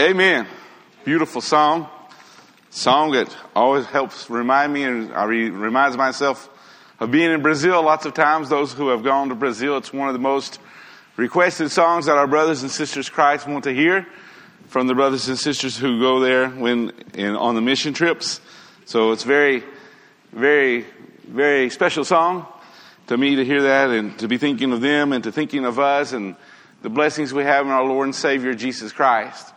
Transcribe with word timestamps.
Amen. 0.00 0.46
Beautiful 1.04 1.40
song. 1.40 1.88
Song 2.70 3.10
that 3.10 3.36
always 3.56 3.84
helps 3.86 4.30
remind 4.30 4.72
me 4.72 4.84
and 4.84 5.12
I 5.12 5.24
re- 5.24 5.50
reminds 5.50 5.96
myself 5.96 6.48
of 7.00 7.10
being 7.10 7.32
in 7.32 7.42
Brazil 7.42 7.82
lots 7.82 8.06
of 8.06 8.14
times. 8.14 8.48
Those 8.48 8.72
who 8.72 8.90
have 8.90 9.02
gone 9.02 9.28
to 9.30 9.34
Brazil, 9.34 9.76
it's 9.76 9.92
one 9.92 10.06
of 10.06 10.12
the 10.12 10.20
most 10.20 10.60
requested 11.16 11.72
songs 11.72 12.06
that 12.06 12.16
our 12.16 12.28
brothers 12.28 12.62
and 12.62 12.70
sisters 12.70 13.08
Christ 13.08 13.48
want 13.48 13.64
to 13.64 13.74
hear 13.74 14.06
from 14.68 14.86
the 14.86 14.94
brothers 14.94 15.28
and 15.28 15.36
sisters 15.36 15.76
who 15.76 15.98
go 15.98 16.20
there 16.20 16.48
when 16.48 16.92
in, 17.14 17.34
on 17.34 17.56
the 17.56 17.60
mission 17.60 17.92
trips. 17.92 18.40
So 18.84 19.10
it's 19.10 19.24
very, 19.24 19.64
very, 20.30 20.86
very 21.26 21.70
special 21.70 22.04
song 22.04 22.46
to 23.08 23.16
me 23.16 23.34
to 23.34 23.44
hear 23.44 23.62
that 23.62 23.90
and 23.90 24.16
to 24.20 24.28
be 24.28 24.38
thinking 24.38 24.72
of 24.72 24.80
them 24.80 25.12
and 25.12 25.24
to 25.24 25.32
thinking 25.32 25.64
of 25.64 25.80
us 25.80 26.12
and 26.12 26.36
the 26.82 26.88
blessings 26.88 27.34
we 27.34 27.42
have 27.42 27.66
in 27.66 27.72
our 27.72 27.84
Lord 27.84 28.06
and 28.06 28.14
Savior 28.14 28.54
Jesus 28.54 28.92
Christ. 28.92 29.54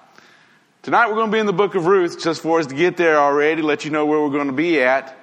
Tonight 0.84 1.10
we're 1.10 1.16
going 1.16 1.30
to 1.30 1.32
be 1.32 1.40
in 1.40 1.46
the 1.46 1.54
book 1.54 1.76
of 1.76 1.86
Ruth 1.86 2.20
just 2.24 2.42
for 2.42 2.60
us 2.60 2.66
to 2.66 2.74
get 2.74 2.98
there 2.98 3.20
already, 3.20 3.62
let 3.62 3.86
you 3.86 3.92
know 3.92 4.08
where 4.08 4.20
we're 4.20 4.32
going 4.32 4.48
to 4.48 4.52
be 4.52 4.82
at. 4.82 5.16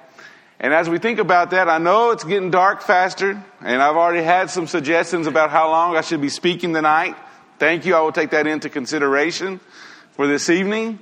And 0.57 0.73
as 0.73 0.89
we 0.89 0.99
think 0.99 1.19
about 1.19 1.51
that, 1.51 1.67
I 1.67 1.79
know 1.79 2.11
it's 2.11 2.23
getting 2.23 2.49
dark 2.49 2.81
faster, 2.81 3.31
and 3.59 3.81
I've 3.81 3.97
already 3.97 4.23
had 4.23 4.49
some 4.49 4.67
suggestions 4.67 5.27
about 5.27 5.49
how 5.49 5.69
long 5.69 5.97
I 5.97 6.01
should 6.01 6.21
be 6.21 6.29
speaking 6.29 6.73
tonight. 6.73 7.17
Thank 7.57 7.85
you. 7.85 7.93
I 7.93 7.99
will 7.99 8.13
take 8.13 8.29
that 8.29 8.47
into 8.47 8.69
consideration 8.69 9.59
for 10.11 10.27
this 10.27 10.49
evening. 10.49 10.97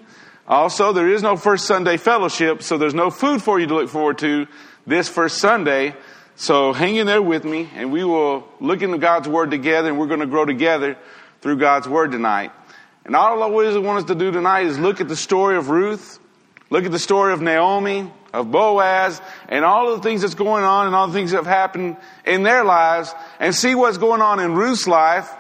Also, 0.48 0.92
there 0.92 1.08
is 1.08 1.22
no 1.22 1.38
first 1.38 1.68
Sunday 1.68 1.98
fellowship, 1.98 2.64
so 2.64 2.80
there's 2.80 2.96
no 2.96 3.12
food 3.12 3.44
for 3.44 3.60
you 3.60 3.68
to 3.68 3.76
look 3.76 3.90
forward 3.90 4.18
to 4.20 4.48
this 4.88 5.08
first 5.08 5.38
Sunday. 5.38 5.94
So 6.36 6.74
hang 6.74 6.96
in 6.96 7.06
there 7.06 7.22
with 7.22 7.44
me, 7.44 7.70
and 7.76 7.92
we 7.92 8.04
will 8.04 8.48
look 8.60 8.82
into 8.82 8.98
God's 8.98 9.28
Word 9.28 9.52
together, 9.52 9.90
and 9.90 10.00
we're 10.00 10.08
going 10.08 10.22
to 10.22 10.26
grow 10.26 10.46
together 10.46 10.98
through 11.42 11.58
God's 11.58 11.88
Word 11.88 12.12
tonight. 12.12 12.52
And 13.08 13.16
all 13.16 13.42
I 13.42 13.48
really 13.48 13.80
want 13.80 14.00
us 14.00 14.04
to 14.06 14.16
do 14.16 14.32
tonight 14.32 14.66
is 14.66 14.78
look 14.78 15.00
at 15.00 15.08
the 15.08 15.16
story 15.16 15.56
of 15.56 15.70
Ruth, 15.70 16.20
look 16.70 16.84
at 16.84 16.92
the 16.92 17.00
story 17.00 17.32
of 17.32 17.42
Naomi, 17.42 18.12
of 18.34 18.52
Boaz, 18.52 19.22
and 19.48 19.64
all 19.64 19.94
of 19.94 20.02
the 20.02 20.04
things 20.04 20.22
that's 20.22 20.36
going 20.36 20.66
on 20.66 20.88
and 20.88 20.94
all 20.94 21.08
the 21.08 21.14
things 21.14 21.32
that 21.32 21.38
have 21.38 21.46
happened 21.46 21.96
in 22.26 22.44
their 22.44 22.66
lives, 22.66 23.16
and 23.40 23.56
see 23.56 23.76
what's 23.76 23.98
going 23.98 24.22
on 24.22 24.42
in 24.42 24.54
Ruth's 24.56 24.88
life 24.88 25.32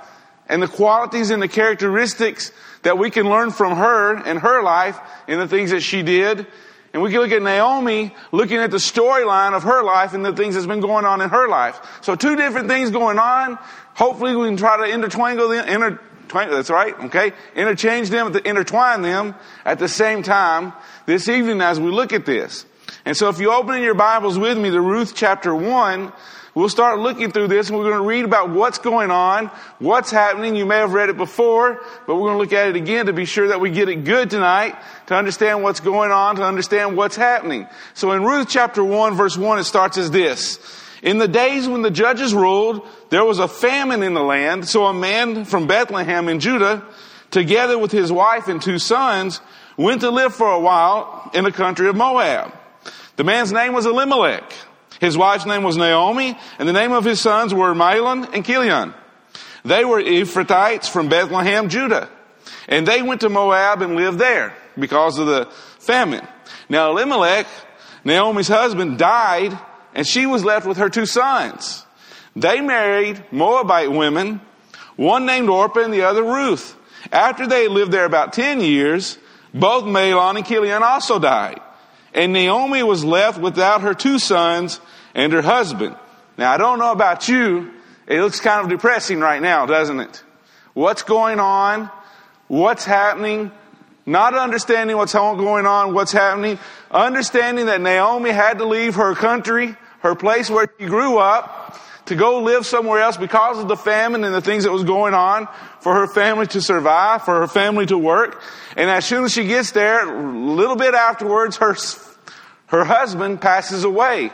and 0.48 0.64
the 0.64 0.68
qualities 0.70 1.30
and 1.30 1.42
the 1.42 1.50
characteristics 1.50 2.54
that 2.84 2.98
we 2.98 3.10
can 3.10 3.30
learn 3.30 3.52
from 3.52 3.76
her 3.76 4.16
and 4.16 4.40
her 4.40 4.64
life 4.64 4.98
and 5.28 5.42
the 5.42 5.48
things 5.50 5.72
that 5.72 5.82
she 5.82 6.04
did. 6.04 6.48
And 6.94 7.04
we 7.04 7.12
can 7.12 7.20
look 7.20 7.34
at 7.34 7.42
Naomi 7.42 8.16
looking 8.32 8.60
at 8.60 8.72
the 8.72 8.78
storyline 8.78 9.54
of 9.54 9.64
her 9.64 9.84
life 9.84 10.14
and 10.14 10.23
the 10.23 10.32
things 10.32 10.56
that's 10.56 10.66
been 10.66 10.80
going 10.80 11.04
on 11.04 11.20
in 11.20 11.30
her 11.30 11.50
life. 11.50 12.00
So 12.00 12.16
two 12.16 12.38
different 12.38 12.70
things 12.70 12.92
going 12.92 13.20
on. 13.20 13.60
Hopefully 13.94 14.38
we 14.38 14.48
can 14.48 14.56
try 14.56 14.78
to 14.78 14.94
intertwingle 14.94 15.50
them, 15.50 15.68
inter, 15.68 16.00
that's 16.30 16.70
right, 16.70 16.94
okay? 17.06 17.33
Interchange 17.56 18.09
them, 18.09 18.36
intertwine 18.45 19.02
them 19.02 19.36
at 19.66 19.80
the 19.80 19.88
same 19.88 20.23
time 20.23 20.73
this 21.06 21.30
evening 21.30 21.61
as 21.61 21.80
we 21.80 21.92
look 21.92 22.14
at 22.14 22.25
this. 22.25 22.66
And 23.06 23.16
so 23.16 23.30
if 23.30 23.39
you 23.39 23.52
open 23.52 23.75
in 23.75 23.83
your 23.83 23.95
Bibles 23.95 24.38
with 24.38 24.58
me 24.58 24.70
to 24.70 24.81
Ruth 24.81 25.14
chapter 25.16 25.55
1, 25.55 26.11
we'll 26.55 26.70
start 26.70 27.00
looking 27.00 27.31
through 27.31 27.48
this 27.48 27.70
and 27.70 27.78
we're 27.78 27.89
going 27.89 28.02
to 28.02 28.08
read 28.08 28.25
about 28.25 28.50
what's 28.50 28.80
going 28.80 29.11
on, 29.11 29.48
what's 29.80 30.11
happening. 30.11 30.55
You 30.55 30.66
may 30.66 30.78
have 30.78 30.94
read 30.94 31.09
it 31.09 31.17
before, 31.17 31.81
but 32.05 32.16
we're 32.16 32.30
going 32.30 32.33
to 32.33 32.39
look 32.39 32.53
at 32.53 32.70
it 32.70 32.75
again 32.75 33.05
to 33.05 33.14
be 33.14 33.25
sure 33.25 33.50
that 33.50 33.61
we 33.61 33.70
get 33.70 33.89
it 33.89 34.03
good 34.03 34.30
tonight, 34.30 34.75
to 35.08 35.16
understand 35.16 35.64
what's 35.64 35.80
going 35.80 36.11
on, 36.11 36.38
to 36.38 36.44
understand 36.44 36.98
what's 36.98 37.16
happening. 37.16 37.67
So 37.94 38.11
in 38.11 38.23
Ruth 38.23 38.48
chapter 38.50 38.83
1 38.83 39.16
verse 39.16 39.38
1, 39.38 39.59
it 39.59 39.66
starts 39.66 39.98
as 39.98 40.11
this. 40.11 40.59
In 41.03 41.17
the 41.20 41.28
days 41.28 41.67
when 41.67 41.81
the 41.84 41.92
judges 41.92 42.34
ruled, 42.34 42.88
there 43.09 43.23
was 43.23 43.40
a 43.40 43.48
famine 43.48 44.03
in 44.03 44.14
the 44.14 44.23
land, 44.23 44.67
so 44.67 44.86
a 44.86 44.94
man 44.94 45.45
from 45.45 45.67
Bethlehem 45.67 46.28
in 46.28 46.39
Judah, 46.39 46.84
together 47.30 47.78
with 47.78 47.92
his 47.92 48.12
wife 48.12 48.48
and 48.48 48.62
two 48.62 48.80
sons, 48.80 49.39
went 49.78 50.02
to 50.02 50.09
live 50.09 50.34
for 50.34 50.50
a 50.50 50.59
while 50.59 51.30
in 51.34 51.44
the 51.44 51.52
country 51.52 51.88
of 51.88 51.95
Moab. 51.95 52.52
The 53.16 53.23
man's 53.23 53.52
name 53.52 53.73
was 53.73 53.86
Elimelech. 53.86 54.52
His 55.00 55.17
wife's 55.17 55.45
name 55.45 55.64
was 55.64 55.78
Naomi, 55.78 56.38
and 56.58 56.67
the 56.67 56.73
name 56.73 56.92
of 56.92 57.04
his 57.04 57.22
sons 57.22 57.54
were 57.54 57.73
Mahlon 57.76 58.33
and 58.33 58.43
Chilion. 58.43 58.93
They 59.64 59.86
were 59.86 60.02
Ephrathites 60.02 60.89
from 60.89 61.10
Bethlehem, 61.10 61.70
Judah. 61.70 62.10
And 62.67 62.88
they 62.88 63.02
went 63.02 63.22
to 63.22 63.30
Moab 63.30 63.82
and 63.82 63.95
lived 63.95 64.17
there 64.17 64.54
because 64.77 65.20
of 65.20 65.27
the 65.27 65.48
famine. 65.80 66.27
Now 66.70 66.92
Elimelech, 66.92 67.48
Naomi's 68.04 68.48
husband, 68.48 68.98
died 68.98 69.58
and 69.93 70.05
she 70.05 70.25
was 70.25 70.43
left 70.43 70.65
with 70.65 70.77
her 70.77 70.89
two 70.89 71.05
sons. 71.05 71.86
They 72.36 72.61
married 72.61 73.23
Moabite 73.31 73.92
women, 73.92 74.42
one 74.95 75.25
named 75.25 75.49
Orpah 75.49 75.81
and 75.81 75.93
the 75.93 76.03
other 76.03 76.23
Ruth. 76.23 76.75
After 77.11 77.48
they 77.48 77.67
lived 77.67 77.92
there 77.92 78.05
about 78.05 78.33
10 78.33 78.61
years, 78.61 79.17
both 79.53 79.86
Mahlon 79.86 80.37
and 80.37 80.45
Chilion 80.45 80.83
also 80.83 81.20
died. 81.20 81.59
And 82.14 82.33
Naomi 82.33 82.83
was 82.83 83.03
left 83.03 83.39
without 83.39 83.81
her 83.81 83.93
two 83.93 84.20
sons 84.20 84.80
and 85.14 85.33
her 85.33 85.42
husband. 85.42 85.95
Now, 86.37 86.52
I 86.52 86.58
don't 86.58 86.80
know 86.80 86.92
about 86.92 87.27
you. 87.27 87.71
It 88.08 88.21
looks 88.21 88.39
kind 88.39 88.64
of 88.64 88.69
depressing 88.69 89.19
right 89.19 89.42
now, 89.42 89.65
doesn't 89.65 89.99
it? 89.99 90.23
What's 90.73 91.04
going 91.04 91.39
on? 91.39 91.89
What's 92.48 92.86
happening? 92.86 93.52
Not 94.08 94.34
understanding 94.34 94.98
what's 94.98 95.14
going 95.14 95.68
on, 95.68 95.94
what's 95.94 96.12
happening. 96.12 96.58
Understanding 96.90 97.68
that 97.68 97.82
Naomi 97.82 98.32
had 98.32 98.58
to 98.58 98.66
leave 98.66 98.95
her 98.95 99.14
country 99.14 99.76
her 100.00 100.16
place 100.16 100.50
where 100.50 100.68
she 100.80 100.86
grew 100.86 101.18
up, 101.18 101.80
to 102.06 102.16
go 102.16 102.40
live 102.42 102.66
somewhere 102.66 103.02
else 103.02 103.17
because 103.17 103.60
of 103.60 103.67
the 103.67 103.76
famine 103.76 104.23
and 104.23 104.34
the 104.34 104.42
things 104.42 104.64
that 104.64 104.72
was 104.72 104.86
going 104.86 105.14
on 105.14 105.48
for 105.82 105.94
her 105.94 106.08
family 106.08 106.48
to 106.48 106.62
survive, 106.62 107.23
for 107.23 107.42
her 107.42 107.48
family 107.48 107.86
to 107.86 107.98
work. 107.98 108.42
And 108.78 108.90
as 108.90 109.04
soon 109.04 109.26
as 109.26 109.34
she 109.34 109.46
gets 109.46 109.72
there, 109.72 110.08
a 110.08 110.32
little 110.32 110.78
bit 110.78 110.94
afterwards, 110.94 111.58
her, 111.58 111.76
her 112.67 112.86
husband 112.86 113.42
passes 113.42 113.84
away. 113.84 114.32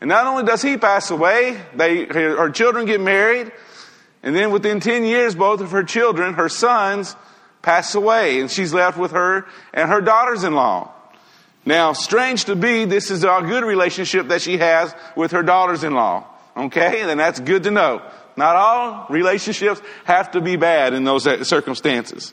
And 0.00 0.08
not 0.08 0.28
only 0.28 0.44
does 0.44 0.62
he 0.62 0.76
pass 0.76 1.10
away, 1.10 1.60
they, 1.74 2.04
her 2.04 2.48
children 2.50 2.86
get 2.86 3.00
married, 3.00 3.50
and 4.22 4.36
then 4.36 4.52
within 4.52 4.78
10 4.78 5.04
years, 5.04 5.34
both 5.34 5.60
of 5.60 5.72
her 5.72 5.82
children, 5.82 6.34
her 6.34 6.48
sons, 6.48 7.16
pass 7.62 7.94
away, 7.94 8.40
and 8.40 8.50
she's 8.50 8.72
left 8.72 8.98
with 8.98 9.12
her 9.12 9.46
and 9.72 9.90
her 9.90 10.00
daughters-in-law. 10.00 10.92
Now, 11.64 11.92
strange 11.92 12.46
to 12.46 12.56
be, 12.56 12.86
this 12.86 13.10
is 13.10 13.22
a 13.22 13.42
good 13.44 13.64
relationship 13.64 14.28
that 14.28 14.42
she 14.42 14.58
has 14.58 14.94
with 15.14 15.32
her 15.32 15.42
daughters-in-law. 15.42 16.24
Okay? 16.56 17.02
And 17.02 17.20
that's 17.20 17.40
good 17.40 17.64
to 17.64 17.70
know. 17.70 18.02
Not 18.36 18.56
all 18.56 19.06
relationships 19.10 19.82
have 20.04 20.30
to 20.32 20.40
be 20.40 20.56
bad 20.56 20.94
in 20.94 21.04
those 21.04 21.24
circumstances. 21.46 22.32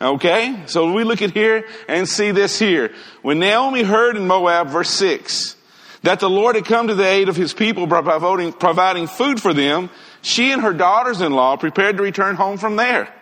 Okay? 0.00 0.64
So 0.66 0.92
we 0.92 1.04
look 1.04 1.22
at 1.22 1.30
here 1.30 1.66
and 1.88 2.08
see 2.08 2.32
this 2.32 2.58
here. 2.58 2.92
When 3.22 3.38
Naomi 3.38 3.82
heard 3.82 4.16
in 4.16 4.26
Moab, 4.26 4.68
verse 4.68 4.90
6, 4.90 5.56
that 6.02 6.20
the 6.20 6.30
Lord 6.30 6.56
had 6.56 6.64
come 6.64 6.88
to 6.88 6.94
the 6.94 7.06
aid 7.06 7.28
of 7.28 7.36
his 7.36 7.54
people 7.54 7.86
by 7.86 8.02
providing, 8.02 8.52
providing 8.52 9.06
food 9.06 9.40
for 9.40 9.54
them, 9.54 9.90
she 10.22 10.50
and 10.50 10.62
her 10.62 10.72
daughters-in-law 10.72 11.56
prepared 11.58 11.96
to 11.96 12.02
return 12.02 12.34
home 12.34 12.58
from 12.58 12.76
there. 12.76 13.12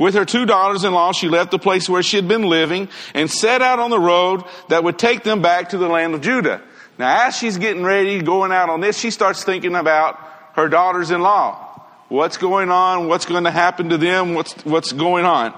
With 0.00 0.14
her 0.14 0.24
two 0.24 0.46
daughters-in-law, 0.46 1.12
she 1.12 1.28
left 1.28 1.50
the 1.50 1.58
place 1.58 1.86
where 1.86 2.02
she 2.02 2.16
had 2.16 2.26
been 2.26 2.44
living 2.44 2.88
and 3.12 3.30
set 3.30 3.60
out 3.60 3.78
on 3.78 3.90
the 3.90 4.00
road 4.00 4.42
that 4.70 4.82
would 4.82 4.98
take 4.98 5.24
them 5.24 5.42
back 5.42 5.68
to 5.68 5.76
the 5.76 5.88
land 5.88 6.14
of 6.14 6.22
Judah. 6.22 6.62
Now, 6.98 7.26
as 7.26 7.36
she's 7.36 7.58
getting 7.58 7.84
ready, 7.84 8.22
going 8.22 8.50
out 8.50 8.70
on 8.70 8.80
this, 8.80 8.98
she 8.98 9.10
starts 9.10 9.44
thinking 9.44 9.74
about 9.74 10.18
her 10.54 10.70
daughters-in-law. 10.70 11.82
What's 12.08 12.38
going 12.38 12.70
on? 12.70 13.08
What's 13.08 13.26
going 13.26 13.44
to 13.44 13.50
happen 13.50 13.90
to 13.90 13.98
them? 13.98 14.32
What's, 14.32 14.54
what's 14.64 14.90
going 14.90 15.26
on? 15.26 15.52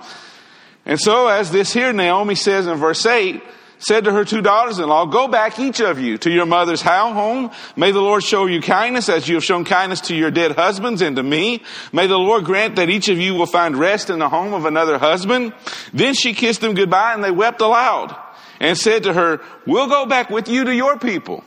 And 0.86 0.98
so, 0.98 1.28
as 1.28 1.52
this 1.52 1.72
here, 1.72 1.92
Naomi 1.92 2.34
says 2.34 2.66
in 2.66 2.78
verse 2.78 3.06
8, 3.06 3.40
said 3.82 4.04
to 4.04 4.12
her 4.12 4.24
two 4.24 4.40
daughters-in-law, 4.40 5.06
go 5.06 5.28
back 5.28 5.58
each 5.58 5.80
of 5.80 5.98
you 5.98 6.16
to 6.18 6.30
your 6.30 6.46
mother's 6.46 6.80
house 6.80 7.12
home. 7.12 7.50
May 7.76 7.90
the 7.90 8.00
Lord 8.00 8.22
show 8.22 8.46
you 8.46 8.60
kindness 8.60 9.08
as 9.08 9.28
you 9.28 9.34
have 9.34 9.44
shown 9.44 9.64
kindness 9.64 10.02
to 10.02 10.14
your 10.14 10.30
dead 10.30 10.52
husbands 10.52 11.02
and 11.02 11.16
to 11.16 11.22
me. 11.22 11.64
May 11.92 12.06
the 12.06 12.16
Lord 12.16 12.44
grant 12.44 12.76
that 12.76 12.88
each 12.88 13.08
of 13.08 13.18
you 13.18 13.34
will 13.34 13.46
find 13.46 13.76
rest 13.76 14.08
in 14.08 14.20
the 14.20 14.28
home 14.28 14.54
of 14.54 14.66
another 14.66 14.98
husband. 14.98 15.52
Then 15.92 16.14
she 16.14 16.32
kissed 16.32 16.60
them 16.60 16.74
goodbye 16.74 17.12
and 17.12 17.24
they 17.24 17.32
wept 17.32 17.60
aloud 17.60 18.16
and 18.60 18.78
said 18.78 19.02
to 19.02 19.12
her, 19.12 19.40
we'll 19.66 19.88
go 19.88 20.06
back 20.06 20.30
with 20.30 20.48
you 20.48 20.64
to 20.64 20.74
your 20.74 20.96
people. 20.98 21.42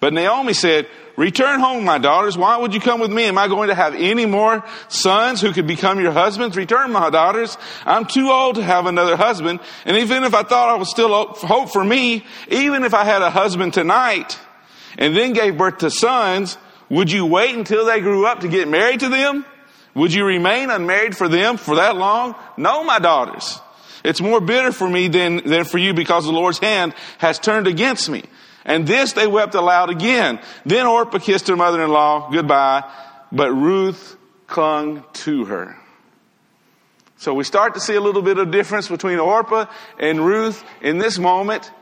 But 0.00 0.12
Naomi 0.12 0.52
said, 0.52 0.86
Return 1.18 1.58
home, 1.58 1.84
my 1.84 1.98
daughters. 1.98 2.38
Why 2.38 2.56
would 2.56 2.72
you 2.72 2.78
come 2.78 3.00
with 3.00 3.10
me? 3.10 3.24
Am 3.24 3.36
I 3.36 3.48
going 3.48 3.70
to 3.70 3.74
have 3.74 3.92
any 3.96 4.24
more 4.24 4.64
sons 4.86 5.40
who 5.40 5.52
could 5.52 5.66
become 5.66 5.98
your 5.98 6.12
husbands? 6.12 6.56
Return, 6.56 6.92
my 6.92 7.10
daughters. 7.10 7.58
I'm 7.84 8.06
too 8.06 8.30
old 8.30 8.54
to 8.54 8.62
have 8.62 8.86
another 8.86 9.16
husband. 9.16 9.58
And 9.84 9.96
even 9.96 10.22
if 10.22 10.32
I 10.32 10.44
thought 10.44 10.68
I 10.68 10.76
was 10.76 10.88
still 10.88 11.26
hope 11.34 11.70
for 11.72 11.82
me, 11.82 12.24
even 12.46 12.84
if 12.84 12.94
I 12.94 13.02
had 13.02 13.22
a 13.22 13.30
husband 13.30 13.74
tonight 13.74 14.38
and 14.96 15.16
then 15.16 15.32
gave 15.32 15.58
birth 15.58 15.78
to 15.78 15.90
sons, 15.90 16.56
would 16.88 17.10
you 17.10 17.26
wait 17.26 17.56
until 17.56 17.84
they 17.84 18.00
grew 18.00 18.24
up 18.24 18.40
to 18.40 18.48
get 18.48 18.68
married 18.68 19.00
to 19.00 19.08
them? 19.08 19.44
Would 19.96 20.14
you 20.14 20.24
remain 20.24 20.70
unmarried 20.70 21.16
for 21.16 21.26
them 21.26 21.56
for 21.56 21.76
that 21.76 21.96
long? 21.96 22.36
No, 22.56 22.84
my 22.84 23.00
daughters. 23.00 23.58
It's 24.04 24.20
more 24.20 24.40
bitter 24.40 24.70
for 24.70 24.88
me 24.88 25.08
than, 25.08 25.44
than 25.44 25.64
for 25.64 25.78
you 25.78 25.94
because 25.94 26.26
the 26.26 26.32
Lord's 26.32 26.60
hand 26.60 26.94
has 27.18 27.40
turned 27.40 27.66
against 27.66 28.08
me. 28.08 28.22
And 28.68 28.86
this 28.86 29.14
they 29.14 29.26
wept 29.26 29.54
aloud 29.54 29.90
again. 29.90 30.38
Then 30.64 30.86
Orpah 30.86 31.18
kissed 31.18 31.48
her 31.48 31.56
mother-in-law 31.56 32.30
goodbye, 32.30 32.84
but 33.32 33.50
Ruth 33.50 34.16
clung 34.46 35.04
to 35.12 35.46
her. 35.46 35.76
So 37.16 37.34
we 37.34 37.44
start 37.44 37.74
to 37.74 37.80
see 37.80 37.96
a 37.96 38.00
little 38.00 38.22
bit 38.22 38.38
of 38.38 38.50
difference 38.50 38.86
between 38.86 39.18
Orpah 39.18 39.66
and 39.98 40.24
Ruth 40.24 40.62
in 40.82 40.98
this 40.98 41.18
moment. 41.18 41.72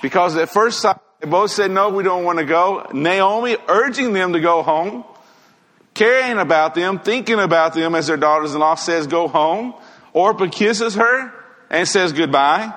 Because 0.00 0.36
at 0.36 0.48
first 0.48 0.80
sight, 0.80 0.96
they 1.20 1.28
both 1.28 1.50
said, 1.50 1.70
no, 1.70 1.90
we 1.90 2.04
don't 2.04 2.24
want 2.24 2.38
to 2.38 2.44
go. 2.44 2.86
Naomi 2.92 3.56
urging 3.68 4.12
them 4.12 4.32
to 4.34 4.40
go 4.40 4.62
home, 4.62 5.04
caring 5.92 6.38
about 6.38 6.74
them, 6.74 7.00
thinking 7.00 7.40
about 7.40 7.74
them 7.74 7.94
as 7.94 8.06
their 8.06 8.16
daughters-in-law 8.16 8.76
says, 8.76 9.06
go 9.08 9.26
home. 9.26 9.74
Orpah 10.12 10.46
kisses 10.46 10.94
her 10.94 11.32
and 11.68 11.88
says 11.88 12.12
goodbye. 12.12 12.72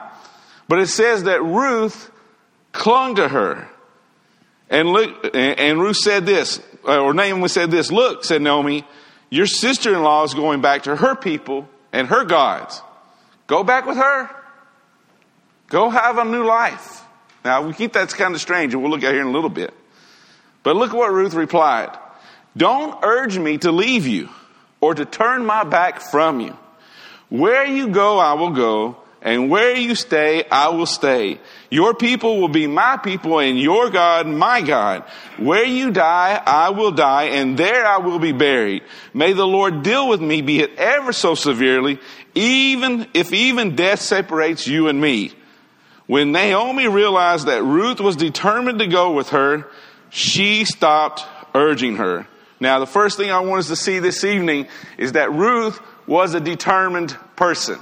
But 0.68 0.80
it 0.80 0.88
says 0.88 1.24
that 1.24 1.44
Ruth 1.44 2.12
clung 2.72 3.16
to 3.16 3.28
her. 3.28 3.68
And, 4.70 4.90
look, 4.90 5.36
and 5.36 5.80
Ruth 5.80 5.98
said 5.98 6.26
this, 6.26 6.62
uh, 6.86 7.00
or 7.00 7.14
Naomi 7.14 7.48
said 7.48 7.72
this, 7.72 7.92
look, 7.92 8.24
said 8.24 8.42
Naomi, 8.42 8.86
your 9.30 9.46
sister-in-law 9.46 10.24
is 10.26 10.34
going 10.34 10.62
back 10.62 10.84
to 10.84 10.96
her 10.96 11.16
people 11.16 11.68
and 11.94 12.08
her 12.08 12.26
gods. 12.26 12.82
Go 13.48 13.64
back 13.64 13.86
with 13.86 13.98
her. 13.98 14.30
Go 15.68 15.90
have 15.90 16.18
a 16.18 16.26
new 16.26 16.46
life. 16.46 17.04
Now, 17.46 17.62
we 17.62 17.74
keep 17.74 17.94
that 17.94 18.10
kind 18.10 18.36
of 18.36 18.42
strange, 18.42 18.74
and 18.74 18.82
we'll 18.82 18.92
look 18.92 19.04
at 19.04 19.14
here 19.14 19.22
in 19.22 19.28
a 19.28 19.32
little 19.32 19.50
bit. 19.50 19.74
But 20.64 20.76
look 20.76 20.92
what 20.92 21.12
Ruth 21.12 21.34
replied. 21.34 21.98
Don't 22.56 23.00
urge 23.04 23.38
me 23.38 23.58
to 23.60 23.72
leave 23.72 24.06
you 24.06 24.30
or 24.82 24.94
to 24.94 25.06
turn 25.06 25.46
my 25.46 25.64
back 25.64 26.02
from 26.02 26.42
you. 26.42 26.58
Where 27.30 27.66
you 27.66 27.90
go, 27.90 28.20
I 28.20 28.34
will 28.34 28.52
go, 28.52 28.98
and 29.22 29.50
where 29.50 29.76
you 29.76 29.96
stay, 29.96 30.44
I 30.50 30.70
will 30.70 30.86
stay. 30.86 31.40
Your 31.70 31.94
people 31.94 32.40
will 32.40 32.50
be 32.50 32.68
my 32.68 32.98
people 32.98 33.40
and 33.40 33.60
your 33.60 33.90
God, 33.90 34.28
my 34.28 34.62
God. 34.62 35.04
Where 35.38 35.66
you 35.66 35.92
die, 35.92 36.42
I 36.46 36.70
will 36.70 36.92
die 36.92 37.24
and 37.24 37.58
there 37.58 37.86
I 37.86 37.98
will 37.98 38.20
be 38.20 38.32
buried. 38.32 38.84
May 39.14 39.34
the 39.34 39.48
Lord 39.48 39.84
deal 39.84 40.08
with 40.08 40.22
me, 40.22 40.42
be 40.42 40.60
it 40.60 40.78
ever 40.78 41.12
so 41.12 41.36
severely, 41.36 42.00
even 42.36 43.08
if 43.14 43.34
even 43.34 43.76
death 43.76 44.02
separates 44.02 44.68
you 44.68 44.88
and 44.88 45.02
me. 45.02 45.34
When 46.06 46.32
Naomi 46.32 46.88
realized 46.88 47.48
that 47.48 47.64
Ruth 47.64 48.00
was 48.00 48.16
determined 48.16 48.80
to 48.80 48.88
go 48.88 49.12
with 49.14 49.30
her, 49.30 49.68
she 50.10 50.64
stopped 50.64 51.26
urging 51.54 51.98
her. 51.98 52.28
Now, 52.60 52.80
the 52.80 52.88
first 52.88 53.18
thing 53.18 53.30
I 53.30 53.40
want 53.42 53.60
us 53.60 53.68
to 53.68 53.76
see 53.76 54.00
this 54.00 54.24
evening 54.24 54.68
is 54.98 55.12
that 55.14 55.32
Ruth 55.32 55.80
was 56.08 56.34
a 56.34 56.40
determined 56.40 57.16
person. 57.36 57.80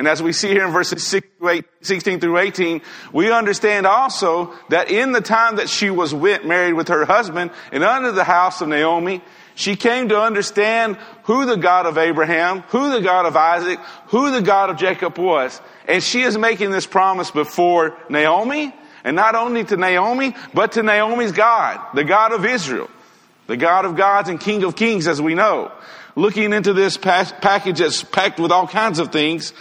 And 0.00 0.08
as 0.08 0.22
we 0.22 0.32
see 0.32 0.48
here 0.48 0.64
in 0.64 0.72
verses 0.72 1.06
16 1.06 2.20
through 2.20 2.38
18, 2.38 2.80
we 3.12 3.30
understand 3.30 3.86
also 3.86 4.54
that 4.70 4.90
in 4.90 5.12
the 5.12 5.20
time 5.20 5.56
that 5.56 5.68
she 5.68 5.90
was 5.90 6.14
with, 6.14 6.42
married 6.42 6.72
with 6.72 6.88
her 6.88 7.04
husband 7.04 7.50
and 7.70 7.84
under 7.84 8.10
the 8.10 8.24
house 8.24 8.62
of 8.62 8.68
Naomi, 8.68 9.20
she 9.56 9.76
came 9.76 10.08
to 10.08 10.18
understand 10.18 10.96
who 11.24 11.44
the 11.44 11.58
God 11.58 11.84
of 11.84 11.98
Abraham, 11.98 12.60
who 12.68 12.88
the 12.94 13.02
God 13.02 13.26
of 13.26 13.36
Isaac, 13.36 13.78
who 14.06 14.30
the 14.30 14.40
God 14.40 14.70
of 14.70 14.78
Jacob 14.78 15.18
was. 15.18 15.60
And 15.86 16.02
she 16.02 16.22
is 16.22 16.38
making 16.38 16.70
this 16.70 16.86
promise 16.86 17.30
before 17.30 17.94
Naomi, 18.08 18.74
and 19.04 19.14
not 19.14 19.34
only 19.34 19.64
to 19.64 19.76
Naomi, 19.76 20.34
but 20.54 20.72
to 20.72 20.82
Naomi's 20.82 21.32
God, 21.32 21.78
the 21.94 22.04
God 22.04 22.32
of 22.32 22.46
Israel, 22.46 22.88
the 23.48 23.58
God 23.58 23.84
of 23.84 23.96
gods 23.96 24.30
and 24.30 24.40
King 24.40 24.64
of 24.64 24.76
kings, 24.76 25.06
as 25.06 25.20
we 25.20 25.34
know. 25.34 25.70
Looking 26.16 26.54
into 26.54 26.72
this 26.72 26.96
package 26.96 27.80
that's 27.80 28.02
packed 28.02 28.40
with 28.40 28.50
all 28.50 28.66
kinds 28.66 28.98
of 28.98 29.12
things, 29.12 29.52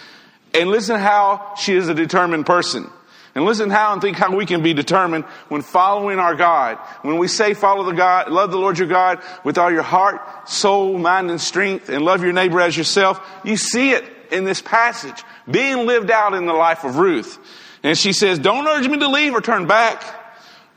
and 0.54 0.70
listen 0.70 1.00
how 1.00 1.56
she 1.56 1.76
is 1.76 1.88
a 1.88 1.94
determined 1.94 2.46
person. 2.46 2.90
And 3.36 3.46
listen 3.46 3.70
how 3.70 3.94
and 3.94 4.02
think 4.02 4.18
how 4.18 4.36
we 4.36 4.46
can 4.46 4.64
be 4.64 4.74
determined 4.74 5.24
when 5.50 5.62
following 5.62 6.18
our 6.18 6.36
God. 6.36 6.78
When 7.04 7.18
we 7.18 7.28
say 7.28 7.54
follow 7.54 7.84
the 7.84 7.94
God, 7.94 8.32
love 8.32 8.52
the 8.52 8.58
Lord 8.58 8.80
your 8.80 8.88
God 8.88 9.22
with 9.44 9.58
all 9.58 9.72
your 9.72 9.84
heart, 9.84 10.50
soul, 10.50 10.98
mind, 10.98 11.30
and 11.30 11.40
strength, 11.40 11.90
and 11.90 12.04
love 12.04 12.24
your 12.24 12.34
neighbor 12.34 12.60
as 12.60 12.76
yourself, 12.76 13.22
you 13.44 13.56
see 13.56 13.92
it 13.92 14.04
in 14.32 14.46
this 14.46 14.62
passage 14.62 15.24
being 15.50 15.86
lived 15.86 16.12
out 16.12 16.34
in 16.34 16.48
the 16.48 16.54
life 16.54 16.84
of 16.84 16.98
Ruth. 16.98 17.38
And 17.84 17.98
she 17.98 18.14
says, 18.14 18.40
don't 18.40 18.68
urge 18.68 18.88
me 18.88 18.98
to 19.00 19.08
leave 19.08 19.34
or 19.34 19.42
turn 19.42 19.68
back. 19.68 20.04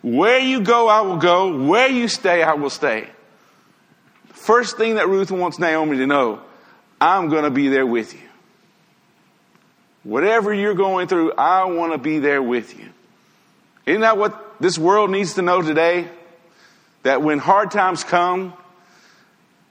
Where 0.03 0.39
you 0.39 0.61
go, 0.61 0.89
I 0.89 1.01
will 1.01 1.17
go. 1.17 1.67
Where 1.67 1.89
you 1.89 2.07
stay, 2.07 2.43
I 2.43 2.55
will 2.55 2.71
stay. 2.71 3.09
First 4.29 4.77
thing 4.77 4.97
that 4.97 5.09
Ruth 5.09 5.31
wants 5.31 5.59
Naomi 5.59 5.97
to 5.99 6.07
know, 6.07 6.43
I'm 7.01 7.29
going 7.29 7.45
to 7.45 7.51
be 7.51 7.69
there 7.69 7.87
with 7.87 8.13
you. 8.13 8.22
Whatever 10.05 10.53
you're 10.53 10.75
going 10.75 11.07
through, 11.07 11.33
I 11.33 11.65
want 11.65 11.93
to 11.93 11.99
be 11.99 12.19
there 12.19 12.43
with 12.43 12.79
you. 12.79 12.89
Isn't 13.87 14.01
that 14.01 14.19
what 14.19 14.61
this 14.61 14.79
world 14.79 15.11
needs 15.11 15.35
to 15.35 15.43
know 15.43 15.63
today? 15.63 16.09
That 17.05 17.23
when 17.23 17.39
hard 17.39 17.71
times 17.71 18.05
come, 18.05 18.53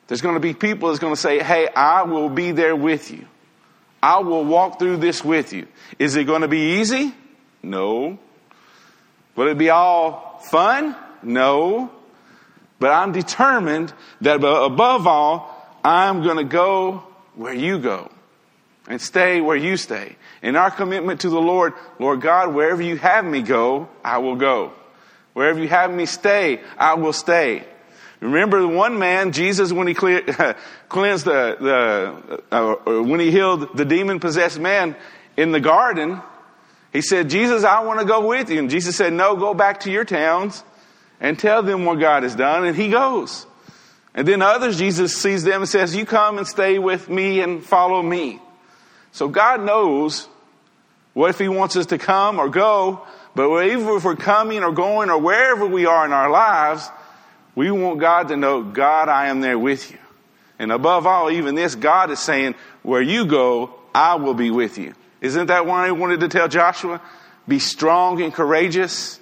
there's 0.07 0.21
going 0.21 0.35
to 0.35 0.41
be 0.41 0.53
people 0.53 0.89
that's 0.89 0.99
going 0.99 1.13
to 1.13 1.19
say, 1.19 1.39
Hey, 1.39 1.67
I 1.67 2.03
will 2.03 2.29
be 2.29 2.51
there 2.51 2.75
with 2.75 3.11
you. 3.11 3.25
I 4.03 4.19
will 4.19 4.43
walk 4.43 4.79
through 4.79 4.97
this 4.97 5.23
with 5.23 5.53
you. 5.53 5.67
Is 5.99 6.15
it 6.15 6.25
going 6.25 6.41
to 6.41 6.47
be 6.47 6.79
easy? 6.79 7.13
No. 7.61 8.17
Will 9.35 9.47
it 9.47 9.57
be 9.57 9.69
all 9.69 10.39
fun? 10.43 10.95
No. 11.21 11.91
But 12.79 12.91
I'm 12.91 13.11
determined 13.11 13.93
that 14.21 14.35
above 14.43 15.07
all, 15.07 15.79
I'm 15.83 16.23
going 16.23 16.37
to 16.37 16.43
go 16.43 17.03
where 17.35 17.53
you 17.53 17.77
go 17.77 18.09
and 18.87 19.01
stay 19.01 19.41
where 19.41 19.57
you 19.57 19.77
stay. 19.77 20.15
In 20.41 20.55
our 20.55 20.71
commitment 20.71 21.21
to 21.21 21.29
the 21.29 21.39
Lord, 21.39 21.73
Lord 21.99 22.21
God, 22.21 22.53
wherever 22.53 22.81
you 22.81 22.97
have 22.97 23.25
me 23.25 23.41
go, 23.41 23.89
I 24.03 24.17
will 24.19 24.35
go. 24.35 24.73
Wherever 25.33 25.59
you 25.59 25.69
have 25.69 25.93
me 25.93 26.05
stay, 26.05 26.61
I 26.77 26.95
will 26.95 27.13
stay. 27.13 27.63
Remember 28.19 28.61
the 28.61 28.67
one 28.67 28.99
man, 28.99 29.31
Jesus, 29.31 29.71
when 29.71 29.87
he 29.87 29.93
clear, 29.93 30.55
cleansed 30.89 31.25
the, 31.25 31.57
the 32.51 32.55
uh, 32.55 33.01
when 33.03 33.19
he 33.19 33.31
healed 33.31 33.75
the 33.75 33.85
demon 33.85 34.19
possessed 34.19 34.59
man 34.59 34.95
in 35.37 35.51
the 35.51 35.59
garden, 35.59 36.21
he 36.93 37.01
said, 37.01 37.29
Jesus, 37.29 37.63
I 37.63 37.81
want 37.81 37.99
to 37.99 38.05
go 38.05 38.27
with 38.27 38.51
you. 38.51 38.59
And 38.59 38.69
Jesus 38.69 38.95
said, 38.95 39.13
no, 39.13 39.35
go 39.35 39.53
back 39.53 39.81
to 39.81 39.91
your 39.91 40.05
towns 40.05 40.63
and 41.19 41.39
tell 41.39 41.63
them 41.63 41.85
what 41.85 41.99
God 41.99 42.23
has 42.23 42.35
done. 42.35 42.65
And 42.65 42.75
he 42.75 42.89
goes. 42.89 43.45
And 44.13 44.27
then 44.27 44.41
others, 44.41 44.77
Jesus 44.77 45.15
sees 45.15 45.43
them 45.43 45.61
and 45.61 45.69
says, 45.69 45.95
you 45.95 46.05
come 46.05 46.37
and 46.37 46.45
stay 46.45 46.79
with 46.79 47.09
me 47.09 47.39
and 47.39 47.63
follow 47.63 48.01
me. 48.03 48.41
So 49.11 49.27
God 49.27 49.63
knows 49.63 50.27
what 51.13 51.29
if 51.29 51.39
He 51.39 51.49
wants 51.49 51.75
us 51.75 51.87
to 51.87 51.97
come 51.97 52.39
or 52.39 52.49
go, 52.49 53.05
but 53.35 53.65
even 53.65 53.87
if 53.87 54.03
we're 54.03 54.15
coming 54.15 54.63
or 54.63 54.71
going 54.71 55.09
or 55.09 55.17
wherever 55.17 55.65
we 55.65 55.85
are 55.85 56.05
in 56.05 56.13
our 56.13 56.29
lives, 56.29 56.89
we 57.55 57.71
want 57.71 57.99
God 57.99 58.29
to 58.29 58.37
know, 58.37 58.63
God, 58.63 59.09
I 59.09 59.27
am 59.27 59.41
there 59.41 59.59
with 59.59 59.91
you. 59.91 59.97
And 60.59 60.71
above 60.71 61.07
all, 61.07 61.29
even 61.31 61.55
this, 61.55 61.75
God 61.75 62.11
is 62.11 62.19
saying, 62.19 62.55
where 62.83 63.01
you 63.01 63.25
go, 63.25 63.73
I 63.93 64.15
will 64.15 64.33
be 64.33 64.51
with 64.51 64.77
you. 64.77 64.93
Isn't 65.19 65.47
that 65.47 65.65
why 65.65 65.87
He 65.87 65.91
wanted 65.91 66.21
to 66.21 66.27
tell 66.27 66.47
Joshua? 66.47 67.01
Be 67.47 67.59
strong 67.59 68.21
and 68.21 68.33
courageous. 68.33 69.19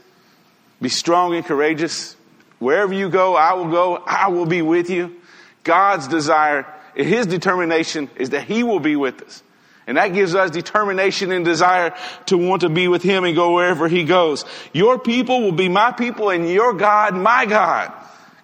Be 0.81 0.89
strong 0.89 1.35
and 1.35 1.45
courageous. 1.45 2.15
Wherever 2.59 2.93
you 2.93 3.09
go, 3.09 3.35
I 3.35 3.53
will 3.53 3.69
go. 3.69 3.95
I 3.95 4.29
will 4.29 4.45
be 4.45 4.61
with 4.61 4.89
you. 4.89 5.15
God's 5.63 6.07
desire, 6.07 6.65
His 6.95 7.25
determination 7.25 8.09
is 8.15 8.31
that 8.31 8.43
He 8.43 8.63
will 8.63 8.79
be 8.79 8.95
with 8.95 9.21
us. 9.21 9.43
And 9.89 9.97
that 9.97 10.09
gives 10.09 10.35
us 10.35 10.51
determination 10.51 11.31
and 11.31 11.43
desire 11.43 11.95
to 12.27 12.37
want 12.37 12.61
to 12.61 12.69
be 12.69 12.87
with 12.87 13.01
Him 13.01 13.23
and 13.23 13.35
go 13.35 13.55
wherever 13.55 13.87
He 13.87 14.03
goes. 14.03 14.45
Your 14.71 14.99
people 14.99 15.41
will 15.41 15.51
be 15.51 15.67
my 15.67 15.91
people 15.91 16.29
and 16.29 16.47
your 16.47 16.73
God, 16.73 17.15
my 17.15 17.47
God. 17.47 17.91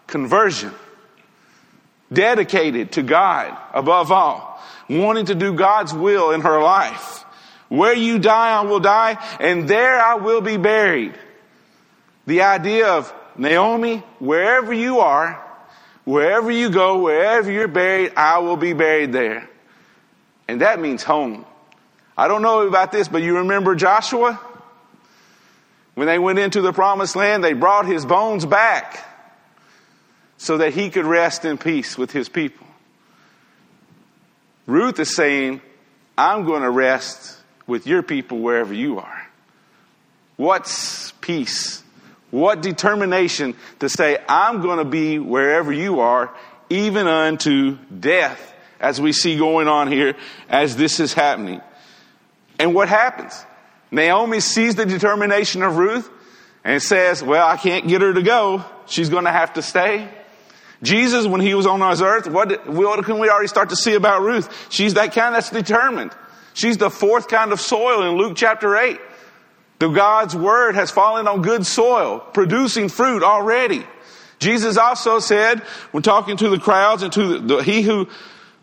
Conversion. 0.08 0.74
Dedicated 2.12 2.94
to 2.94 3.04
God 3.04 3.56
above 3.76 4.12
all. 4.12 4.60
Wanting 4.90 5.28
to 5.28 5.36
do 5.36 5.54
God's 5.54 5.94
will 5.94 6.32
in 6.32 6.42
her 6.42 6.60
life. 6.64 7.24
Where 7.70 7.94
you 7.94 8.18
die, 8.18 8.58
I 8.58 8.62
will 8.62 8.80
die, 8.80 9.24
and 9.40 9.68
there 9.68 10.02
I 10.02 10.16
will 10.16 10.42
be 10.42 10.58
buried. 10.58 11.14
The 12.26 12.42
idea 12.42 12.88
of 12.88 13.14
Naomi, 13.38 13.98
wherever 14.18 14.74
you 14.74 14.98
are, 14.98 15.40
wherever 16.06 16.50
you 16.50 16.72
go, 16.72 16.98
wherever 17.04 17.52
you're 17.52 17.68
buried, 17.68 18.14
I 18.18 18.40
will 18.40 18.58
be 18.58 18.74
buried 18.74 19.14
there. 19.14 19.48
And 20.48 20.62
that 20.62 20.80
means 20.80 21.04
home. 21.04 21.46
I 22.18 22.28
don't 22.28 22.42
know 22.42 22.68
about 22.68 22.92
this, 22.92 23.08
but 23.08 23.22
you 23.22 23.38
remember 23.38 23.76
Joshua? 23.76 24.40
When 25.96 26.08
they 26.08 26.20
went 26.20 26.40
into 26.40 26.62
the 26.62 26.74
promised 26.74 27.16
land, 27.16 27.44
they 27.44 27.54
brought 27.54 27.86
his 27.86 28.06
bones 28.06 28.46
back 28.46 29.06
so 30.38 30.58
that 30.58 30.74
he 30.74 30.90
could 30.90 31.06
rest 31.06 31.46
in 31.46 31.58
peace 31.58 31.98
with 31.98 32.12
his 32.12 32.30
people. 32.30 32.68
Ruth 34.68 35.00
is 35.00 35.16
saying, 35.16 35.62
I'm 36.18 36.46
going 36.46 36.62
to 36.62 36.70
rest 36.70 37.38
with 37.68 37.88
your 37.88 38.04
people 38.04 38.40
wherever 38.40 38.74
you 38.74 39.00
are. 39.00 39.28
What's 40.38 41.12
peace? 41.22 41.82
What 42.32 42.62
determination 42.62 43.56
to 43.80 43.88
say, 43.88 44.18
I'm 44.28 44.62
going 44.62 44.80
to 44.80 44.86
be 44.86 45.20
wherever 45.20 45.72
you 45.72 46.02
are, 46.02 46.34
even 46.70 47.08
unto 47.08 47.78
death 47.88 48.54
as 48.80 49.00
we 49.00 49.12
see 49.12 49.38
going 49.38 49.68
on 49.68 49.92
here 49.92 50.16
as 50.50 50.76
this 50.76 51.00
is 51.00 51.14
happening. 51.14 51.62
And 52.60 52.74
what 52.74 52.90
happens? 52.90 53.46
Naomi 53.92 54.40
sees 54.40 54.76
the 54.76 54.86
determination 54.86 55.62
of 55.64 55.78
Ruth 55.78 56.10
and 56.64 56.82
says, 56.82 57.24
well, 57.24 57.48
I 57.48 57.58
can't 57.58 57.88
get 57.88 58.02
her 58.02 58.14
to 58.14 58.24
go. 58.24 58.66
She's 58.88 59.10
going 59.10 59.26
to 59.26 59.32
have 59.32 59.54
to 59.54 59.62
stay. 59.62 60.10
Jesus, 60.84 61.26
when 61.26 61.42
he 61.42 61.54
was 61.54 61.66
on 61.66 61.80
this 61.80 62.02
earth, 62.02 62.28
what, 62.28 62.68
what 62.68 63.04
can 63.06 63.20
we 63.20 63.30
already 63.30 63.48
start 63.48 63.70
to 63.70 63.76
see 63.76 63.94
about 63.94 64.22
Ruth? 64.22 64.68
She's 64.70 64.96
that 64.96 65.14
kind 65.14 65.34
that's 65.34 65.50
determined. 65.50 66.12
She's 66.54 66.78
the 66.78 66.90
fourth 66.90 67.28
kind 67.28 67.52
of 67.52 67.60
soil 67.60 68.04
in 68.04 68.18
Luke 68.18 68.34
chapter 68.36 68.76
8. 68.78 69.00
The 69.80 69.90
God's 69.90 70.36
word 70.36 70.76
has 70.76 70.90
fallen 70.90 71.28
on 71.28 71.42
good 71.42 71.66
soil, 71.66 72.20
producing 72.20 72.90
fruit 72.90 73.24
already. 73.24 73.86
Jesus 74.40 74.78
also 74.78 75.20
said, 75.20 75.60
when 75.92 76.04
talking 76.04 76.38
to 76.38 76.50
the 76.50 76.60
crowds 76.60 77.04
and 77.04 77.12
to 77.14 77.28
the, 77.28 77.40
the, 77.40 77.64
he 77.64 77.82
who 77.82 78.08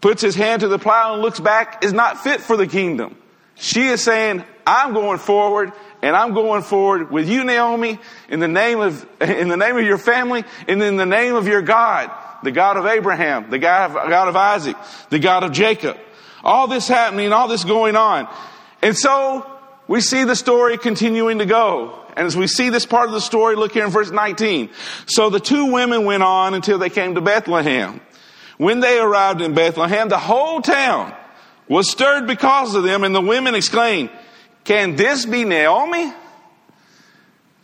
puts 0.02 0.20
his 0.20 0.34
hand 0.34 0.60
to 0.60 0.68
the 0.68 0.78
plow 0.78 1.14
and 1.14 1.22
looks 1.22 1.40
back 1.40 1.82
is 1.82 1.94
not 1.94 2.22
fit 2.22 2.42
for 2.42 2.58
the 2.58 2.66
kingdom. 2.66 3.16
She 3.54 3.86
is 3.86 4.02
saying, 4.02 4.44
I'm 4.66 4.92
going 4.92 5.18
forward 5.18 5.72
and 6.02 6.16
I'm 6.16 6.34
going 6.34 6.62
forward 6.62 7.10
with 7.10 7.28
you, 7.28 7.44
Naomi, 7.44 7.98
in 8.28 8.40
the 8.40 8.48
name 8.48 8.80
of, 8.80 9.06
in 9.22 9.48
the 9.48 9.56
name 9.56 9.78
of 9.78 9.84
your 9.84 9.98
family 9.98 10.44
and 10.68 10.82
in 10.82 10.96
the 10.96 11.06
name 11.06 11.36
of 11.36 11.46
your 11.46 11.62
God, 11.62 12.10
the 12.42 12.50
God 12.50 12.76
of 12.76 12.84
Abraham, 12.84 13.48
the 13.50 13.58
God 13.58 13.96
of, 13.96 14.10
God 14.10 14.28
of 14.28 14.36
Isaac, 14.36 14.76
the 15.08 15.20
God 15.20 15.44
of 15.44 15.52
Jacob. 15.52 15.96
All 16.44 16.66
this 16.66 16.88
happening, 16.88 17.32
all 17.32 17.46
this 17.46 17.62
going 17.62 17.94
on. 17.94 18.28
And 18.82 18.96
so 18.96 19.46
we 19.86 20.00
see 20.00 20.24
the 20.24 20.34
story 20.34 20.76
continuing 20.76 21.38
to 21.38 21.46
go. 21.46 22.00
And 22.16 22.26
as 22.26 22.36
we 22.36 22.48
see 22.48 22.68
this 22.68 22.84
part 22.84 23.06
of 23.06 23.12
the 23.12 23.20
story, 23.20 23.54
look 23.54 23.72
here 23.72 23.84
in 23.84 23.90
verse 23.90 24.10
19. 24.10 24.70
So 25.06 25.30
the 25.30 25.38
two 25.38 25.72
women 25.72 26.04
went 26.04 26.24
on 26.24 26.54
until 26.54 26.78
they 26.78 26.90
came 26.90 27.14
to 27.14 27.20
Bethlehem. 27.20 28.00
When 28.62 28.78
they 28.78 29.00
arrived 29.00 29.42
in 29.42 29.54
Bethlehem, 29.54 30.08
the 30.08 30.20
whole 30.20 30.60
town 30.62 31.12
was 31.66 31.90
stirred 31.90 32.28
because 32.28 32.76
of 32.76 32.84
them, 32.84 33.02
and 33.02 33.12
the 33.12 33.20
women 33.20 33.56
exclaimed, 33.56 34.08
Can 34.62 34.94
this 34.94 35.26
be 35.26 35.42
Naomi? 35.42 36.12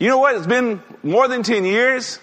You 0.00 0.08
know 0.08 0.18
what? 0.18 0.34
It's 0.34 0.48
been 0.48 0.82
more 1.04 1.28
than 1.28 1.44
10 1.44 1.64
years. 1.64 2.18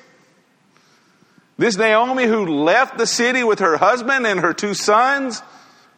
This 1.57 1.77
Naomi 1.77 2.25
who 2.25 2.47
left 2.47 2.97
the 2.97 3.07
city 3.07 3.45
with 3.45 3.59
her 3.59 3.77
husband 3.77 4.27
and 4.27 4.41
her 4.41 4.53
two 4.53 4.73
sons, 4.73 5.41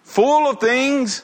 full 0.04 0.48
of 0.48 0.60
things, 0.60 1.24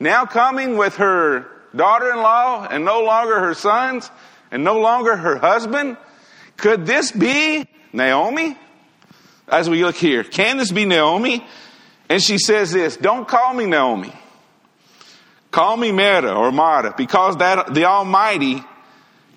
now 0.00 0.24
coming 0.24 0.78
with 0.78 0.96
her 0.96 1.46
daughter 1.76 2.10
in 2.10 2.16
law 2.16 2.66
and 2.70 2.86
no 2.86 3.02
longer 3.02 3.38
her 3.40 3.52
sons 3.52 4.10
and 4.50 4.64
no 4.64 4.78
longer 4.78 5.14
her 5.14 5.36
husband? 5.36 5.98
Could 6.56 6.86
this 6.86 7.12
be 7.12 7.68
Naomi? 7.92 8.56
As 9.48 9.70
we 9.70 9.84
look 9.84 9.96
here, 9.96 10.24
can 10.24 10.56
this 10.56 10.72
be 10.72 10.84
Naomi? 10.84 11.46
And 12.08 12.22
she 12.22 12.38
says 12.38 12.72
this, 12.72 12.96
don't 12.96 13.26
call 13.26 13.54
me 13.54 13.66
Naomi. 13.66 14.12
Call 15.50 15.76
me 15.76 15.92
Mara 15.92 16.32
or 16.34 16.52
Mara 16.52 16.94
because 16.96 17.36
that 17.38 17.72
the 17.72 17.84
Almighty 17.84 18.62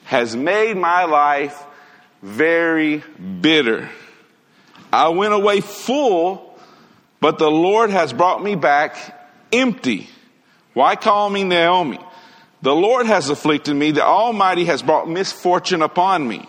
has 0.06 0.36
made 0.36 0.76
my 0.76 1.06
life 1.06 1.64
very 2.22 3.04
bitter. 3.42 3.90
I 4.92 5.10
went 5.10 5.34
away 5.34 5.62
full, 5.62 6.60
but 7.22 7.38
the 7.38 7.50
Lord 7.50 7.90
has 7.92 8.12
brought 8.12 8.44
me 8.44 8.56
back 8.56 8.98
empty. 9.54 10.10
Why 10.74 10.96
call 10.96 11.30
me 11.30 11.44
Naomi? 11.44 12.00
The 12.62 12.76
Lord 12.76 13.06
has 13.06 13.30
afflicted 13.30 13.76
me. 13.76 13.92
The 13.92 14.04
Almighty 14.04 14.66
has 14.66 14.82
brought 14.82 15.10
misfortune 15.10 15.82
upon 15.82 16.28
me. 16.28 16.48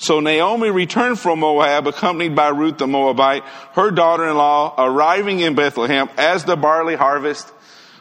So 0.00 0.20
Naomi 0.20 0.70
returned 0.70 1.18
from 1.18 1.40
Moab, 1.40 1.86
accompanied 1.86 2.34
by 2.34 2.48
Ruth 2.48 2.78
the 2.78 2.86
Moabite, 2.86 3.42
her 3.74 3.90
daughter-in-law, 3.90 4.76
arriving 4.78 5.40
in 5.40 5.54
Bethlehem 5.54 6.08
as 6.16 6.44
the 6.44 6.56
barley 6.56 6.96
harvest 6.96 7.52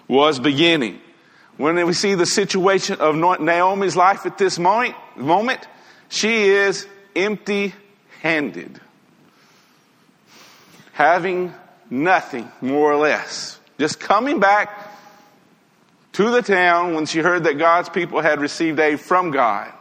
was 0.07 0.39
beginning. 0.39 1.01
When 1.57 1.75
we 1.85 1.91
see 1.91 2.15
the 2.15 2.25
situation 2.25 3.01
of 3.01 3.15
Naomi's 3.15 3.97
life 3.97 4.25
at 4.25 4.37
this 4.37 4.57
moment, 4.57 4.95
moment 5.17 5.67
she 6.07 6.43
is 6.45 6.87
empty-handed, 7.17 8.79
having 10.93 11.53
nothing 11.89 12.49
more 12.61 12.93
or 12.93 12.95
less, 12.95 13.59
just 13.77 13.99
coming 13.99 14.39
back 14.39 14.89
to 16.13 16.31
the 16.31 16.41
town 16.41 16.95
when 16.95 17.05
she 17.05 17.19
heard 17.19 17.43
that 17.43 17.57
God's 17.57 17.89
people 17.89 18.21
had 18.21 18.39
received 18.39 18.79
aid 18.79 19.01
from 19.01 19.31
God. 19.31 19.73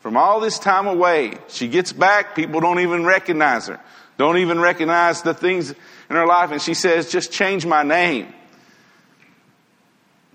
From 0.00 0.16
all 0.16 0.40
this 0.40 0.58
time 0.58 0.86
away, 0.86 1.34
she 1.48 1.68
gets 1.68 1.92
back, 1.92 2.34
people 2.34 2.60
don't 2.60 2.80
even 2.80 3.04
recognize 3.04 3.66
her, 3.66 3.78
don't 4.18 4.38
even 4.38 4.58
recognize 4.58 5.22
the 5.22 5.34
things 5.34 5.70
in 5.70 6.16
her 6.16 6.26
life, 6.26 6.50
and 6.50 6.60
she 6.60 6.74
says, 6.74 7.10
just 7.10 7.30
change 7.30 7.66
my 7.66 7.82
name. 7.82 8.32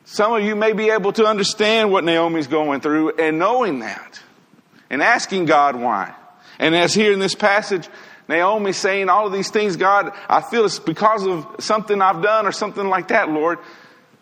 Some 0.05 0.33
of 0.33 0.43
you 0.43 0.55
may 0.55 0.73
be 0.73 0.91
able 0.91 1.13
to 1.13 1.25
understand 1.25 1.91
what 1.91 2.03
Naomi's 2.03 2.45
going 2.45 2.79
through 2.79 3.15
and 3.17 3.39
knowing 3.39 3.79
that 3.79 4.21
and 4.91 5.01
asking 5.01 5.45
God 5.45 5.75
why. 5.75 6.13
And 6.59 6.75
as 6.75 6.93
here 6.93 7.11
in 7.11 7.19
this 7.19 7.33
passage, 7.33 7.89
Naomi 8.27 8.71
saying 8.71 9.09
all 9.09 9.25
of 9.25 9.33
these 9.33 9.49
things, 9.49 9.75
God, 9.77 10.13
I 10.29 10.41
feel 10.41 10.65
it's 10.65 10.77
because 10.77 11.25
of 11.25 11.47
something 11.59 12.01
I've 12.01 12.21
done 12.21 12.45
or 12.45 12.51
something 12.51 12.87
like 12.87 13.07
that, 13.07 13.29
Lord. 13.29 13.59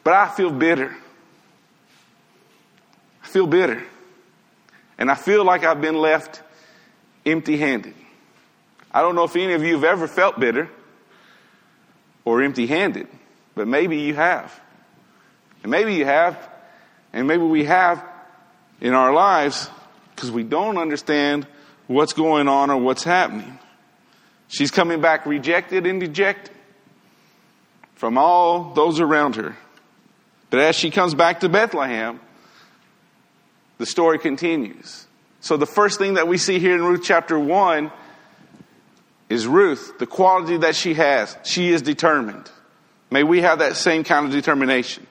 But 0.05 0.13
I 0.13 0.29
feel 0.29 0.51
bitter. 0.51 0.95
I 3.23 3.27
feel 3.27 3.47
bitter. 3.47 3.83
And 4.97 5.09
I 5.09 5.15
feel 5.15 5.43
like 5.43 5.63
I've 5.63 5.81
been 5.81 5.97
left 5.97 6.41
empty 7.25 7.57
handed. 7.57 7.95
I 8.91 9.01
don't 9.01 9.15
know 9.15 9.23
if 9.23 9.35
any 9.35 9.53
of 9.53 9.63
you 9.63 9.73
have 9.75 9.83
ever 9.83 10.07
felt 10.07 10.39
bitter 10.39 10.69
or 12.25 12.41
empty 12.41 12.67
handed, 12.67 13.07
but 13.55 13.67
maybe 13.67 13.97
you 13.97 14.13
have. 14.13 14.59
And 15.63 15.71
maybe 15.71 15.95
you 15.95 16.05
have, 16.05 16.37
and 17.11 17.27
maybe 17.27 17.43
we 17.43 17.65
have 17.65 18.03
in 18.81 18.93
our 18.93 19.13
lives 19.13 19.69
because 20.15 20.29
we 20.29 20.43
don't 20.43 20.77
understand 20.77 21.47
what's 21.87 22.13
going 22.13 22.47
on 22.47 22.69
or 22.69 22.77
what's 22.77 23.03
happening. 23.03 23.57
She's 24.47 24.71
coming 24.71 25.01
back 25.01 25.25
rejected 25.25 25.87
and 25.87 25.99
dejected 25.99 26.53
from 27.95 28.17
all 28.17 28.73
those 28.73 28.99
around 28.99 29.37
her. 29.37 29.55
But 30.49 30.59
as 30.59 30.75
she 30.75 30.91
comes 30.91 31.15
back 31.15 31.39
to 31.39 31.49
Bethlehem, 31.49 32.19
the 33.77 33.85
story 33.85 34.19
continues. 34.19 35.07
So 35.41 35.57
the 35.57 35.65
first 35.65 35.99
thing 35.99 36.13
that 36.13 36.27
we 36.27 36.37
see 36.37 36.59
here 36.59 36.75
in 36.75 36.83
Ruth 36.83 37.01
chapter 37.03 37.37
1 37.37 37.91
is 39.29 39.47
Ruth, 39.47 39.97
the 39.99 40.05
quality 40.05 40.57
that 40.57 40.75
she 40.75 40.93
has. 40.93 41.35
She 41.43 41.71
is 41.71 41.81
determined. 41.81 42.49
May 43.09 43.23
we 43.23 43.41
have 43.41 43.59
that 43.59 43.75
same 43.75 44.03
kind 44.03 44.25
of 44.25 44.31
determination. 44.31 45.05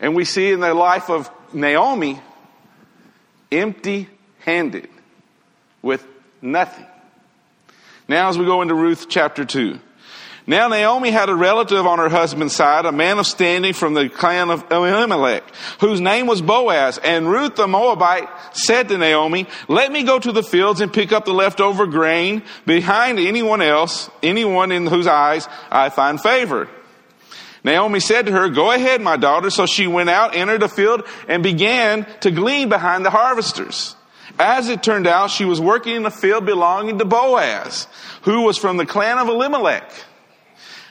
And 0.00 0.14
we 0.14 0.24
see 0.24 0.50
in 0.50 0.60
the 0.60 0.74
life 0.74 1.10
of 1.10 1.30
Naomi, 1.52 2.20
empty 3.50 4.08
handed, 4.40 4.88
with 5.82 6.06
nothing. 6.42 6.86
Now, 8.08 8.28
as 8.28 8.38
we 8.38 8.44
go 8.44 8.62
into 8.62 8.74
Ruth 8.74 9.06
chapter 9.08 9.44
2, 9.44 9.78
now 10.46 10.68
Naomi 10.68 11.10
had 11.10 11.28
a 11.28 11.34
relative 11.34 11.86
on 11.86 11.98
her 11.98 12.08
husband's 12.08 12.54
side, 12.54 12.86
a 12.86 12.92
man 12.92 13.18
of 13.18 13.26
standing 13.26 13.72
from 13.72 13.94
the 13.94 14.08
clan 14.08 14.50
of 14.50 14.64
Elimelech, 14.70 15.42
whose 15.80 16.00
name 16.00 16.26
was 16.26 16.40
Boaz. 16.40 16.98
And 16.98 17.28
Ruth 17.28 17.56
the 17.56 17.66
Moabite 17.66 18.28
said 18.52 18.88
to 18.88 18.98
Naomi, 18.98 19.46
let 19.68 19.90
me 19.90 20.04
go 20.04 20.18
to 20.18 20.32
the 20.32 20.42
fields 20.42 20.80
and 20.80 20.92
pick 20.92 21.12
up 21.12 21.24
the 21.24 21.34
leftover 21.34 21.86
grain 21.86 22.42
behind 22.64 23.18
anyone 23.18 23.60
else, 23.60 24.08
anyone 24.22 24.70
in 24.70 24.86
whose 24.86 25.06
eyes 25.06 25.48
I 25.70 25.90
find 25.90 26.20
favor. 26.20 26.68
Naomi 27.64 27.98
said 27.98 28.26
to 28.26 28.32
her, 28.32 28.48
go 28.48 28.70
ahead, 28.70 29.00
my 29.00 29.16
daughter. 29.16 29.50
So 29.50 29.66
she 29.66 29.88
went 29.88 30.08
out, 30.08 30.36
entered 30.36 30.62
a 30.62 30.68
field, 30.68 31.02
and 31.26 31.42
began 31.42 32.06
to 32.20 32.30
glean 32.30 32.68
behind 32.68 33.04
the 33.04 33.10
harvesters. 33.10 33.96
As 34.38 34.68
it 34.68 34.84
turned 34.84 35.08
out, 35.08 35.30
she 35.30 35.44
was 35.44 35.60
working 35.60 35.96
in 35.96 36.06
a 36.06 36.10
field 36.10 36.46
belonging 36.46 36.98
to 36.98 37.04
Boaz, 37.04 37.88
who 38.22 38.42
was 38.42 38.56
from 38.56 38.76
the 38.76 38.86
clan 38.86 39.18
of 39.18 39.26
Elimelech. 39.26 39.90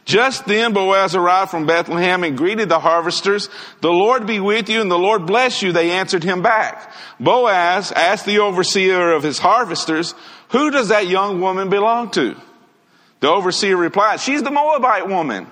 Just 0.06 0.46
then 0.46 0.74
Boaz 0.74 1.16
arrived 1.16 1.50
from 1.50 1.66
Bethlehem 1.66 2.24
and 2.24 2.38
greeted 2.38 2.70
the 2.70 2.80
harvesters. 2.80 3.50
The 3.82 3.92
Lord 3.92 4.28
be 4.28 4.40
with 4.40 4.70
you 4.70 4.80
and 4.80 4.90
the 4.90 5.00
Lord 5.00 5.26
bless 5.26 5.64
you. 5.64 5.72
They 5.72 5.92
answered 5.92 6.24
him 6.24 6.44
back. 6.44 6.94
Boaz 7.20 7.92
asked 7.92 8.26
the 8.26 8.40
overseer 8.40 9.14
of 9.14 9.24
his 9.24 9.40
harvesters, 9.40 10.14
who 10.50 10.70
does 10.70 10.90
that 10.90 11.08
young 11.08 11.42
woman 11.42 11.70
belong 11.70 12.12
to? 12.12 12.36
The 13.20 13.30
overseer 13.30 13.76
replied, 13.76 14.20
she's 14.20 14.44
the 14.44 14.52
Moabite 14.52 15.08
woman 15.08 15.48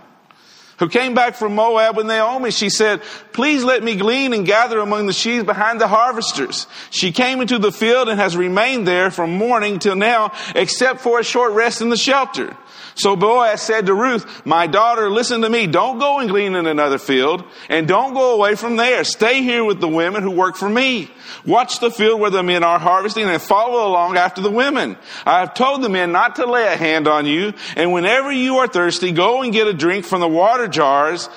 who 0.83 0.89
came 0.89 1.13
back 1.13 1.35
from 1.35 1.55
Moab 1.55 1.95
with 1.95 2.07
Naomi. 2.07 2.51
She 2.51 2.69
said, 2.69 3.01
please 3.31 3.63
let 3.63 3.81
me 3.81 3.95
glean 3.95 4.33
and 4.33 4.45
gather 4.45 4.79
among 4.79 5.05
the 5.05 5.13
sheaves 5.13 5.45
behind 5.45 5.79
the 5.79 5.87
harvesters. 5.87 6.67
She 6.89 7.13
came 7.13 7.39
into 7.39 7.57
the 7.57 7.71
field 7.71 8.09
and 8.09 8.19
has 8.19 8.35
remained 8.35 8.85
there 8.85 9.09
from 9.09 9.37
morning 9.37 9.79
till 9.79 9.95
now, 9.95 10.33
except 10.53 10.99
for 10.99 11.21
a 11.21 11.23
short 11.23 11.53
rest 11.53 11.79
in 11.79 11.87
the 11.87 11.95
shelter. 11.95 12.57
So 12.95 13.15
Boaz 13.15 13.61
said 13.61 13.87
to 13.87 13.93
Ruth, 13.93 14.45
my 14.45 14.67
daughter, 14.67 15.09
listen 15.09 15.41
to 15.41 15.49
me. 15.49 15.67
Don't 15.67 15.99
go 15.99 16.19
and 16.19 16.29
glean 16.29 16.55
in 16.55 16.67
another 16.67 16.99
field 16.99 17.43
and 17.69 17.87
don't 17.87 18.13
go 18.13 18.35
away 18.35 18.55
from 18.55 18.75
there. 18.75 19.03
Stay 19.03 19.41
here 19.41 19.63
with 19.63 19.79
the 19.79 19.87
women 19.87 20.21
who 20.21 20.31
work 20.31 20.55
for 20.55 20.69
me. 20.69 21.09
Watch 21.45 21.79
the 21.79 21.89
field 21.89 22.19
where 22.21 22.29
the 22.29 22.43
men 22.43 22.63
are 22.63 22.77
harvesting 22.77 23.27
and 23.27 23.41
follow 23.41 23.87
along 23.87 24.17
after 24.17 24.41
the 24.41 24.51
women. 24.51 24.97
I 25.25 25.39
have 25.39 25.55
told 25.55 25.81
the 25.81 25.89
men 25.89 26.11
not 26.11 26.35
to 26.35 26.45
lay 26.45 26.71
a 26.71 26.77
hand 26.77 27.07
on 27.07 27.25
you. 27.25 27.53
And 27.75 27.91
whenever 27.91 28.31
you 28.31 28.57
are 28.57 28.67
thirsty, 28.67 29.11
go 29.11 29.41
and 29.41 29.51
get 29.51 29.67
a 29.67 29.73
drink 29.73 30.05
from 30.05 30.21
the 30.21 30.27
water 30.27 30.67
jars, 30.73 31.29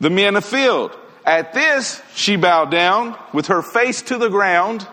the 0.00 0.10
men 0.10 0.34
have 0.34 0.44
filled. 0.44 0.96
At 1.24 1.52
this, 1.52 2.02
she 2.16 2.34
bowed 2.36 2.72
down 2.72 3.16
with 3.32 3.46
her 3.46 3.62
face 3.62 4.02
to 4.02 4.18
the 4.18 4.28
ground. 4.28 4.86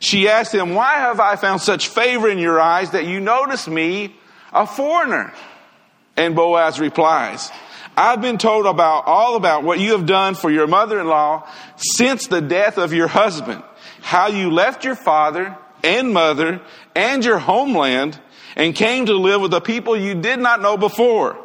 She 0.00 0.28
asked 0.28 0.54
him, 0.54 0.74
why 0.74 0.94
have 0.94 1.20
I 1.20 1.36
found 1.36 1.60
such 1.60 1.88
favor 1.88 2.28
in 2.28 2.38
your 2.38 2.58
eyes 2.58 2.92
that 2.92 3.06
you 3.06 3.20
notice 3.20 3.68
me 3.68 4.16
A 4.52 4.66
foreigner. 4.66 5.32
And 6.16 6.36
Boaz 6.36 6.78
replies, 6.78 7.50
I've 7.96 8.20
been 8.20 8.38
told 8.38 8.66
about 8.66 9.04
all 9.06 9.36
about 9.36 9.64
what 9.64 9.80
you 9.80 9.92
have 9.92 10.06
done 10.06 10.34
for 10.34 10.50
your 10.50 10.66
mother-in-law 10.66 11.48
since 11.76 12.26
the 12.26 12.40
death 12.40 12.78
of 12.78 12.92
your 12.92 13.08
husband, 13.08 13.62
how 14.02 14.28
you 14.28 14.50
left 14.50 14.84
your 14.84 14.94
father 14.94 15.56
and 15.82 16.12
mother 16.12 16.60
and 16.94 17.24
your 17.24 17.38
homeland 17.38 18.18
and 18.56 18.74
came 18.74 19.06
to 19.06 19.14
live 19.14 19.40
with 19.40 19.54
a 19.54 19.60
people 19.60 19.96
you 19.96 20.14
did 20.14 20.38
not 20.38 20.60
know 20.60 20.76
before. 20.76 21.38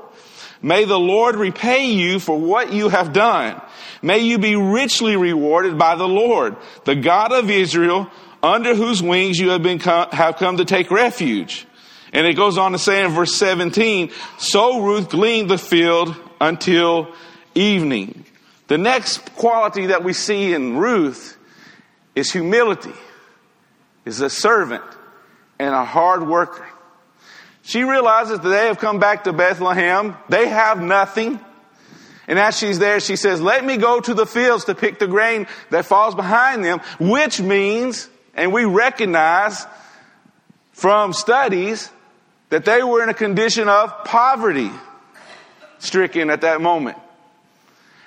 May 0.61 0.85
the 0.85 0.99
Lord 0.99 1.35
repay 1.35 1.85
you 1.85 2.19
for 2.19 2.37
what 2.37 2.73
you 2.73 2.89
have 2.89 3.13
done. 3.13 3.61
May 4.01 4.19
you 4.19 4.37
be 4.37 4.55
richly 4.55 5.15
rewarded 5.15 5.77
by 5.77 5.95
the 5.95 6.07
Lord, 6.07 6.55
the 6.85 6.95
God 6.95 7.31
of 7.31 7.49
Israel, 7.49 8.09
under 8.41 8.75
whose 8.75 9.01
wings 9.01 9.39
you 9.39 9.49
have 9.49 9.63
been 9.63 9.79
have 9.79 10.37
come 10.37 10.57
to 10.57 10.65
take 10.65 10.91
refuge. 10.91 11.65
And 12.13 12.25
it 12.25 12.35
goes 12.35 12.57
on 12.57 12.71
to 12.71 12.79
say 12.79 13.03
in 13.03 13.11
verse 13.11 13.35
17, 13.35 14.11
so 14.37 14.81
Ruth 14.81 15.09
gleaned 15.09 15.49
the 15.49 15.57
field 15.57 16.15
until 16.39 17.13
evening. 17.53 18.25
The 18.67 18.77
next 18.77 19.35
quality 19.35 19.87
that 19.87 20.03
we 20.03 20.13
see 20.13 20.53
in 20.53 20.77
Ruth 20.77 21.37
is 22.15 22.31
humility, 22.31 22.93
is 24.05 24.21
a 24.21 24.29
servant 24.29 24.83
and 25.59 25.73
a 25.73 25.85
hard 25.85 26.27
worker. 26.27 26.65
She 27.67 27.83
realizes 27.83 28.39
that 28.39 28.47
they 28.47 28.67
have 28.67 28.79
come 28.79 28.97
back 28.97 29.25
to 29.25 29.33
Bethlehem. 29.33 30.15
They 30.29 30.47
have 30.47 30.81
nothing. 30.81 31.37
And 32.25 32.39
as 32.39 32.57
she's 32.57 32.79
there, 32.79 33.01
she 33.01 33.17
says, 33.17 33.41
let 33.41 33.65
me 33.65 33.75
go 33.75 33.99
to 33.99 34.13
the 34.13 34.25
fields 34.25 34.63
to 34.65 34.73
pick 34.73 34.99
the 34.99 35.07
grain 35.07 35.47
that 35.69 35.85
falls 35.85 36.15
behind 36.15 36.63
them, 36.63 36.79
which 36.97 37.41
means, 37.41 38.07
and 38.35 38.53
we 38.53 38.63
recognize 38.63 39.67
from 40.71 41.11
studies, 41.11 41.91
that 42.51 42.63
they 42.63 42.83
were 42.83 43.03
in 43.03 43.09
a 43.09 43.13
condition 43.13 43.67
of 43.67 44.05
poverty 44.05 44.71
stricken 45.79 46.29
at 46.29 46.39
that 46.41 46.61
moment. 46.61 46.97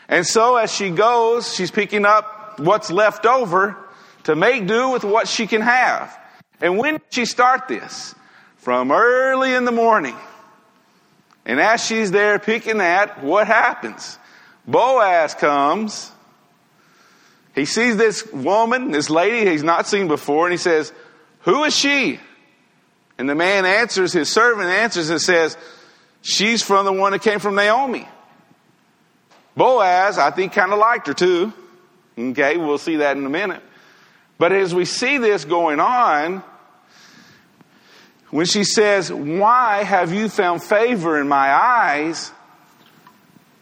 And 0.09 0.26
so 0.26 0.57
as 0.57 0.73
she 0.73 0.88
goes, 0.88 1.55
she's 1.55 1.71
picking 1.71 2.07
up 2.07 2.59
what's 2.59 2.90
left 2.90 3.26
over 3.26 3.76
to 4.25 4.35
make 4.35 4.67
do 4.67 4.88
with 4.88 5.05
what 5.05 5.29
she 5.29 5.47
can 5.47 5.61
have. 5.61 6.19
And 6.62 6.79
when 6.79 6.95
did 6.95 7.02
she 7.11 7.26
start 7.26 7.69
this? 7.69 8.14
From 8.61 8.93
early 8.93 9.55
in 9.55 9.64
the 9.64 9.73
morning. 9.73 10.17
And 11.45 11.59
as 11.59 11.85
she's 11.85 12.11
there 12.11 12.38
picking 12.38 12.79
that, 12.79 13.25
what 13.25 13.47
happens? 13.47 14.19
Boaz 14.67 15.35
comes. 15.35 16.12
He 17.55 17.64
sees 17.64 17.97
this 17.97 18.31
woman, 18.33 18.90
this 18.90 19.11
lady 19.11 19.50
he's 19.50 19.62
not 19.62 19.87
seen 19.87 20.09
before, 20.09 20.47
and 20.47 20.52
he 20.52 20.59
says, 20.59 20.93
Who 21.40 21.64
is 21.64 21.75
she? 21.75 22.21
And 23.19 23.29
the 23.29 23.35
man 23.35 23.67
answers, 23.67 24.12
his 24.12 24.31
servant 24.31 24.69
answers 24.69 25.11
and 25.11 25.21
says, 25.21 25.57
She's 26.23 26.62
from 26.62 26.85
the 26.85 26.93
one 26.93 27.12
that 27.12 27.23
came 27.23 27.38
from 27.38 27.55
Naomi. 27.55 28.07
Boaz, 29.57 30.19
I 30.19 30.31
think, 30.31 30.52
kind 30.52 30.73
of 30.73 30.79
liked 30.79 31.07
her 31.07 31.14
too. 31.14 31.52
Okay, 32.19 32.57
we'll 32.57 32.79
see 32.79 32.97
that 32.97 33.17
in 33.17 33.25
a 33.25 33.31
minute. 33.31 33.62
But 34.38 34.52
as 34.52 34.75
we 34.75 34.85
see 34.85 35.19
this 35.19 35.45
going 35.45 35.81
on, 35.81 36.43
when 38.31 38.47
she 38.47 38.65
says, 38.65 39.13
Why 39.13 39.83
have 39.83 40.13
you 40.13 40.29
found 40.29 40.63
favor 40.63 41.21
in 41.21 41.29
my 41.29 41.53
eyes? 41.53 42.33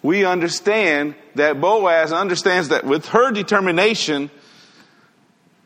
We 0.03 0.25
understand 0.25 1.17
that 1.35 1.61
Boaz 1.61 2.13
understands 2.13 2.69
that 2.69 2.85
with 2.85 3.07
her 3.07 3.33
determination, 3.33 4.31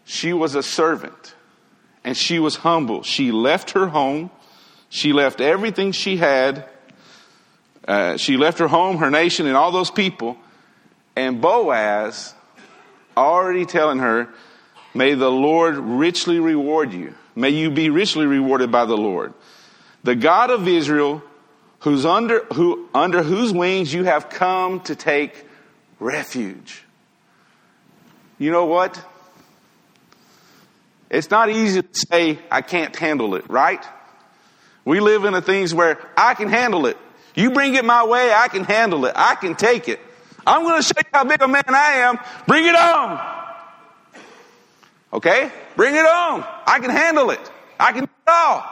she 0.04 0.32
was 0.32 0.54
a 0.54 0.62
servant 0.62 1.34
and 2.02 2.16
she 2.16 2.38
was 2.38 2.56
humble. 2.56 3.02
She 3.02 3.30
left 3.30 3.72
her 3.72 3.88
home. 3.88 4.30
She 4.88 5.12
left 5.12 5.40
everything 5.40 5.92
she 5.92 6.16
had 6.16 6.68
uh, 7.86 8.16
she 8.16 8.36
left 8.36 8.58
her 8.58 8.68
home, 8.68 8.98
her 8.98 9.10
nation, 9.10 9.46
and 9.46 9.56
all 9.56 9.72
those 9.72 9.90
people. 9.90 10.36
And 11.16 11.40
Boaz 11.40 12.34
already 13.16 13.66
telling 13.66 13.98
her, 13.98 14.28
May 14.94 15.14
the 15.14 15.30
Lord 15.30 15.76
richly 15.76 16.38
reward 16.38 16.92
you. 16.92 17.14
May 17.34 17.50
you 17.50 17.70
be 17.70 17.90
richly 17.90 18.26
rewarded 18.26 18.70
by 18.70 18.84
the 18.84 18.96
Lord. 18.96 19.32
The 20.04 20.14
God 20.14 20.50
of 20.50 20.68
Israel, 20.68 21.22
who's 21.80 22.04
under, 22.04 22.44
who, 22.52 22.88
under 22.94 23.22
whose 23.22 23.52
wings 23.52 23.92
you 23.92 24.04
have 24.04 24.28
come 24.28 24.80
to 24.80 24.94
take 24.94 25.46
refuge. 25.98 26.82
You 28.38 28.50
know 28.50 28.66
what? 28.66 29.00
It's 31.10 31.30
not 31.30 31.48
easy 31.50 31.82
to 31.82 31.88
say, 31.92 32.38
I 32.50 32.62
can't 32.62 32.94
handle 32.96 33.34
it, 33.34 33.48
right? 33.48 33.84
We 34.84 35.00
live 35.00 35.24
in 35.24 35.32
the 35.32 35.42
things 35.42 35.72
where 35.72 35.98
I 36.16 36.34
can 36.34 36.48
handle 36.48 36.86
it. 36.86 36.96
You 37.34 37.50
bring 37.50 37.74
it 37.74 37.84
my 37.84 38.04
way, 38.04 38.32
I 38.32 38.48
can 38.48 38.64
handle 38.64 39.06
it. 39.06 39.12
I 39.14 39.36
can 39.36 39.54
take 39.54 39.88
it. 39.88 40.00
I'm 40.46 40.62
going 40.62 40.80
to 40.80 40.82
show 40.82 40.94
you 40.98 41.10
how 41.12 41.24
big 41.24 41.40
a 41.40 41.48
man 41.48 41.62
I 41.68 41.92
am. 41.98 42.18
Bring 42.46 42.66
it 42.66 42.74
on. 42.74 43.41
Okay? 45.12 45.50
Bring 45.76 45.94
it 45.94 46.06
on. 46.06 46.44
I 46.66 46.78
can 46.80 46.90
handle 46.90 47.30
it. 47.30 47.50
I 47.78 47.92
can 47.92 48.04
do 48.04 48.10
it 48.26 48.30
all. 48.30 48.64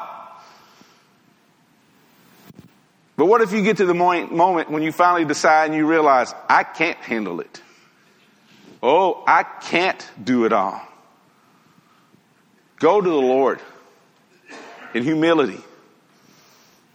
But 3.17 3.27
what 3.27 3.43
if 3.43 3.53
you 3.53 3.63
get 3.63 3.77
to 3.79 3.85
the 3.85 3.95
moment 3.95 4.71
when 4.71 4.83
you 4.83 4.93
finally 4.93 5.27
decide 5.27 5.67
and 5.67 5.75
you 5.75 5.87
realize, 5.87 6.35
I 6.49 6.65
can't 6.65 6.97
handle 6.99 7.41
it? 7.41 7.61
Oh, 8.83 9.23
I 9.27 9.43
can't 9.43 10.11
do 10.23 10.47
it 10.47 10.55
all. 10.55 10.81
Go 12.79 12.99
to 12.99 13.09
the 13.09 13.15
Lord 13.15 13.61
in 14.95 15.03
humility. 15.03 15.61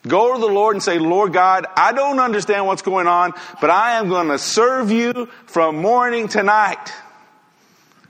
Go 0.07 0.33
to 0.33 0.39
the 0.39 0.47
Lord 0.47 0.75
and 0.75 0.81
say, 0.81 0.97
Lord 0.97 1.31
God, 1.33 1.67
I 1.75 1.91
don't 1.91 2.19
understand 2.19 2.65
what's 2.65 2.81
going 2.81 3.05
on, 3.05 3.33
but 3.61 3.69
I 3.69 3.99
am 3.99 4.09
going 4.09 4.29
to 4.29 4.39
serve 4.39 4.91
you 4.91 5.27
from 5.45 5.77
morning 5.77 6.27
to 6.29 6.41
night. 6.41 6.91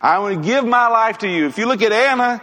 I 0.06 0.20
want 0.20 0.36
to 0.36 0.48
give 0.48 0.64
my 0.64 0.88
life 0.88 1.18
to 1.20 1.28
you. 1.28 1.48
If 1.48 1.58
you 1.58 1.66
look 1.66 1.82
at 1.82 1.92
Anna, 1.92 2.40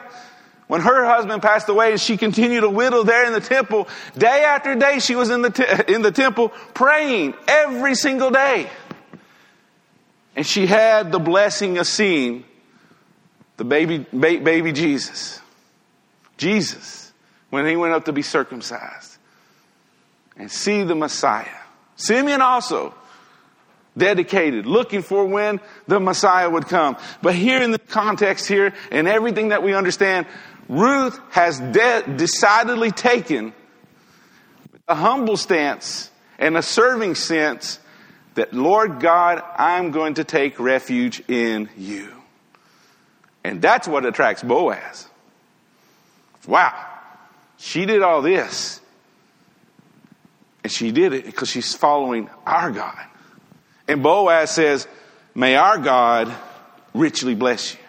when 0.67 0.81
her 0.81 1.05
husband 1.05 1.43
passed 1.43 1.69
away 1.69 1.93
and 1.93 2.01
she 2.01 2.17
continued 2.17 2.63
to 2.63 2.69
whittle 2.69 3.05
there 3.05 3.25
in 3.25 3.33
the 3.33 3.41
temple, 3.41 3.87
day 4.19 4.43
after 4.43 4.75
day 4.75 4.99
she 4.99 5.15
was 5.15 5.31
in 5.31 5.43
the, 5.43 5.51
te- 5.51 5.95
in 5.95 6.03
the 6.03 6.11
temple 6.11 6.49
praying 6.75 7.35
every 7.47 7.95
single 7.95 8.33
day. 8.33 8.69
And 10.35 10.45
she 10.45 10.67
had 10.67 11.13
the 11.13 11.21
blessing 11.21 11.79
of 11.79 11.87
seeing 11.87 12.45
the 13.59 13.65
baby, 13.65 14.07
ba- 14.13 14.41
baby 14.43 14.73
Jesus. 14.73 15.41
Jesus, 16.39 17.13
when 17.51 17.65
he 17.65 17.77
went 17.77 17.95
up 17.95 18.07
to 18.07 18.13
be 18.13 18.23
circumcised 18.23 19.19
and 20.37 20.51
see 20.51 20.83
the 20.83 20.97
Messiah. 20.97 21.47
Simeon 21.95 22.41
also 22.41 22.93
dedicated, 23.97 24.67
looking 24.67 25.03
for 25.03 25.25
when 25.25 25.61
the 25.87 26.01
Messiah 26.01 26.49
would 26.49 26.67
come. 26.67 26.97
But 27.21 27.35
here 27.35 27.63
in 27.63 27.71
the 27.71 27.79
context 27.79 28.47
here 28.47 28.75
and 28.91 29.07
everything 29.07 29.49
that 29.49 29.63
we 29.63 29.75
understand, 29.75 30.27
Ruth 30.69 31.19
has 31.31 31.61
de- 31.61 32.17
decidedly 32.17 32.91
taken 32.91 33.53
a 34.89 34.95
humble 34.95 35.37
stance 35.37 36.11
and 36.39 36.57
a 36.57 36.63
serving 36.63 37.15
sense 37.15 37.79
that, 38.35 38.55
Lord 38.55 39.01
God, 39.01 39.43
I'm 39.57 39.91
going 39.91 40.15
to 40.15 40.25
take 40.25 40.59
refuge 40.59 41.23
in 41.29 41.69
you. 41.77 42.09
And 43.45 43.61
that's 43.61 43.87
what 43.87 44.07
attracts 44.07 44.43
Boaz. 44.43 45.09
Wow. 46.47 46.75
She 47.59 47.87
did 47.87 48.03
all 48.03 48.23
this. 48.23 48.81
And 50.65 50.73
she 50.73 50.93
did 50.93 51.13
it 51.13 51.27
because 51.27 51.51
she's 51.51 51.75
following 51.75 52.31
our 52.47 52.71
God. 52.71 53.07
And 53.89 54.03
Boaz 54.03 54.51
says, 54.51 54.87
May 55.35 55.57
our 55.57 55.79
God 55.79 56.35
richly 56.95 57.35
bless 57.35 57.75
you. 57.75 57.81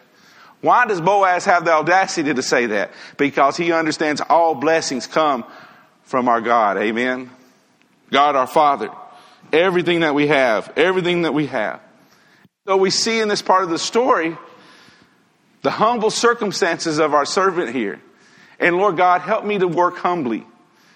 Why 0.61 0.85
does 0.85 1.01
Boaz 1.01 1.45
have 1.45 1.65
the 1.65 1.73
audacity 1.73 2.33
to 2.33 2.41
say 2.41 2.67
that? 2.67 2.91
Because 3.17 3.57
he 3.57 3.73
understands 3.73 4.21
all 4.21 4.55
blessings 4.55 5.07
come 5.07 5.43
from 6.03 6.29
our 6.29 6.39
God. 6.39 6.77
Amen. 6.77 7.29
God 8.11 8.35
our 8.35 8.47
Father. 8.47 8.89
Everything 9.51 10.01
that 10.01 10.15
we 10.15 10.27
have, 10.27 10.71
everything 10.77 11.23
that 11.23 11.33
we 11.33 11.47
have. 11.47 11.81
So 12.65 12.77
we 12.77 12.91
see 12.91 13.19
in 13.19 13.27
this 13.27 13.41
part 13.41 13.63
of 13.63 13.69
the 13.69 13.77
story 13.77 14.37
the 15.63 15.71
humble 15.71 16.11
circumstances 16.11 16.97
of 16.97 17.13
our 17.13 17.25
servant 17.25 17.75
here. 17.75 18.01
And 18.57 18.77
Lord 18.77 18.95
God, 18.95 19.21
help 19.21 19.43
me 19.43 19.57
to 19.57 19.67
work 19.67 19.97
humbly. 19.97 20.45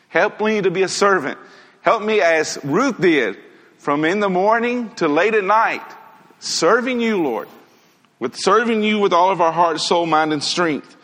Help 0.07 0.39
me 0.39 0.61
to 0.61 0.71
be 0.71 0.83
a 0.83 0.87
servant. 0.87 1.37
Help 1.81 2.01
me 2.01 2.21
as 2.21 2.57
Ruth 2.63 2.99
did 3.01 3.37
from 3.77 4.05
in 4.05 4.19
the 4.19 4.29
morning 4.29 4.93
to 4.95 5.07
late 5.07 5.33
at 5.33 5.43
night, 5.43 5.83
serving 6.39 6.99
you, 6.99 7.21
Lord, 7.21 7.47
with 8.19 8.35
serving 8.35 8.83
you 8.83 8.99
with 8.99 9.13
all 9.13 9.31
of 9.31 9.41
our 9.41 9.51
heart, 9.51 9.79
soul, 9.79 10.05
mind, 10.05 10.33
and 10.33 10.43
strength. 10.43 10.95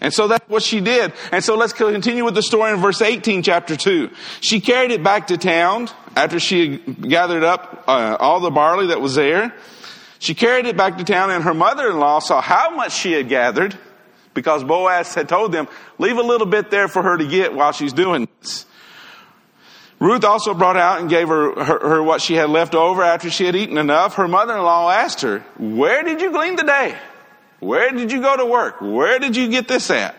And 0.00 0.12
so 0.12 0.26
that's 0.26 0.48
what 0.48 0.64
she 0.64 0.80
did. 0.80 1.12
And 1.30 1.44
so 1.44 1.56
let's 1.56 1.72
continue 1.72 2.24
with 2.24 2.34
the 2.34 2.42
story 2.42 2.72
in 2.72 2.80
verse 2.80 3.00
18, 3.00 3.44
chapter 3.44 3.76
2. 3.76 4.10
She 4.40 4.60
carried 4.60 4.90
it 4.90 5.04
back 5.04 5.28
to 5.28 5.36
town 5.36 5.88
after 6.16 6.40
she 6.40 6.72
had 6.72 7.08
gathered 7.08 7.44
up 7.44 7.84
uh, 7.86 8.16
all 8.18 8.40
the 8.40 8.50
barley 8.50 8.88
that 8.88 9.00
was 9.00 9.14
there. 9.14 9.54
She 10.18 10.34
carried 10.34 10.66
it 10.66 10.76
back 10.76 10.98
to 10.98 11.04
town 11.04 11.30
and 11.30 11.44
her 11.44 11.54
mother-in-law 11.54 12.18
saw 12.18 12.40
how 12.40 12.70
much 12.74 12.92
she 12.92 13.12
had 13.12 13.28
gathered 13.28 13.78
because 14.34 14.64
Boaz 14.64 15.14
had 15.14 15.28
told 15.28 15.52
them, 15.52 15.68
leave 15.98 16.16
a 16.16 16.22
little 16.22 16.46
bit 16.46 16.70
there 16.70 16.88
for 16.88 17.02
her 17.02 17.16
to 17.16 17.26
get 17.26 17.54
while 17.54 17.72
she's 17.72 17.92
doing 17.92 18.28
this. 18.40 18.66
Ruth 20.02 20.24
also 20.24 20.52
brought 20.52 20.76
out 20.76 21.00
and 21.00 21.08
gave 21.08 21.28
her, 21.28 21.54
her, 21.64 21.78
her, 21.78 22.02
what 22.02 22.20
she 22.20 22.34
had 22.34 22.50
left 22.50 22.74
over 22.74 23.04
after 23.04 23.30
she 23.30 23.44
had 23.44 23.54
eaten 23.54 23.78
enough. 23.78 24.16
Her 24.16 24.26
mother-in-law 24.26 24.90
asked 24.90 25.20
her, 25.20 25.44
where 25.60 26.02
did 26.02 26.20
you 26.20 26.32
glean 26.32 26.56
today? 26.56 26.98
Where 27.60 27.92
did 27.92 28.10
you 28.10 28.20
go 28.20 28.36
to 28.36 28.44
work? 28.44 28.80
Where 28.80 29.20
did 29.20 29.36
you 29.36 29.48
get 29.48 29.68
this 29.68 29.92
at? 29.92 30.16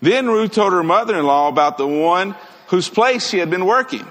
Then 0.00 0.28
Ruth 0.28 0.52
told 0.52 0.72
her 0.72 0.84
mother-in-law 0.84 1.48
about 1.48 1.76
the 1.76 1.88
one 1.88 2.36
whose 2.68 2.88
place 2.88 3.28
she 3.28 3.38
had 3.38 3.50
been 3.50 3.66
working. 3.66 4.06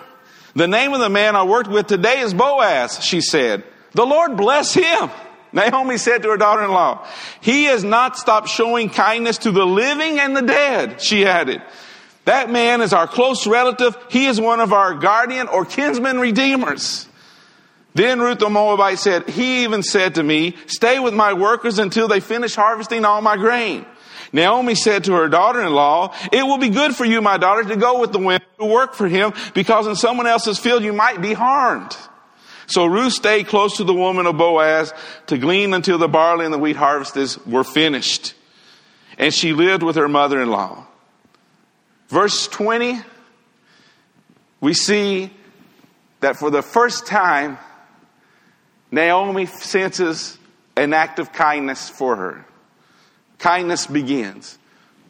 The 0.53 0.67
name 0.67 0.91
of 0.91 0.99
the 0.99 1.09
man 1.09 1.37
I 1.37 1.43
worked 1.43 1.69
with 1.69 1.87
today 1.87 2.19
is 2.19 2.33
Boaz, 2.33 3.01
she 3.01 3.21
said. 3.21 3.63
The 3.93 4.05
Lord 4.05 4.35
bless 4.35 4.73
him. 4.73 5.09
Naomi 5.53 5.97
said 5.97 6.23
to 6.23 6.29
her 6.31 6.37
daughter-in-law, 6.37 7.07
he 7.39 7.65
has 7.65 7.85
not 7.85 8.17
stopped 8.17 8.49
showing 8.49 8.89
kindness 8.89 9.37
to 9.39 9.51
the 9.51 9.65
living 9.65 10.19
and 10.19 10.35
the 10.35 10.41
dead, 10.41 11.01
she 11.01 11.25
added. 11.25 11.61
That 12.27 12.49
man 12.49 12.81
is 12.81 12.91
our 12.91 13.07
close 13.07 13.47
relative. 13.47 13.97
He 14.09 14.25
is 14.25 14.39
one 14.39 14.59
of 14.59 14.73
our 14.73 14.93
guardian 14.95 15.47
or 15.47 15.63
kinsman 15.63 16.19
redeemers. 16.19 17.07
Then 17.95 18.19
Ruth 18.19 18.39
the 18.39 18.49
Moabite 18.49 18.99
said, 18.99 19.29
he 19.29 19.63
even 19.63 19.81
said 19.81 20.15
to 20.15 20.23
me, 20.23 20.57
stay 20.65 20.99
with 20.99 21.13
my 21.13 21.31
workers 21.31 21.79
until 21.79 22.09
they 22.09 22.19
finish 22.19 22.53
harvesting 22.53 23.05
all 23.05 23.21
my 23.21 23.37
grain. 23.37 23.85
Naomi 24.33 24.75
said 24.75 25.05
to 25.05 25.13
her 25.13 25.29
daughter-in-law, 25.29 26.13
it 26.33 26.43
will 26.43 26.57
be 26.57 26.67
good 26.67 26.93
for 26.93 27.05
you, 27.05 27.21
my 27.21 27.37
daughter, 27.37 27.63
to 27.63 27.77
go 27.77 28.01
with 28.01 28.11
the 28.11 28.19
women 28.19 28.45
who 28.57 28.65
work 28.65 28.93
for 28.93 29.07
him 29.07 29.31
because 29.53 29.87
in 29.87 29.95
someone 29.95 30.27
else's 30.27 30.59
field 30.59 30.83
you 30.83 30.91
might 30.91 31.21
be 31.21 31.31
harmed. 31.31 31.95
So 32.65 32.87
Ruth 32.87 33.13
stayed 33.13 33.47
close 33.47 33.77
to 33.77 33.85
the 33.85 33.93
woman 33.93 34.25
of 34.25 34.35
Boaz 34.35 34.93
to 35.27 35.37
glean 35.37 35.73
until 35.73 35.97
the 35.97 36.09
barley 36.09 36.43
and 36.43 36.53
the 36.53 36.57
wheat 36.57 36.75
harvests 36.75 37.37
were 37.45 37.63
finished. 37.63 38.33
And 39.17 39.33
she 39.33 39.53
lived 39.53 39.81
with 39.81 39.95
her 39.95 40.09
mother-in-law. 40.09 40.87
Verse 42.07 42.47
20, 42.47 42.99
we 44.61 44.73
see 44.73 45.31
that 46.21 46.37
for 46.37 46.49
the 46.49 46.61
first 46.61 47.05
time, 47.05 47.57
Naomi 48.91 49.45
senses 49.45 50.37
an 50.75 50.93
act 50.93 51.19
of 51.19 51.33
kindness 51.33 51.89
for 51.89 52.15
her. 52.15 52.45
Kindness 53.39 53.87
begins. 53.87 54.57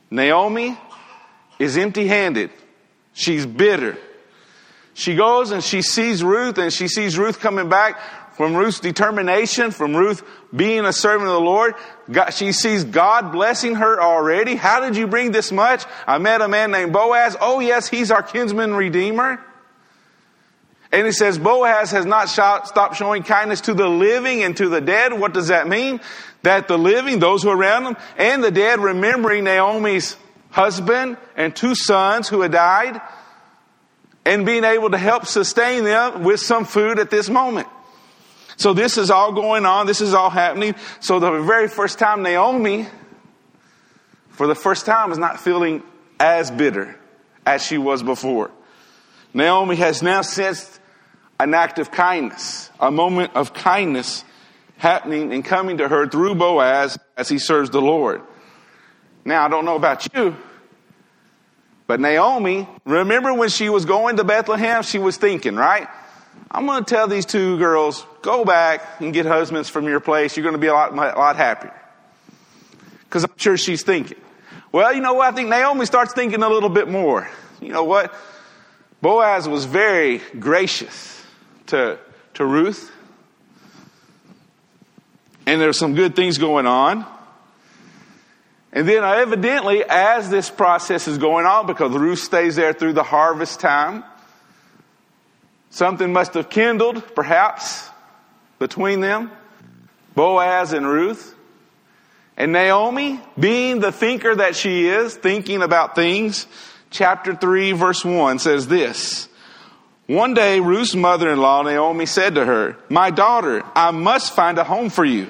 Naomi 0.09 0.77
is 1.59 1.77
empty 1.77 2.07
handed. 2.07 2.49
She's 3.13 3.45
bitter. 3.45 3.97
She 4.93 5.15
goes 5.15 5.51
and 5.51 5.63
she 5.63 5.81
sees 5.81 6.23
Ruth 6.23 6.57
and 6.57 6.73
she 6.73 6.87
sees 6.87 7.17
Ruth 7.17 7.39
coming 7.39 7.69
back 7.69 7.99
from 8.37 8.55
Ruth's 8.55 8.79
determination, 8.79 9.71
from 9.71 9.95
Ruth 9.95 10.23
being 10.55 10.85
a 10.85 10.93
servant 10.93 11.27
of 11.27 11.33
the 11.33 11.41
Lord. 11.41 11.73
God, 12.09 12.29
she 12.29 12.51
sees 12.51 12.83
God 12.83 13.31
blessing 13.31 13.75
her 13.75 13.99
already. 13.99 14.53
How 14.53 14.79
did 14.79 14.95
you 14.95 15.07
bring 15.07 15.31
this 15.31 15.51
much? 15.51 15.83
I 16.05 16.19
met 16.19 16.41
a 16.41 16.47
man 16.47 16.69
named 16.69 16.93
Boaz. 16.93 17.35
Oh 17.41 17.59
yes, 17.59 17.87
he's 17.87 18.11
our 18.11 18.21
kinsman 18.21 18.75
redeemer. 18.75 19.43
And 20.91 21.07
he 21.07 21.11
says 21.11 21.39
Boaz 21.39 21.89
has 21.91 22.05
not 22.05 22.29
stopped 22.29 22.95
showing 22.95 23.23
kindness 23.23 23.61
to 23.61 23.73
the 23.73 23.89
living 23.89 24.43
and 24.43 24.55
to 24.57 24.69
the 24.69 24.81
dead. 24.81 25.19
What 25.19 25.33
does 25.33 25.47
that 25.47 25.67
mean? 25.67 25.99
That 26.43 26.67
the 26.67 26.77
living, 26.77 27.17
those 27.17 27.41
who 27.41 27.49
are 27.49 27.57
around 27.57 27.85
them, 27.85 27.97
and 28.17 28.43
the 28.43 28.51
dead 28.51 28.79
remembering 28.79 29.45
Naomi's 29.45 30.15
husband 30.51 31.17
and 31.35 31.55
two 31.55 31.73
sons 31.73 32.29
who 32.29 32.41
had 32.41 32.51
died 32.51 33.01
and 34.25 34.45
being 34.45 34.63
able 34.63 34.91
to 34.91 34.97
help 34.97 35.25
sustain 35.25 35.83
them 35.83 36.23
with 36.23 36.39
some 36.39 36.65
food 36.65 36.99
at 36.99 37.09
this 37.09 37.29
moment. 37.29 37.67
So 38.57 38.73
this 38.73 38.97
is 38.97 39.09
all 39.09 39.31
going 39.31 39.65
on. 39.65 39.85
This 39.85 40.01
is 40.01 40.13
all 40.13 40.31
happening. 40.31 40.75
So 40.99 41.19
the 41.19 41.41
very 41.41 41.67
first 41.67 41.99
time 41.99 42.23
Naomi, 42.23 42.87
for 44.29 44.47
the 44.47 44.55
first 44.55 44.85
time, 44.85 45.11
is 45.11 45.17
not 45.17 45.39
feeling 45.39 45.83
as 46.19 46.51
bitter 46.51 46.99
as 47.45 47.63
she 47.63 47.77
was 47.77 48.03
before. 48.03 48.51
Naomi 49.33 49.75
has 49.75 50.01
now 50.01 50.21
sensed 50.23 50.79
an 51.39 51.53
act 51.53 51.77
of 51.77 51.91
kindness, 51.91 52.71
a 52.79 52.89
moment 52.89 53.35
of 53.35 53.53
kindness 53.53 54.23
happening 54.77 55.33
and 55.33 55.45
coming 55.45 55.77
to 55.77 55.87
her 55.87 56.07
through 56.07 56.35
Boaz 56.35 56.97
as 57.15 57.29
he 57.29 57.37
serves 57.37 57.69
the 57.69 57.81
Lord. 57.81 58.21
Now, 59.23 59.45
I 59.45 59.49
don't 59.49 59.65
know 59.65 59.75
about 59.75 60.11
you, 60.15 60.35
but 61.85 61.99
Naomi, 61.99 62.67
remember 62.85 63.33
when 63.33 63.49
she 63.49 63.69
was 63.69 63.85
going 63.85 64.17
to 64.17 64.23
Bethlehem, 64.23 64.81
she 64.81 64.97
was 64.97 65.17
thinking, 65.17 65.55
right? 65.55 65.87
I'm 66.49 66.65
going 66.65 66.83
to 66.83 66.89
tell 66.89 67.07
these 67.07 67.25
two 67.25 67.57
girls, 67.57 68.05
go 68.21 68.45
back 68.45 69.01
and 69.01 69.13
get 69.13 69.25
husbands 69.25 69.69
from 69.69 69.85
your 69.85 69.99
place. 69.99 70.37
You're 70.37 70.43
going 70.43 70.55
to 70.55 70.59
be 70.59 70.67
a 70.67 70.73
lot, 70.73 70.91
a 70.91 70.95
lot 70.95 71.35
happier. 71.35 71.73
Because 73.03 73.23
I'm 73.23 73.37
sure 73.37 73.57
she's 73.57 73.83
thinking. 73.83 74.17
Well, 74.71 74.93
you 74.93 75.01
know 75.01 75.13
what? 75.13 75.33
I 75.33 75.35
think 75.35 75.49
Naomi 75.49 75.85
starts 75.85 76.13
thinking 76.13 76.43
a 76.43 76.49
little 76.49 76.69
bit 76.69 76.89
more. 76.89 77.29
You 77.61 77.69
know 77.69 77.83
what? 77.83 78.13
Boaz 79.01 79.47
was 79.47 79.65
very 79.65 80.21
gracious 80.39 81.23
to, 81.67 81.99
to 82.35 82.45
Ruth. 82.45 82.91
And 85.45 85.61
there's 85.61 85.77
some 85.77 85.95
good 85.95 86.15
things 86.15 86.37
going 86.37 86.67
on. 86.67 87.05
And 88.73 88.87
then 88.87 89.03
evidently, 89.03 89.83
as 89.87 90.29
this 90.29 90.49
process 90.49 91.07
is 91.07 91.17
going 91.17 91.45
on, 91.45 91.67
because 91.67 91.91
Ruth 91.93 92.19
stays 92.19 92.57
there 92.57 92.73
through 92.73 92.93
the 92.93 93.03
harvest 93.03 93.59
time, 93.59 94.03
Something 95.69 96.13
must 96.13 96.33
have 96.33 96.49
kindled, 96.49 97.15
perhaps, 97.15 97.89
between 98.59 99.01
them, 99.01 99.31
Boaz 100.15 100.73
and 100.73 100.87
Ruth. 100.87 101.35
And 102.35 102.51
Naomi, 102.51 103.19
being 103.39 103.79
the 103.79 103.91
thinker 103.91 104.35
that 104.35 104.55
she 104.55 104.87
is, 104.87 105.15
thinking 105.15 105.61
about 105.61 105.95
things, 105.95 106.47
chapter 106.89 107.35
3, 107.35 107.71
verse 107.73 108.05
1 108.05 108.39
says 108.39 108.67
this. 108.67 109.27
One 110.05 110.33
day, 110.33 110.59
Ruth's 110.59 110.95
mother-in-law, 110.95 111.63
Naomi, 111.63 112.05
said 112.05 112.35
to 112.35 112.45
her, 112.45 112.77
My 112.89 113.09
daughter, 113.09 113.63
I 113.75 113.91
must 113.91 114.33
find 114.33 114.57
a 114.57 114.63
home 114.63 114.89
for 114.89 115.03
you 115.03 115.27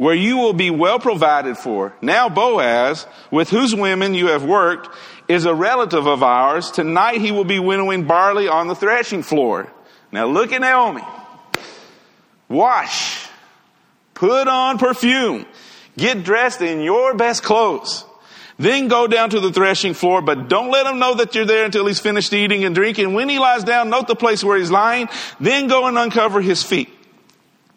where 0.00 0.14
you 0.14 0.38
will 0.38 0.54
be 0.54 0.70
well 0.70 0.98
provided 0.98 1.58
for. 1.58 1.94
Now 2.00 2.30
Boaz, 2.30 3.06
with 3.30 3.50
whose 3.50 3.74
women 3.74 4.14
you 4.14 4.28
have 4.28 4.42
worked, 4.42 4.88
is 5.30 5.44
a 5.44 5.54
relative 5.54 6.06
of 6.06 6.22
ours. 6.22 6.70
Tonight 6.72 7.20
he 7.20 7.30
will 7.30 7.44
be 7.44 7.60
winnowing 7.60 8.04
barley 8.04 8.48
on 8.48 8.66
the 8.66 8.74
threshing 8.74 9.22
floor. 9.22 9.72
Now 10.10 10.26
look 10.26 10.52
at 10.52 10.60
Naomi. 10.60 11.02
Wash. 12.48 13.28
Put 14.14 14.48
on 14.48 14.78
perfume. 14.78 15.46
Get 15.96 16.24
dressed 16.24 16.60
in 16.60 16.80
your 16.80 17.14
best 17.14 17.44
clothes. 17.44 18.04
Then 18.58 18.88
go 18.88 19.06
down 19.06 19.30
to 19.30 19.40
the 19.40 19.52
threshing 19.52 19.94
floor, 19.94 20.20
but 20.20 20.48
don't 20.48 20.70
let 20.70 20.84
him 20.84 20.98
know 20.98 21.14
that 21.14 21.34
you're 21.34 21.46
there 21.46 21.64
until 21.64 21.86
he's 21.86 22.00
finished 22.00 22.32
eating 22.32 22.64
and 22.64 22.74
drinking. 22.74 23.14
When 23.14 23.28
he 23.28 23.38
lies 23.38 23.64
down, 23.64 23.88
note 23.88 24.08
the 24.08 24.16
place 24.16 24.44
where 24.44 24.58
he's 24.58 24.70
lying. 24.70 25.08
Then 25.38 25.68
go 25.68 25.86
and 25.86 25.96
uncover 25.96 26.42
his 26.42 26.62
feet 26.62 26.90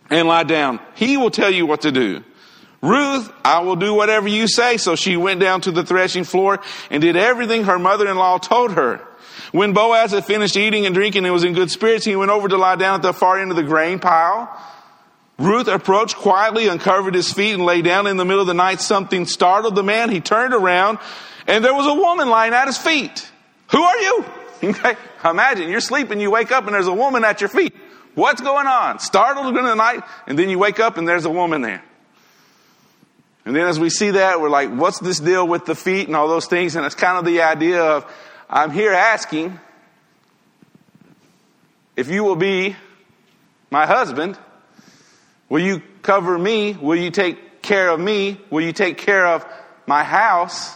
and 0.09 0.27
lie 0.27 0.43
down. 0.43 0.81
He 0.95 1.15
will 1.17 1.31
tell 1.31 1.51
you 1.51 1.65
what 1.65 1.81
to 1.81 1.91
do. 1.91 2.23
Ruth, 2.83 3.31
I 3.45 3.59
will 3.59 3.77
do 3.77 3.93
whatever 3.93 4.27
you 4.27 4.45
say. 4.45 4.75
So 4.75 4.95
she 4.95 5.15
went 5.15 5.39
down 5.39 5.61
to 5.61 5.71
the 5.71 5.85
threshing 5.85 6.25
floor 6.25 6.59
and 6.91 7.01
did 7.01 7.15
everything 7.15 7.63
her 7.63 7.79
mother-in-law 7.79 8.39
told 8.39 8.73
her. 8.73 8.99
When 9.53 9.71
Boaz 9.71 10.11
had 10.11 10.25
finished 10.25 10.57
eating 10.57 10.85
and 10.85 10.93
drinking 10.93 11.23
and 11.23 11.33
was 11.33 11.45
in 11.45 11.53
good 11.53 11.71
spirits, 11.71 12.03
he 12.03 12.15
went 12.17 12.29
over 12.29 12.49
to 12.49 12.57
lie 12.57 12.75
down 12.75 12.95
at 12.95 13.01
the 13.01 13.13
far 13.13 13.39
end 13.39 13.51
of 13.51 13.55
the 13.55 13.63
grain 13.63 13.99
pile. 13.99 14.49
Ruth 15.39 15.67
approached 15.67 16.17
quietly, 16.17 16.67
uncovered 16.67 17.15
his 17.15 17.31
feet, 17.31 17.53
and 17.53 17.65
lay 17.65 17.81
down 17.81 18.05
in 18.05 18.17
the 18.17 18.25
middle 18.25 18.41
of 18.41 18.47
the 18.47 18.53
night. 18.53 18.81
Something 18.81 19.25
startled 19.25 19.75
the 19.75 19.83
man. 19.83 20.09
He 20.09 20.19
turned 20.19 20.53
around, 20.53 20.99
and 21.47 21.63
there 21.63 21.73
was 21.73 21.87
a 21.87 21.93
woman 21.93 22.29
lying 22.29 22.53
at 22.53 22.67
his 22.67 22.77
feet. 22.77 23.31
Who 23.71 23.81
are 23.81 23.97
you? 23.97 24.25
Okay. 24.63 24.95
Imagine 25.25 25.69
you're 25.69 25.81
sleeping, 25.81 26.21
you 26.21 26.31
wake 26.31 26.53
up, 26.53 26.63
and 26.67 26.73
there's 26.73 26.87
a 26.87 26.93
woman 26.93 27.25
at 27.25 27.41
your 27.41 27.49
feet. 27.49 27.75
What's 28.15 28.39
going 28.39 28.65
on? 28.65 28.99
Startled 28.99 29.57
in 29.57 29.65
the 29.65 29.75
night, 29.75 30.03
and 30.25 30.39
then 30.39 30.49
you 30.49 30.57
wake 30.57 30.79
up, 30.79 30.95
and 30.95 31.05
there's 31.05 31.25
a 31.25 31.29
woman 31.29 31.61
there. 31.61 31.83
And 33.45 33.55
then 33.55 33.67
as 33.67 33.79
we 33.79 33.89
see 33.89 34.11
that, 34.11 34.39
we're 34.39 34.49
like, 34.49 34.69
what's 34.69 34.99
this 34.99 35.19
deal 35.19 35.47
with 35.47 35.65
the 35.65 35.75
feet 35.75 36.07
and 36.07 36.15
all 36.15 36.27
those 36.27 36.47
things? 36.47 36.75
And 36.75 36.85
it's 36.85 36.95
kind 36.95 37.17
of 37.17 37.25
the 37.25 37.41
idea 37.41 37.81
of, 37.81 38.05
I'm 38.49 38.71
here 38.71 38.93
asking 38.93 39.59
if 41.95 42.09
you 42.09 42.23
will 42.23 42.35
be 42.35 42.75
my 43.69 43.85
husband. 43.85 44.37
Will 45.49 45.61
you 45.61 45.81
cover 46.01 46.37
me? 46.37 46.73
Will 46.73 46.95
you 46.95 47.11
take 47.11 47.61
care 47.61 47.89
of 47.89 47.99
me? 47.99 48.39
Will 48.49 48.61
you 48.61 48.73
take 48.73 48.97
care 48.97 49.27
of 49.27 49.45
my 49.85 50.03
house? 50.03 50.75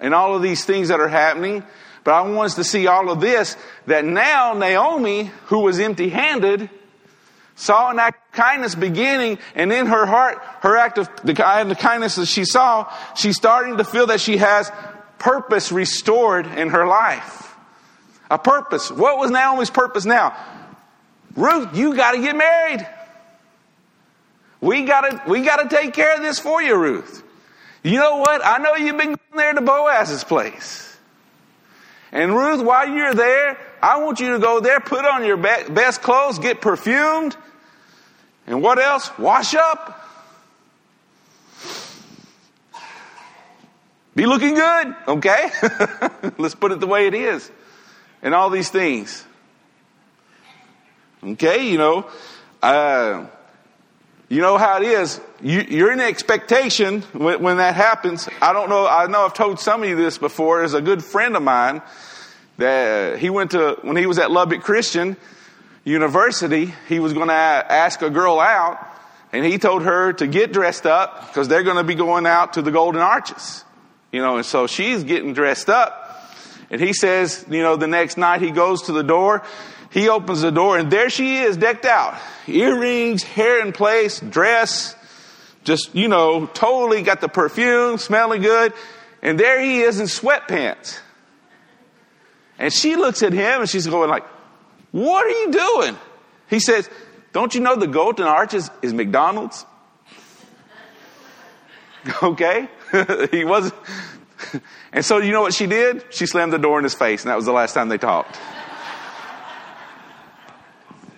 And 0.00 0.12
all 0.12 0.34
of 0.34 0.42
these 0.42 0.64
things 0.64 0.88
that 0.88 1.00
are 1.00 1.08
happening. 1.08 1.62
But 2.04 2.14
I 2.14 2.20
want 2.22 2.46
us 2.46 2.54
to 2.56 2.64
see 2.64 2.86
all 2.86 3.10
of 3.10 3.20
this 3.20 3.56
that 3.86 4.04
now 4.04 4.54
Naomi, 4.54 5.30
who 5.46 5.60
was 5.60 5.78
empty 5.80 6.08
handed, 6.08 6.68
saw 7.56 7.90
an 7.90 7.98
act 7.98 8.28
of 8.28 8.32
kindness 8.36 8.74
beginning, 8.74 9.38
and 9.54 9.72
in 9.72 9.86
her 9.86 10.06
heart, 10.06 10.38
her 10.60 10.76
act 10.76 10.98
of 10.98 11.08
the 11.24 11.32
of 11.32 11.78
kindness 11.78 12.16
that 12.16 12.26
she 12.26 12.44
saw, 12.44 12.92
she's 13.14 13.36
starting 13.36 13.78
to 13.78 13.84
feel 13.84 14.06
that 14.06 14.20
she 14.20 14.36
has 14.36 14.70
purpose 15.18 15.72
restored 15.72 16.46
in 16.46 16.68
her 16.68 16.86
life. 16.86 17.54
A 18.30 18.38
purpose. 18.38 18.90
What 18.90 19.18
was 19.18 19.30
Naomi's 19.30 19.70
purpose 19.70 20.04
now? 20.04 20.36
Ruth, 21.34 21.76
you 21.76 21.96
gotta 21.96 22.18
get 22.18 22.36
married. 22.36 22.86
We 24.60 24.82
gotta, 24.84 25.22
we 25.26 25.42
gotta 25.42 25.68
take 25.68 25.94
care 25.94 26.14
of 26.14 26.22
this 26.22 26.38
for 26.38 26.62
you, 26.62 26.76
Ruth. 26.76 27.22
You 27.82 27.98
know 27.98 28.16
what? 28.16 28.44
I 28.44 28.58
know 28.58 28.74
you've 28.74 28.96
been 28.96 29.14
going 29.14 29.36
there 29.36 29.52
to 29.54 29.60
Boaz's 29.60 30.24
place. 30.24 30.96
And 32.12 32.34
Ruth, 32.34 32.62
while 32.64 32.88
you're 32.88 33.14
there, 33.14 33.58
I 33.82 33.98
want 33.98 34.20
you 34.20 34.32
to 34.32 34.38
go 34.38 34.60
there, 34.60 34.80
put 34.80 35.04
on 35.04 35.24
your 35.24 35.36
best 35.36 36.02
clothes, 36.02 36.38
get 36.38 36.60
perfumed, 36.60 37.36
and 38.46 38.62
what 38.62 38.78
else? 38.78 39.10
Wash 39.18 39.54
up. 39.54 40.02
Be 44.14 44.24
looking 44.24 44.54
good, 44.54 44.96
okay? 45.08 45.50
Let's 46.38 46.54
put 46.54 46.72
it 46.72 46.80
the 46.80 46.86
way 46.86 47.06
it 47.06 47.14
is. 47.14 47.50
And 48.22 48.34
all 48.34 48.48
these 48.48 48.70
things. 48.70 49.24
Okay, 51.22 51.68
you 51.68 51.76
know, 51.76 52.08
uh, 52.62 53.26
you 54.28 54.40
know 54.40 54.56
how 54.58 54.78
it 54.78 54.84
is. 54.84 55.20
You, 55.42 55.86
are 55.86 55.92
in 55.92 56.00
expectation 56.00 57.02
when, 57.12 57.42
when, 57.42 57.56
that 57.58 57.74
happens. 57.74 58.28
I 58.40 58.52
don't 58.52 58.68
know. 58.70 58.86
I 58.86 59.06
know 59.06 59.24
I've 59.24 59.34
told 59.34 59.60
some 59.60 59.82
of 59.82 59.88
you 59.88 59.96
this 59.96 60.18
before. 60.18 60.58
There's 60.60 60.74
a 60.74 60.80
good 60.80 61.04
friend 61.04 61.36
of 61.36 61.42
mine 61.42 61.82
that 62.58 63.14
uh, 63.14 63.16
he 63.16 63.30
went 63.30 63.52
to 63.52 63.78
when 63.82 63.96
he 63.96 64.06
was 64.06 64.18
at 64.18 64.30
Lubbock 64.30 64.62
Christian 64.62 65.16
University. 65.84 66.72
He 66.88 66.98
was 66.98 67.12
going 67.12 67.28
to 67.28 67.34
ask 67.34 68.02
a 68.02 68.10
girl 68.10 68.40
out, 68.40 68.78
and 69.32 69.44
he 69.44 69.58
told 69.58 69.82
her 69.82 70.12
to 70.14 70.26
get 70.26 70.52
dressed 70.52 70.86
up 70.86 71.28
because 71.28 71.48
they're 71.48 71.62
going 71.62 71.76
to 71.76 71.84
be 71.84 71.94
going 71.94 72.26
out 72.26 72.54
to 72.54 72.62
the 72.62 72.70
Golden 72.70 73.00
Arches. 73.00 73.64
You 74.12 74.22
know, 74.22 74.36
and 74.36 74.46
so 74.46 74.66
she's 74.66 75.04
getting 75.04 75.34
dressed 75.34 75.68
up. 75.68 76.02
And 76.70 76.80
he 76.80 76.92
says, 76.92 77.44
you 77.48 77.62
know, 77.62 77.76
the 77.76 77.86
next 77.86 78.16
night 78.16 78.40
he 78.40 78.50
goes 78.50 78.82
to 78.82 78.92
the 78.92 79.04
door 79.04 79.44
he 79.96 80.10
opens 80.10 80.42
the 80.42 80.50
door 80.50 80.76
and 80.76 80.90
there 80.90 81.08
she 81.08 81.36
is 81.38 81.56
decked 81.56 81.86
out. 81.86 82.18
Earrings, 82.46 83.22
hair 83.22 83.64
in 83.64 83.72
place, 83.72 84.20
dress, 84.20 84.94
just, 85.64 85.94
you 85.94 86.08
know, 86.08 86.44
totally 86.46 87.02
got 87.02 87.22
the 87.22 87.28
perfume, 87.28 87.96
smelling 87.96 88.42
good. 88.42 88.74
And 89.22 89.40
there 89.40 89.58
he 89.58 89.80
is 89.80 89.98
in 89.98 90.06
sweatpants. 90.06 90.98
And 92.58 92.72
she 92.72 92.96
looks 92.96 93.22
at 93.22 93.32
him 93.32 93.60
and 93.60 93.68
she's 93.68 93.86
going 93.86 94.08
like, 94.08 94.24
what 94.92 95.26
are 95.26 95.30
you 95.30 95.50
doing? 95.50 95.96
He 96.48 96.60
says, 96.60 96.88
don't 97.32 97.54
you 97.54 97.60
know 97.60 97.76
the 97.76 97.86
Golden 97.86 98.26
Arches 98.26 98.70
is 98.82 98.94
McDonald's? 98.94 99.66
okay? 102.22 102.68
he 103.30 103.44
wasn't. 103.44 103.74
and 104.92 105.04
so 105.04 105.18
you 105.18 105.32
know 105.32 105.42
what 105.42 105.54
she 105.54 105.66
did? 105.66 106.04
She 106.10 106.26
slammed 106.26 106.52
the 106.52 106.58
door 106.58 106.78
in 106.78 106.84
his 106.84 106.94
face 106.94 107.22
and 107.22 107.30
that 107.30 107.36
was 107.36 107.44
the 107.44 107.52
last 107.52 107.74
time 107.74 107.88
they 107.88 107.98
talked. 107.98 108.38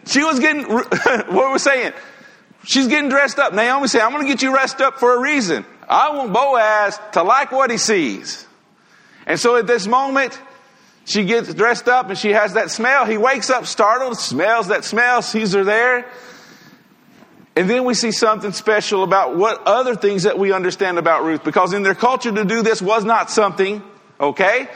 She 0.06 0.24
was 0.24 0.40
getting, 0.40 0.64
what 0.64 1.30
we're 1.30 1.58
saying, 1.58 1.92
she's 2.64 2.88
getting 2.88 3.10
dressed 3.10 3.38
up. 3.38 3.52
Naomi 3.52 3.88
said, 3.88 4.00
I'm 4.00 4.10
going 4.10 4.24
to 4.24 4.28
get 4.28 4.42
you 4.42 4.50
dressed 4.50 4.80
up 4.80 4.98
for 4.98 5.14
a 5.14 5.20
reason. 5.20 5.66
I 5.86 6.16
want 6.16 6.32
Boaz 6.32 6.98
to 7.12 7.22
like 7.22 7.52
what 7.52 7.70
he 7.70 7.76
sees. 7.76 8.46
And 9.26 9.38
so 9.38 9.56
at 9.56 9.66
this 9.66 9.86
moment, 9.86 10.40
she 11.08 11.24
gets 11.24 11.52
dressed 11.54 11.88
up 11.88 12.10
and 12.10 12.18
she 12.18 12.32
has 12.32 12.52
that 12.52 12.70
smell. 12.70 13.06
He 13.06 13.16
wakes 13.16 13.48
up 13.48 13.64
startled, 13.64 14.18
smells 14.18 14.68
that 14.68 14.84
smell, 14.84 15.22
sees 15.22 15.54
her 15.54 15.64
there. 15.64 16.06
And 17.56 17.68
then 17.68 17.84
we 17.84 17.94
see 17.94 18.12
something 18.12 18.52
special 18.52 19.02
about 19.02 19.34
what 19.34 19.62
other 19.66 19.96
things 19.96 20.24
that 20.24 20.38
we 20.38 20.52
understand 20.52 20.98
about 20.98 21.24
Ruth, 21.24 21.42
because 21.44 21.72
in 21.72 21.82
their 21.82 21.94
culture 21.94 22.30
to 22.30 22.44
do 22.44 22.62
this 22.62 22.82
was 22.82 23.06
not 23.06 23.30
something, 23.30 23.82
okay? 24.20 24.68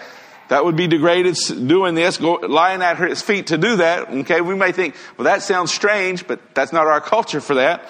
That 0.48 0.64
would 0.64 0.74
be 0.74 0.86
degraded 0.86 1.36
doing 1.68 1.94
this, 1.94 2.16
go, 2.16 2.32
lying 2.34 2.80
at 2.80 2.98
his 2.98 3.20
feet 3.20 3.48
to 3.48 3.58
do 3.58 3.76
that. 3.76 4.08
Okay, 4.08 4.40
we 4.40 4.54
may 4.54 4.72
think, 4.72 4.96
well, 5.18 5.26
that 5.26 5.42
sounds 5.42 5.72
strange, 5.72 6.26
but 6.26 6.54
that's 6.54 6.72
not 6.72 6.86
our 6.86 7.02
culture 7.02 7.42
for 7.42 7.56
that. 7.56 7.88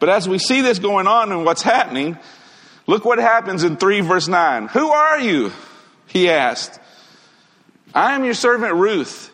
But 0.00 0.08
as 0.08 0.28
we 0.28 0.38
see 0.38 0.60
this 0.60 0.80
going 0.80 1.06
on 1.06 1.30
and 1.30 1.44
what's 1.44 1.62
happening, 1.62 2.18
look 2.88 3.04
what 3.04 3.18
happens 3.18 3.62
in 3.62 3.76
3 3.76 4.00
verse 4.00 4.26
9. 4.26 4.68
Who 4.68 4.90
are 4.90 5.20
you? 5.20 5.52
He 6.08 6.28
asked. 6.28 6.80
I 7.96 8.14
am 8.14 8.24
your 8.24 8.34
servant 8.34 8.74
Ruth. 8.74 9.32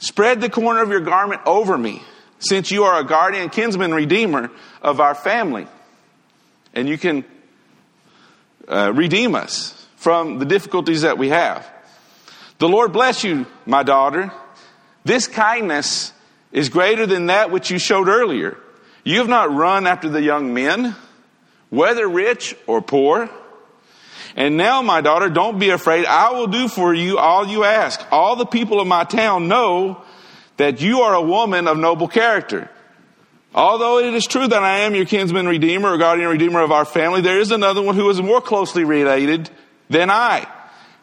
Spread 0.00 0.40
the 0.40 0.50
corner 0.50 0.82
of 0.82 0.88
your 0.88 0.98
garment 0.98 1.42
over 1.46 1.78
me, 1.78 2.02
since 2.40 2.72
you 2.72 2.82
are 2.82 2.98
a 2.98 3.04
guardian 3.04 3.50
kinsman 3.50 3.94
redeemer 3.94 4.50
of 4.82 4.98
our 4.98 5.14
family. 5.14 5.68
And 6.74 6.88
you 6.88 6.98
can 6.98 7.24
uh, 8.66 8.92
redeem 8.92 9.36
us 9.36 9.86
from 9.94 10.40
the 10.40 10.44
difficulties 10.44 11.02
that 11.02 11.18
we 11.18 11.28
have. 11.28 11.70
The 12.58 12.68
Lord 12.68 12.92
bless 12.92 13.22
you, 13.22 13.46
my 13.64 13.84
daughter. 13.84 14.32
This 15.04 15.28
kindness 15.28 16.12
is 16.50 16.70
greater 16.70 17.06
than 17.06 17.26
that 17.26 17.52
which 17.52 17.70
you 17.70 17.78
showed 17.78 18.08
earlier. 18.08 18.58
You 19.04 19.18
have 19.18 19.28
not 19.28 19.52
run 19.52 19.86
after 19.86 20.08
the 20.08 20.20
young 20.20 20.52
men, 20.52 20.96
whether 21.70 22.08
rich 22.08 22.56
or 22.66 22.82
poor. 22.82 23.30
And 24.36 24.56
now, 24.56 24.82
my 24.82 25.00
daughter, 25.00 25.28
don't 25.28 25.58
be 25.58 25.70
afraid. 25.70 26.06
I 26.06 26.32
will 26.32 26.48
do 26.48 26.68
for 26.68 26.92
you 26.92 27.18
all 27.18 27.46
you 27.46 27.64
ask. 27.64 28.04
All 28.10 28.36
the 28.36 28.46
people 28.46 28.80
of 28.80 28.86
my 28.86 29.04
town 29.04 29.46
know 29.46 30.02
that 30.56 30.80
you 30.80 31.00
are 31.02 31.14
a 31.14 31.22
woman 31.22 31.68
of 31.68 31.78
noble 31.78 32.08
character. 32.08 32.68
Although 33.54 34.00
it 34.00 34.12
is 34.14 34.26
true 34.26 34.48
that 34.48 34.62
I 34.64 34.80
am 34.80 34.96
your 34.96 35.04
kinsman 35.04 35.46
redeemer 35.46 35.90
or 35.90 35.98
guardian 35.98 36.28
redeemer 36.28 36.60
of 36.60 36.72
our 36.72 36.84
family, 36.84 37.20
there 37.20 37.38
is 37.38 37.52
another 37.52 37.82
one 37.82 37.94
who 37.94 38.10
is 38.10 38.20
more 38.20 38.40
closely 38.40 38.82
related 38.82 39.48
than 39.88 40.10
I. 40.10 40.48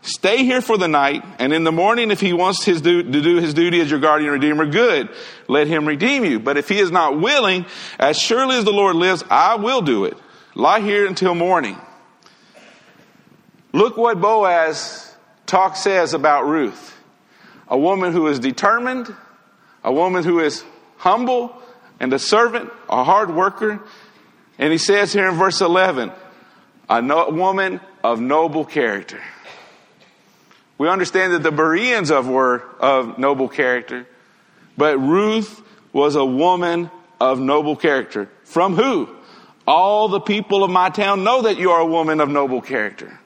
Stay 0.01 0.43
here 0.43 0.61
for 0.61 0.77
the 0.77 0.87
night, 0.87 1.23
and 1.37 1.53
in 1.53 1.63
the 1.63 1.71
morning, 1.71 2.09
if 2.11 2.19
he 2.19 2.33
wants 2.33 2.65
his 2.65 2.81
do, 2.81 3.03
to 3.03 3.21
do 3.21 3.37
his 3.37 3.53
duty 3.53 3.79
as 3.79 3.89
your 3.89 3.99
guardian 3.99 4.31
redeemer, 4.31 4.65
good. 4.65 5.09
Let 5.47 5.67
him 5.67 5.87
redeem 5.87 6.25
you. 6.25 6.39
But 6.39 6.57
if 6.57 6.67
he 6.67 6.79
is 6.79 6.91
not 6.91 7.21
willing, 7.21 7.67
as 7.99 8.19
surely 8.19 8.57
as 8.57 8.65
the 8.65 8.71
Lord 8.71 8.95
lives, 8.95 9.23
I 9.29 9.55
will 9.55 9.81
do 9.81 10.05
it. 10.05 10.17
Lie 10.55 10.81
here 10.81 11.05
until 11.05 11.35
morning. 11.35 11.79
Look 13.73 13.97
what 13.97 14.19
Boaz 14.19 15.15
talk 15.45 15.75
says 15.75 16.13
about 16.13 16.45
Ruth. 16.45 16.97
A 17.67 17.77
woman 17.77 18.11
who 18.11 18.27
is 18.27 18.39
determined, 18.39 19.13
a 19.83 19.93
woman 19.93 20.23
who 20.23 20.39
is 20.39 20.63
humble 20.97 21.55
and 21.99 22.11
a 22.11 22.19
servant, 22.19 22.69
a 22.89 23.03
hard 23.03 23.33
worker. 23.33 23.79
And 24.57 24.71
he 24.71 24.77
says 24.77 25.13
here 25.13 25.29
in 25.29 25.35
verse 25.35 25.61
11, 25.61 26.11
a 26.89 27.01
no, 27.01 27.29
woman 27.29 27.79
of 28.03 28.19
noble 28.19 28.65
character. 28.65 29.21
We 30.77 30.89
understand 30.89 31.33
that 31.33 31.43
the 31.43 31.51
Bereans 31.51 32.11
of 32.11 32.27
were 32.27 32.63
of 32.79 33.17
noble 33.17 33.47
character, 33.47 34.07
but 34.75 34.97
Ruth 34.97 35.61
was 35.93 36.15
a 36.15 36.25
woman 36.25 36.89
of 37.19 37.39
noble 37.39 37.75
character. 37.75 38.29
From 38.43 38.75
who? 38.75 39.07
All 39.67 40.09
the 40.09 40.19
people 40.19 40.63
of 40.63 40.71
my 40.71 40.89
town 40.89 41.23
know 41.23 41.43
that 41.43 41.57
you 41.57 41.71
are 41.71 41.81
a 41.81 41.85
woman 41.85 42.19
of 42.19 42.29
noble 42.29 42.61
character. 42.61 43.19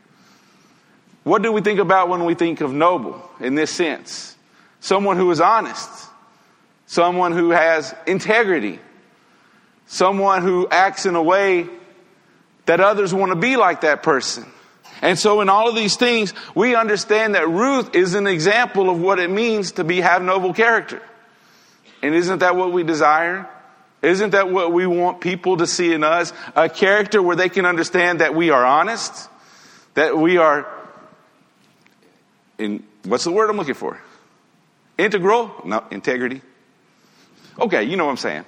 What 1.26 1.42
do 1.42 1.52
we 1.52 1.62
think 1.62 1.80
about 1.80 2.08
when 2.08 2.24
we 2.24 2.36
think 2.36 2.62
of 2.62 2.72
noble 2.72 3.20
in 3.40 3.56
this 3.56 3.72
sense? 3.72 4.36
Someone 4.80 5.18
who 5.18 5.32
is 5.32 5.42
honest, 5.42 5.90
someone 6.86 7.32
who 7.32 7.50
has 7.50 7.96
integrity, 8.06 8.80
someone 9.88 10.44
who 10.44 10.68
acts 10.70 11.08
in 11.08 11.16
a 11.16 11.24
way 11.24 11.68
that 12.68 12.80
others 12.80 13.12
want 13.12 13.32
to 13.32 13.36
be 13.36 13.58
like 13.58 13.82
that 13.82 14.04
person. 14.04 14.46
And 15.02 15.18
so 15.18 15.42
in 15.42 15.50
all 15.50 15.68
of 15.68 15.74
these 15.74 15.96
things, 15.96 16.32
we 16.54 16.76
understand 16.76 17.34
that 17.34 17.50
Ruth 17.50 17.96
is 17.96 18.14
an 18.14 18.28
example 18.28 18.88
of 18.92 19.02
what 19.02 19.18
it 19.18 19.32
means 19.32 19.72
to 19.74 19.84
be 19.84 20.02
have 20.02 20.22
noble 20.22 20.54
character. 20.54 21.02
And 22.04 22.14
isn't 22.14 22.38
that 22.40 22.56
what 22.56 22.72
we 22.72 22.84
desire? 22.84 23.50
Isn't 24.04 24.30
that 24.30 24.52
what 24.52 24.72
we 24.72 24.86
want 24.86 25.22
people 25.22 25.58
to 25.58 25.66
see 25.66 25.92
in 25.92 26.04
us? 26.04 26.34
A 26.56 26.70
character 26.70 27.20
where 27.20 27.36
they 27.36 27.50
can 27.50 27.66
understand 27.66 28.22
that 28.22 28.36
we 28.36 28.52
are 28.52 28.64
honest, 28.64 29.28
that 29.96 30.16
we 30.16 30.38
are 30.38 30.68
in 32.58 32.84
what's 33.04 33.24
the 33.24 33.32
word 33.32 33.50
I'm 33.50 33.58
looking 33.58 33.74
for? 33.74 34.00
Integral? 34.98 35.52
No, 35.66 35.84
integrity. 35.92 36.42
Okay, 37.60 37.84
you 37.84 37.98
know 37.98 38.06
what 38.06 38.12
I'm 38.12 38.18
saying. 38.18 38.46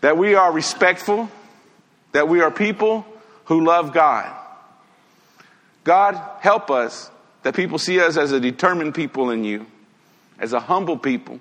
That 0.00 0.16
we 0.18 0.34
are 0.34 0.52
respectful, 0.52 1.30
that 2.12 2.28
we 2.28 2.40
are 2.40 2.50
people 2.50 3.06
who 3.46 3.64
love 3.64 3.92
God. 3.92 4.34
God, 5.82 6.20
help 6.40 6.70
us 6.70 7.10
that 7.42 7.54
people 7.54 7.78
see 7.78 8.00
us 8.00 8.16
as 8.16 8.32
a 8.32 8.40
determined 8.40 8.94
people 8.94 9.30
in 9.30 9.44
you, 9.44 9.66
as 10.38 10.52
a 10.52 10.60
humble 10.60 10.96
people, 10.96 11.38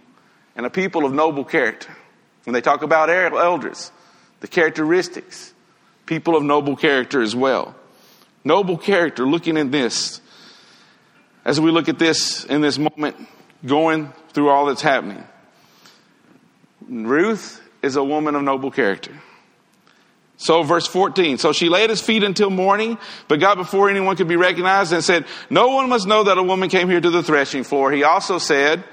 and 0.55 0.65
a 0.65 0.69
people 0.69 1.05
of 1.05 1.13
noble 1.13 1.45
character. 1.45 1.95
When 2.43 2.53
they 2.53 2.62
talk 2.62 2.83
about 2.83 3.09
elders, 3.09 3.91
the 4.41 4.47
characteristics, 4.47 5.53
people 6.05 6.36
of 6.36 6.43
noble 6.43 6.75
character 6.75 7.21
as 7.21 7.33
well. 7.33 7.73
Noble 8.43 8.77
character, 8.77 9.25
looking 9.25 9.55
in 9.55 9.71
this, 9.71 10.19
as 11.45 11.60
we 11.60 11.71
look 11.71 11.89
at 11.89 11.99
this 11.99 12.45
in 12.45 12.62
this 12.62 12.77
moment, 12.77 13.15
going 13.65 14.12
through 14.34 14.49
all 14.49 14.65
that's 14.67 14.82
happening. 14.82 15.23
Ruth 16.88 17.62
is 17.82 17.95
a 17.95 18.03
woman 18.03 18.36
of 18.36 18.43
noble 18.43 18.71
character. 18.71 19.12
So 20.38 20.63
verse 20.63 20.88
14. 20.88 21.38
So 21.38 21.53
she 21.53 21.69
laid 21.69 21.89
his 21.89 22.01
feet 22.01 22.23
until 22.23 22.49
morning, 22.49 22.97
but 23.27 23.39
got 23.39 23.58
before 23.58 23.89
anyone 23.89 24.15
could 24.15 24.27
be 24.27 24.36
recognized 24.36 24.91
and 24.91 25.03
said, 25.03 25.25
no 25.49 25.69
one 25.69 25.89
must 25.89 26.08
know 26.08 26.23
that 26.23 26.38
a 26.38 26.43
woman 26.43 26.69
came 26.69 26.89
here 26.89 26.99
to 26.99 27.10
the 27.10 27.23
threshing 27.23 27.63
floor. 27.63 27.91
He 27.91 28.03
also 28.03 28.39
said, 28.39 28.84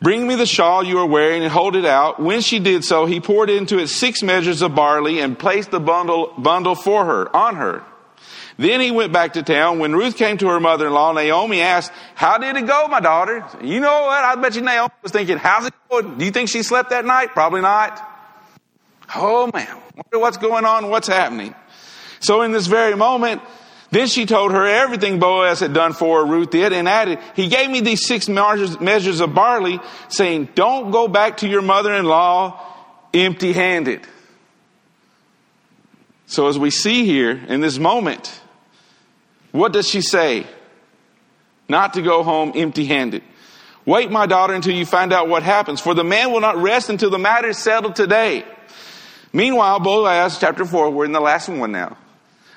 bring 0.00 0.26
me 0.26 0.36
the 0.36 0.46
shawl 0.46 0.84
you 0.84 0.98
are 0.98 1.06
wearing 1.06 1.42
and 1.42 1.52
hold 1.52 1.76
it 1.76 1.84
out. 1.84 2.20
When 2.20 2.40
she 2.40 2.58
did 2.60 2.84
so, 2.84 3.04
he 3.04 3.20
poured 3.20 3.50
into 3.50 3.78
it 3.78 3.88
six 3.88 4.22
measures 4.22 4.62
of 4.62 4.74
barley 4.74 5.20
and 5.20 5.38
placed 5.38 5.70
the 5.70 5.80
bundle, 5.80 6.32
bundle 6.38 6.74
for 6.74 7.04
her, 7.04 7.36
on 7.36 7.56
her. 7.56 7.84
Then 8.58 8.80
he 8.80 8.90
went 8.90 9.12
back 9.12 9.34
to 9.34 9.42
town. 9.42 9.78
When 9.78 9.94
Ruth 9.94 10.16
came 10.16 10.38
to 10.38 10.48
her 10.48 10.60
mother-in-law, 10.60 11.12
Naomi 11.12 11.60
asked, 11.60 11.92
how 12.14 12.38
did 12.38 12.56
it 12.56 12.66
go, 12.66 12.88
my 12.88 13.00
daughter? 13.00 13.44
You 13.62 13.80
know 13.80 14.02
what? 14.02 14.24
I 14.24 14.34
bet 14.36 14.54
you 14.54 14.62
Naomi 14.62 14.92
was 15.02 15.12
thinking, 15.12 15.36
how's 15.36 15.66
it 15.66 15.74
going? 15.90 16.16
Do 16.16 16.24
you 16.24 16.30
think 16.30 16.48
she 16.48 16.62
slept 16.62 16.90
that 16.90 17.04
night? 17.04 17.28
Probably 17.32 17.60
not. 17.60 18.02
Oh 19.14 19.50
man, 19.52 19.68
wonder 19.94 20.18
what's 20.18 20.38
going 20.38 20.64
on, 20.64 20.88
what's 20.88 21.06
happening. 21.06 21.54
So 22.20 22.42
in 22.42 22.52
this 22.52 22.66
very 22.66 22.96
moment, 22.96 23.42
then 23.90 24.08
she 24.08 24.26
told 24.26 24.52
her 24.52 24.66
everything 24.66 25.20
Boaz 25.20 25.60
had 25.60 25.72
done 25.72 25.92
for 25.92 26.20
her, 26.20 26.26
Ruth 26.26 26.50
did, 26.50 26.72
and 26.72 26.88
added, 26.88 27.20
He 27.36 27.48
gave 27.48 27.70
me 27.70 27.80
these 27.80 28.06
six 28.06 28.28
measures 28.28 29.20
of 29.20 29.34
barley, 29.34 29.78
saying, 30.08 30.48
Don't 30.54 30.90
go 30.90 31.08
back 31.08 31.38
to 31.38 31.48
your 31.48 31.62
mother 31.62 31.94
in 31.94 32.04
law 32.04 32.60
empty 33.14 33.52
handed. 33.52 34.06
So 36.26 36.48
as 36.48 36.58
we 36.58 36.70
see 36.70 37.04
here 37.04 37.40
in 37.48 37.60
this 37.60 37.78
moment, 37.78 38.40
what 39.56 39.72
does 39.72 39.88
she 39.88 40.00
say? 40.00 40.46
Not 41.68 41.94
to 41.94 42.02
go 42.02 42.22
home 42.22 42.52
empty 42.54 42.84
handed. 42.84 43.22
Wait, 43.84 44.10
my 44.10 44.26
daughter, 44.26 44.52
until 44.52 44.74
you 44.74 44.84
find 44.84 45.12
out 45.12 45.28
what 45.28 45.42
happens, 45.42 45.80
for 45.80 45.94
the 45.94 46.04
man 46.04 46.32
will 46.32 46.40
not 46.40 46.56
rest 46.56 46.90
until 46.90 47.10
the 47.10 47.18
matter 47.18 47.48
is 47.48 47.58
settled 47.58 47.94
today. 47.94 48.44
Meanwhile, 49.32 49.80
Boaz, 49.80 50.38
chapter 50.38 50.64
4, 50.64 50.90
we're 50.90 51.04
in 51.04 51.12
the 51.12 51.20
last 51.20 51.48
one 51.48 51.70
now, 51.70 51.96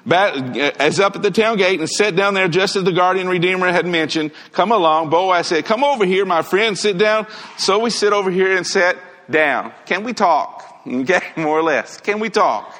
uh, 0.10 0.52
is 0.80 1.00
up 1.00 1.16
at 1.16 1.22
the 1.22 1.30
town 1.30 1.58
gate 1.58 1.80
and 1.80 1.90
sat 1.90 2.16
down 2.16 2.34
there 2.34 2.48
just 2.48 2.76
as 2.76 2.84
the 2.84 2.92
guardian 2.92 3.28
redeemer 3.28 3.72
had 3.72 3.86
mentioned. 3.86 4.32
Come 4.54 4.72
along. 4.72 5.10
Boaz 5.10 5.48
said, 5.48 5.66
Come 5.66 5.84
over 5.84 6.06
here, 6.06 6.26
my 6.26 6.42
friend, 6.42 6.78
sit 6.78 6.98
down. 6.98 7.28
So 7.58 7.80
we 7.80 7.90
sit 7.92 8.14
over 8.14 8.32
here 8.32 8.56
and 8.56 8.66
sat 8.66 8.98
down. 9.30 9.74
Can 9.86 10.04
we 10.04 10.14
talk? 10.14 10.66
Okay, 10.88 11.22
more 11.36 11.60
or 11.60 11.62
less. 11.62 12.00
Can 12.00 12.20
we 12.20 12.30
talk? 12.30 12.74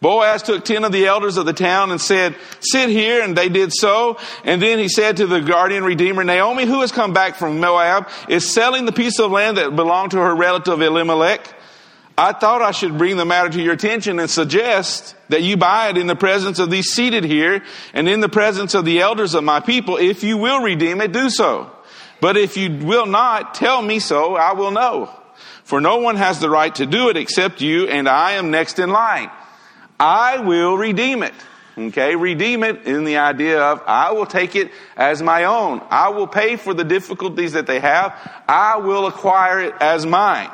Boaz 0.00 0.42
took 0.42 0.64
ten 0.64 0.84
of 0.84 0.92
the 0.92 1.06
elders 1.06 1.38
of 1.38 1.46
the 1.46 1.54
town 1.54 1.90
and 1.90 2.00
said, 2.00 2.36
sit 2.60 2.90
here, 2.90 3.22
and 3.22 3.36
they 3.36 3.48
did 3.48 3.72
so. 3.72 4.18
And 4.44 4.60
then 4.60 4.78
he 4.78 4.88
said 4.88 5.16
to 5.16 5.26
the 5.26 5.40
guardian 5.40 5.84
redeemer, 5.84 6.22
Naomi, 6.22 6.66
who 6.66 6.82
has 6.82 6.92
come 6.92 7.14
back 7.14 7.36
from 7.36 7.60
Moab, 7.60 8.08
is 8.28 8.52
selling 8.52 8.84
the 8.84 8.92
piece 8.92 9.18
of 9.18 9.32
land 9.32 9.56
that 9.56 9.74
belonged 9.74 10.10
to 10.10 10.18
her 10.18 10.34
relative 10.34 10.82
Elimelech. 10.82 11.54
I 12.18 12.32
thought 12.32 12.62
I 12.62 12.70
should 12.70 12.96
bring 12.96 13.16
the 13.16 13.24
matter 13.24 13.50
to 13.50 13.60
your 13.60 13.74
attention 13.74 14.18
and 14.18 14.30
suggest 14.30 15.14
that 15.28 15.42
you 15.42 15.56
buy 15.56 15.88
it 15.88 15.98
in 15.98 16.06
the 16.06 16.16
presence 16.16 16.58
of 16.58 16.70
these 16.70 16.86
seated 16.86 17.24
here 17.24 17.62
and 17.92 18.08
in 18.08 18.20
the 18.20 18.28
presence 18.28 18.74
of 18.74 18.84
the 18.84 19.00
elders 19.00 19.34
of 19.34 19.44
my 19.44 19.60
people. 19.60 19.96
If 19.96 20.22
you 20.24 20.38
will 20.38 20.62
redeem 20.62 21.00
it, 21.00 21.12
do 21.12 21.28
so. 21.30 21.70
But 22.20 22.36
if 22.36 22.56
you 22.56 22.70
will 22.70 23.06
not, 23.06 23.54
tell 23.54 23.82
me 23.82 23.98
so, 23.98 24.34
I 24.34 24.52
will 24.52 24.70
know. 24.70 25.10
For 25.64 25.80
no 25.80 25.98
one 25.98 26.16
has 26.16 26.38
the 26.38 26.48
right 26.48 26.74
to 26.76 26.86
do 26.86 27.08
it 27.08 27.16
except 27.16 27.60
you, 27.60 27.88
and 27.88 28.08
I 28.08 28.32
am 28.32 28.50
next 28.50 28.78
in 28.78 28.90
line. 28.90 29.30
I 29.98 30.38
will 30.38 30.76
redeem 30.76 31.22
it. 31.22 31.34
Okay, 31.78 32.16
redeem 32.16 32.64
it 32.64 32.86
in 32.86 33.04
the 33.04 33.18
idea 33.18 33.60
of 33.60 33.82
I 33.86 34.12
will 34.12 34.24
take 34.24 34.56
it 34.56 34.70
as 34.96 35.20
my 35.20 35.44
own. 35.44 35.82
I 35.90 36.08
will 36.08 36.26
pay 36.26 36.56
for 36.56 36.72
the 36.72 36.84
difficulties 36.84 37.52
that 37.52 37.66
they 37.66 37.80
have. 37.80 38.18
I 38.48 38.78
will 38.78 39.06
acquire 39.06 39.60
it 39.60 39.74
as 39.78 40.06
mine. 40.06 40.50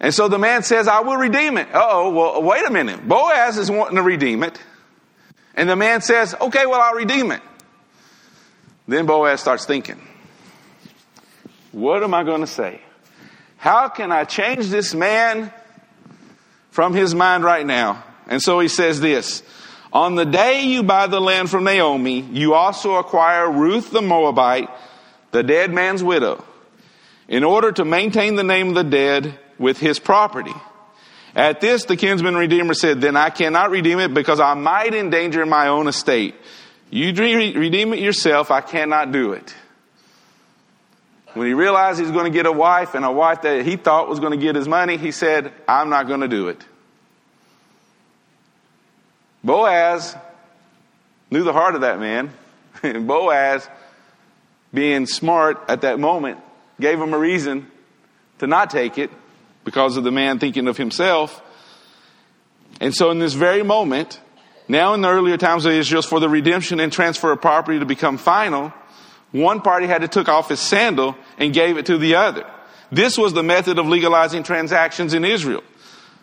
And 0.00 0.12
so 0.12 0.26
the 0.26 0.38
man 0.38 0.64
says, 0.64 0.88
I 0.88 1.00
will 1.00 1.16
redeem 1.16 1.56
it. 1.56 1.68
oh, 1.72 2.10
well, 2.10 2.42
wait 2.42 2.66
a 2.66 2.70
minute. 2.70 3.06
Boaz 3.06 3.56
is 3.56 3.70
wanting 3.70 3.94
to 3.94 4.02
redeem 4.02 4.42
it. 4.42 4.60
And 5.54 5.68
the 5.68 5.76
man 5.76 6.00
says, 6.00 6.34
okay, 6.40 6.66
well, 6.66 6.80
I'll 6.80 6.94
redeem 6.94 7.30
it. 7.30 7.40
Then 8.88 9.06
Boaz 9.06 9.40
starts 9.40 9.64
thinking, 9.64 10.00
what 11.70 12.02
am 12.02 12.12
I 12.12 12.24
going 12.24 12.40
to 12.40 12.48
say? 12.48 12.80
How 13.58 13.88
can 13.88 14.10
I 14.10 14.24
change 14.24 14.66
this 14.66 14.92
man 14.92 15.52
from 16.72 16.94
his 16.94 17.14
mind 17.14 17.44
right 17.44 17.64
now? 17.64 18.02
And 18.26 18.40
so 18.40 18.60
he 18.60 18.68
says 18.68 19.00
this, 19.00 19.42
on 19.92 20.14
the 20.14 20.24
day 20.24 20.62
you 20.62 20.82
buy 20.82 21.06
the 21.06 21.20
land 21.20 21.50
from 21.50 21.64
Naomi, 21.64 22.20
you 22.20 22.54
also 22.54 22.94
acquire 22.94 23.50
Ruth 23.50 23.90
the 23.90 24.00
Moabite, 24.00 24.70
the 25.32 25.42
dead 25.42 25.72
man's 25.72 26.02
widow, 26.02 26.42
in 27.28 27.44
order 27.44 27.72
to 27.72 27.84
maintain 27.84 28.36
the 28.36 28.42
name 28.42 28.68
of 28.68 28.74
the 28.74 28.84
dead 28.84 29.38
with 29.58 29.78
his 29.78 29.98
property. 29.98 30.54
At 31.34 31.60
this, 31.60 31.84
the 31.84 31.96
kinsman 31.96 32.36
redeemer 32.36 32.74
said, 32.74 33.00
Then 33.00 33.16
I 33.16 33.30
cannot 33.30 33.70
redeem 33.70 33.98
it 33.98 34.14
because 34.14 34.40
I 34.40 34.54
might 34.54 34.94
endanger 34.94 35.44
my 35.46 35.68
own 35.68 35.88
estate. 35.88 36.34
You 36.90 37.12
redeem 37.14 37.94
it 37.94 38.00
yourself, 38.00 38.50
I 38.50 38.60
cannot 38.60 39.12
do 39.12 39.32
it. 39.32 39.54
When 41.34 41.46
he 41.46 41.54
realized 41.54 41.98
he's 41.98 42.10
going 42.10 42.30
to 42.30 42.30
get 42.30 42.44
a 42.44 42.52
wife 42.52 42.94
and 42.94 43.04
a 43.04 43.10
wife 43.10 43.42
that 43.42 43.64
he 43.64 43.76
thought 43.76 44.08
was 44.08 44.20
going 44.20 44.38
to 44.38 44.44
get 44.44 44.54
his 44.54 44.68
money, 44.68 44.98
he 44.98 45.12
said, 45.12 45.52
I'm 45.66 45.88
not 45.88 46.06
going 46.06 46.20
to 46.20 46.28
do 46.28 46.48
it. 46.48 46.62
Boaz 49.44 50.16
knew 51.30 51.42
the 51.42 51.52
heart 51.52 51.74
of 51.74 51.80
that 51.80 51.98
man. 51.98 52.30
And 52.82 53.06
Boaz, 53.08 53.68
being 54.72 55.06
smart 55.06 55.62
at 55.68 55.82
that 55.82 55.98
moment, 55.98 56.38
gave 56.80 57.00
him 57.00 57.14
a 57.14 57.18
reason 57.18 57.70
to 58.38 58.46
not 58.46 58.70
take 58.70 58.98
it 58.98 59.10
because 59.64 59.96
of 59.96 60.04
the 60.04 60.10
man 60.10 60.38
thinking 60.38 60.68
of 60.68 60.76
himself. 60.76 61.42
And 62.80 62.94
so 62.94 63.10
in 63.10 63.18
this 63.18 63.34
very 63.34 63.62
moment, 63.62 64.20
now 64.68 64.94
in 64.94 65.00
the 65.00 65.08
earlier 65.08 65.36
times 65.36 65.66
of 65.66 65.72
Israel, 65.72 66.02
for 66.02 66.20
the 66.20 66.28
redemption 66.28 66.80
and 66.80 66.92
transfer 66.92 67.32
of 67.32 67.40
property 67.40 67.78
to 67.78 67.86
become 67.86 68.18
final, 68.18 68.72
one 69.30 69.60
party 69.60 69.86
had 69.86 70.02
to 70.02 70.08
took 70.08 70.28
off 70.28 70.48
his 70.48 70.60
sandal 70.60 71.16
and 71.38 71.54
gave 71.54 71.78
it 71.78 71.86
to 71.86 71.98
the 71.98 72.16
other. 72.16 72.48
This 72.90 73.16
was 73.16 73.32
the 73.32 73.42
method 73.42 73.78
of 73.78 73.86
legalizing 73.86 74.42
transactions 74.42 75.14
in 75.14 75.24
Israel. 75.24 75.62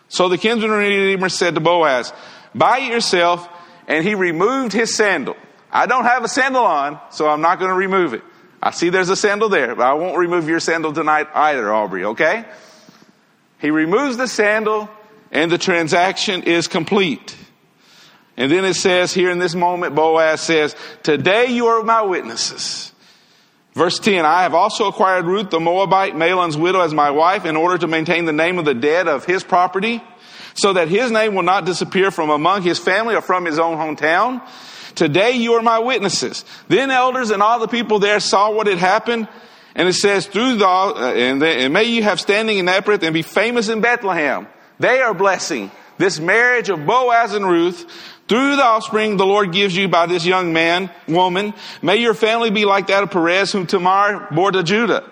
So 0.08 0.28
the 0.28 0.38
kinsman 0.38 0.70
redeemer 0.70 1.28
said 1.28 1.54
to 1.54 1.60
Boaz, 1.60 2.12
it 2.54 2.92
yourself, 2.92 3.48
and 3.86 4.04
he 4.04 4.14
removed 4.14 4.72
his 4.72 4.94
sandal. 4.94 5.36
I 5.72 5.86
don't 5.86 6.04
have 6.04 6.24
a 6.24 6.28
sandal 6.28 6.64
on, 6.64 7.00
so 7.10 7.28
I'm 7.28 7.40
not 7.40 7.58
going 7.58 7.70
to 7.70 7.76
remove 7.76 8.14
it. 8.14 8.22
I 8.62 8.72
see 8.72 8.90
there's 8.90 9.08
a 9.08 9.16
sandal 9.16 9.48
there, 9.48 9.74
but 9.74 9.86
I 9.86 9.94
won't 9.94 10.18
remove 10.18 10.48
your 10.48 10.60
sandal 10.60 10.92
tonight 10.92 11.28
either, 11.34 11.72
Aubrey, 11.72 12.04
okay? 12.04 12.44
He 13.58 13.70
removes 13.70 14.16
the 14.16 14.26
sandal 14.26 14.90
and 15.30 15.50
the 15.50 15.58
transaction 15.58 16.42
is 16.42 16.68
complete. 16.68 17.36
And 18.36 18.50
then 18.50 18.64
it 18.64 18.74
says 18.74 19.12
here 19.12 19.30
in 19.30 19.38
this 19.38 19.54
moment, 19.54 19.94
Boaz 19.94 20.40
says, 20.40 20.74
Today 21.02 21.46
you 21.46 21.66
are 21.66 21.82
my 21.82 22.02
witnesses. 22.02 22.92
Verse 23.72 23.98
10, 23.98 24.24
I 24.24 24.42
have 24.42 24.54
also 24.54 24.88
acquired 24.88 25.26
Ruth 25.26 25.50
the 25.50 25.60
Moabite, 25.60 26.16
Mahlon's 26.16 26.56
widow, 26.56 26.80
as 26.80 26.92
my 26.92 27.10
wife 27.10 27.44
in 27.44 27.56
order 27.56 27.78
to 27.78 27.86
maintain 27.86 28.24
the 28.24 28.32
name 28.32 28.58
of 28.58 28.64
the 28.64 28.74
dead 28.74 29.08
of 29.08 29.24
his 29.24 29.44
property, 29.44 30.02
so 30.60 30.72
that 30.74 30.88
his 30.88 31.10
name 31.10 31.34
will 31.34 31.42
not 31.42 31.64
disappear 31.64 32.10
from 32.10 32.30
among 32.30 32.62
his 32.62 32.78
family 32.78 33.14
or 33.14 33.20
from 33.20 33.44
his 33.44 33.58
own 33.58 33.76
hometown. 33.76 34.42
Today 34.94 35.32
you 35.32 35.54
are 35.54 35.62
my 35.62 35.78
witnesses. 35.78 36.44
Then 36.68 36.90
elders 36.90 37.30
and 37.30 37.42
all 37.42 37.58
the 37.58 37.68
people 37.68 37.98
there 37.98 38.20
saw 38.20 38.52
what 38.52 38.66
had 38.66 38.78
happened 38.78 39.28
and 39.74 39.88
it 39.88 39.94
says, 39.94 40.26
through 40.26 40.56
the, 40.56 40.66
uh, 40.66 41.12
and, 41.14 41.40
the, 41.40 41.46
and 41.46 41.72
may 41.72 41.84
you 41.84 42.02
have 42.02 42.20
standing 42.20 42.58
in 42.58 42.66
Ephrath 42.66 43.02
and 43.02 43.14
be 43.14 43.22
famous 43.22 43.68
in 43.68 43.80
Bethlehem. 43.80 44.48
They 44.78 45.00
are 45.00 45.14
blessing 45.14 45.70
this 45.98 46.18
marriage 46.18 46.70
of 46.70 46.86
Boaz 46.86 47.34
and 47.34 47.46
Ruth 47.46 47.86
through 48.26 48.56
the 48.56 48.64
offspring 48.64 49.16
the 49.16 49.26
Lord 49.26 49.52
gives 49.52 49.76
you 49.76 49.88
by 49.88 50.06
this 50.06 50.24
young 50.24 50.52
man, 50.52 50.90
woman. 51.06 51.54
May 51.82 51.96
your 51.96 52.14
family 52.14 52.50
be 52.50 52.64
like 52.64 52.88
that 52.88 53.02
of 53.02 53.10
Perez, 53.10 53.52
whom 53.52 53.66
Tamar 53.66 54.28
bore 54.32 54.50
to 54.50 54.62
Judah. 54.62 55.08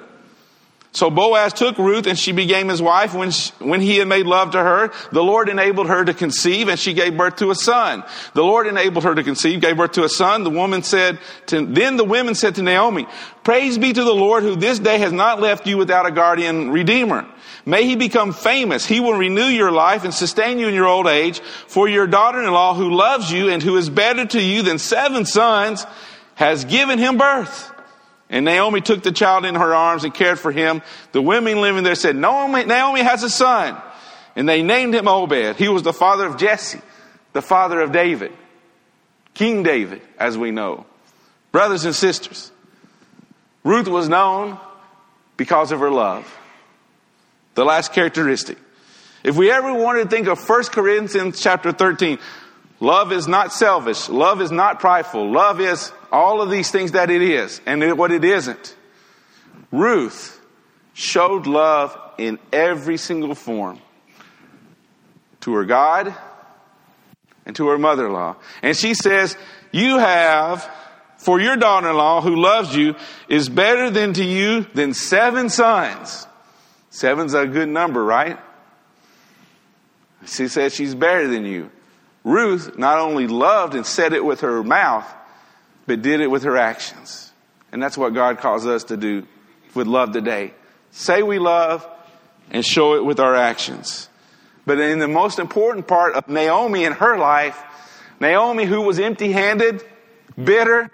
So 0.93 1.11
Boaz 1.11 1.53
took 1.53 1.77
Ruth 1.79 2.07
and 2.07 2.19
she 2.19 2.33
became 2.33 2.69
his 2.69 2.81
wife. 2.81 3.15
When, 3.15 3.31
she, 3.31 3.53
when 3.59 3.81
he 3.81 3.99
had 3.99 4.09
made 4.09 4.27
love 4.27 4.53
to 4.53 4.59
her, 4.59 4.91
the 5.13 5.23
Lord 5.23 5.49
enabled 5.49 5.87
her 5.89 6.05
to 6.05 6.15
conceive 6.15 6.69
and 6.69 6.79
she 6.79 6.95
gave 6.95 7.17
birth 7.17 7.37
to 7.37 7.51
a 7.51 7.55
son. 7.55 8.05
The 8.33 8.43
Lord 8.43 8.67
enabled 8.67 9.05
her 9.05 9.15
to 9.15 9.23
conceive, 9.23 9.61
gave 9.61 9.77
birth 9.77 9.93
to 9.93 10.05
a 10.05 10.09
son. 10.09 10.45
The 10.45 10.51
woman 10.51 10.83
said 10.83 11.19
to, 11.47 11.67
then 11.67 11.99
the 11.99 12.05
women 12.05 12.35
said 12.35 12.55
to 12.55 12.63
Naomi, 12.63 13.07
praise 13.45 13.77
be 13.77 13.93
to 13.93 14.03
the 14.03 14.15
Lord 14.15 14.43
who 14.43 14.57
this 14.57 14.79
day 14.79 14.99
has 14.99 15.13
not 15.13 15.41
left 15.41 15.67
you 15.67 15.77
without 15.77 16.07
a 16.07 16.11
guardian 16.11 16.71
redeemer. 16.71 17.27
May 17.67 17.85
he 17.85 17.95
become 17.95 18.33
famous. 18.33 18.87
He 18.87 18.99
will 18.99 19.13
renew 19.13 19.43
your 19.43 19.71
life 19.71 20.05
and 20.05 20.15
sustain 20.15 20.59
you 20.59 20.69
in 20.69 20.75
your 20.75 20.89
old 20.89 21.07
age. 21.07 21.41
For 21.41 21.87
your 21.87 22.07
daughter-in-law 22.07 22.75
who 22.75 22.95
loves 22.95 23.31
you 23.31 23.51
and 23.51 23.63
who 23.63 23.77
is 23.77 23.91
better 23.91 24.25
to 24.25 24.41
you 24.41 24.63
than 24.63 24.79
seven 24.79 25.27
sons 25.27 25.85
has 26.35 26.65
given 26.65 26.99
him 26.99 27.19
birth. 27.19 27.73
And 28.31 28.45
Naomi 28.45 28.81
took 28.81 29.03
the 29.03 29.13
child 29.13 29.45
in 29.45 29.55
her 29.55 29.75
arms 29.75 30.05
and 30.05 30.13
cared 30.13 30.39
for 30.39 30.53
him. 30.53 30.83
The 31.13 31.23
women 31.23 31.61
living 31.61 31.83
there 31.83 31.95
said, 31.95 32.15
Naomi, 32.15 32.65
Naomi 32.65 33.03
has 33.03 33.23
a 33.23 33.31
son. 33.31 33.81
And 34.37 34.49
they 34.49 34.63
named 34.63 34.95
him 34.95 35.09
Obed. 35.09 35.57
He 35.57 35.69
was 35.69 35.83
the 35.83 35.93
father 35.93 36.27
of 36.27 36.37
Jesse, 36.37 36.81
the 37.33 37.43
father 37.43 37.81
of 37.81 37.91
David, 37.91 38.33
King 39.35 39.63
David, 39.63 40.03
as 40.19 40.37
we 40.37 40.51
know. 40.51 40.85
Brothers 41.53 41.85
and 41.87 41.95
sisters, 41.95 42.53
Ruth 43.65 43.89
was 43.89 44.09
known 44.09 44.59
because 45.37 45.73
of 45.73 45.81
her 45.81 45.91
love. 45.91 46.33
The 47.55 47.65
last 47.65 47.93
characteristic. 47.93 48.59
If 49.25 49.37
we 49.37 49.51
ever 49.51 49.73
wanted 49.75 50.05
to 50.05 50.11
think 50.11 50.29
of 50.29 50.47
1 50.47 50.65
Corinthians 50.65 51.41
chapter 51.41 51.73
13, 51.73 52.19
love 52.79 53.11
is 53.11 53.27
not 53.27 53.53
selfish. 53.53 54.09
Love 54.09 54.41
is 54.41 54.53
not 54.53 54.79
prideful. 54.79 55.33
Love 55.33 55.61
is 55.61 55.93
all 56.13 56.41
of 56.41 56.51
these 56.51 56.71
things 56.71 56.93
that 56.93 57.11
it 57.11 57.23
is 57.23 57.61
and 57.67 57.97
what 57.99 58.11
it 58.11 58.25
isn't. 58.25 58.77
Ruth 59.71 60.41
showed 60.95 61.47
love 61.47 61.97
in 62.19 62.39
every 62.53 62.97
single 62.97 63.35
form 63.35 63.81
to 65.41 65.55
her 65.55 65.65
God 65.65 66.15
and 67.47 67.55
to 67.57 67.69
her 67.69 67.79
mother-in-law. 67.79 68.37
And 68.63 68.77
she 68.77 68.95
says, 68.95 69.37
you 69.73 69.99
have 69.99 70.69
for 71.19 71.41
your 71.41 71.57
daughter-in-law 71.57 72.21
who 72.23 72.37
loves 72.37 72.75
you 72.75 72.95
is 73.29 73.49
better 73.49 73.91
than 73.91 74.13
to 74.15 74.25
you 74.25 74.67
than 74.75 74.95
seven 74.95 75.49
sons. 75.49 76.27
Seven's 76.91 77.35
a 77.35 77.47
good 77.47 77.69
number, 77.69 78.03
right? 78.05 78.39
She 80.27 80.49
says 80.49 80.75
she's 80.75 80.95
better 80.95 81.29
than 81.29 81.45
you. 81.45 81.71
Ruth 82.25 82.77
not 82.77 82.99
only 82.99 83.27
loved 83.27 83.75
and 83.75 83.87
said 83.87 84.13
it 84.13 84.25
with 84.25 84.41
her 84.41 84.63
mouth, 84.63 85.07
but 85.89 86.03
did 86.03 86.21
it 86.21 86.31
with 86.31 86.45
her 86.45 86.57
actions. 86.57 87.33
And 87.73 87.83
that's 87.83 87.99
what 87.99 88.15
God 88.15 88.39
calls 88.39 88.67
us 88.67 88.85
to 88.85 88.97
do 88.97 89.27
with 89.75 89.87
love 89.87 90.13
today. 90.13 90.53
Say 90.93 91.23
we 91.23 91.39
love 91.39 91.87
and 92.51 92.65
show 92.65 92.95
it 92.95 93.05
with 93.05 93.19
our 93.19 93.35
actions. 93.35 94.09
But 94.67 94.79
in 94.79 94.99
the 94.99 95.09
most 95.09 95.39
important 95.39 95.89
part 95.89 96.15
of 96.15 96.29
Naomi 96.29 96.85
in 96.85 96.93
her 96.93 97.19
life, 97.19 97.61
Naomi, 98.21 98.65
who 98.67 98.83
was 98.83 98.99
empty 98.99 99.33
handed, 99.33 99.83
bitter, 100.43 100.91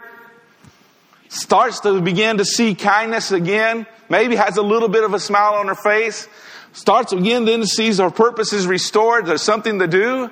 starts 1.29 1.81
to 1.81 2.01
begin 2.01 2.39
to 2.39 2.45
see 2.45 2.75
kindness 2.75 3.33
again, 3.33 3.87
maybe 4.09 4.37
has 4.37 4.57
a 4.57 4.63
little 4.63 4.89
bit 4.89 5.03
of 5.03 5.13
a 5.13 5.19
smile 5.19 5.55
on 5.55 5.67
her 5.67 5.75
face, 5.75 6.29
starts 6.73 7.13
again 7.13 7.45
then 7.45 7.65
sees 7.67 7.99
her 7.99 8.11
purpose 8.11 8.53
is 8.53 8.67
restored, 8.67 9.27
there's 9.27 9.43
something 9.43 9.81
to 9.81 9.89
do. 9.89 10.31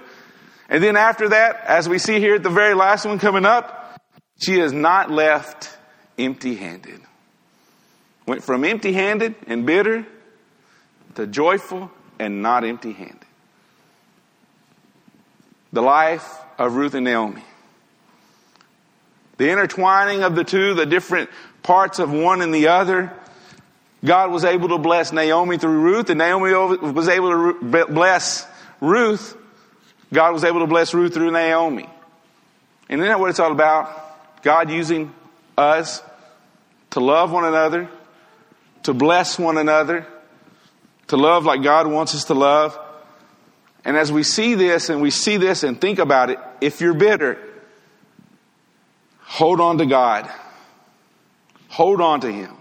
And 0.68 0.82
then 0.82 0.96
after 0.96 1.30
that, 1.30 1.64
as 1.66 1.88
we 1.88 1.98
see 1.98 2.20
here 2.20 2.36
at 2.36 2.42
the 2.44 2.50
very 2.50 2.74
last 2.74 3.04
one 3.04 3.18
coming 3.18 3.44
up, 3.44 3.81
she 4.42 4.58
is 4.58 4.72
not 4.72 5.10
left 5.10 5.76
empty 6.18 6.56
handed. 6.56 7.00
Went 8.26 8.42
from 8.42 8.64
empty 8.64 8.92
handed 8.92 9.34
and 9.46 9.66
bitter 9.66 10.06
to 11.14 11.26
joyful 11.26 11.90
and 12.18 12.42
not 12.42 12.64
empty 12.64 12.92
handed. 12.92 13.18
The 15.72 15.82
life 15.82 16.38
of 16.58 16.74
Ruth 16.74 16.94
and 16.94 17.04
Naomi. 17.04 17.42
The 19.38 19.50
intertwining 19.50 20.22
of 20.22 20.34
the 20.34 20.44
two, 20.44 20.74
the 20.74 20.86
different 20.86 21.30
parts 21.62 21.98
of 21.98 22.12
one 22.12 22.42
and 22.42 22.54
the 22.54 22.68
other. 22.68 23.12
God 24.04 24.30
was 24.30 24.44
able 24.44 24.68
to 24.70 24.78
bless 24.78 25.12
Naomi 25.12 25.58
through 25.58 25.80
Ruth, 25.80 26.10
and 26.10 26.18
Naomi 26.18 26.52
was 26.52 27.08
able 27.08 27.30
to 27.30 27.86
bless 27.86 28.46
Ruth. 28.80 29.36
God 30.12 30.32
was 30.32 30.44
able 30.44 30.60
to 30.60 30.66
bless 30.66 30.92
Ruth 30.92 31.14
through 31.14 31.30
Naomi. 31.30 31.88
And 32.88 33.00
isn't 33.00 33.08
that 33.08 33.20
what 33.20 33.30
it's 33.30 33.40
all 33.40 33.52
about? 33.52 34.01
God 34.42 34.70
using 34.70 35.14
us 35.56 36.02
to 36.90 37.00
love 37.00 37.32
one 37.32 37.44
another, 37.44 37.88
to 38.82 38.92
bless 38.92 39.38
one 39.38 39.56
another, 39.56 40.06
to 41.08 41.16
love 41.16 41.44
like 41.44 41.62
God 41.62 41.86
wants 41.86 42.14
us 42.14 42.24
to 42.24 42.34
love. 42.34 42.78
And 43.84 43.96
as 43.96 44.12
we 44.12 44.22
see 44.22 44.54
this 44.54 44.88
and 44.88 45.00
we 45.00 45.10
see 45.10 45.36
this 45.36 45.62
and 45.62 45.80
think 45.80 45.98
about 45.98 46.30
it, 46.30 46.38
if 46.60 46.80
you're 46.80 46.94
bitter, 46.94 47.38
hold 49.20 49.60
on 49.60 49.78
to 49.78 49.86
God. 49.86 50.30
Hold 51.68 52.00
on 52.00 52.20
to 52.20 52.30
Him. 52.30 52.54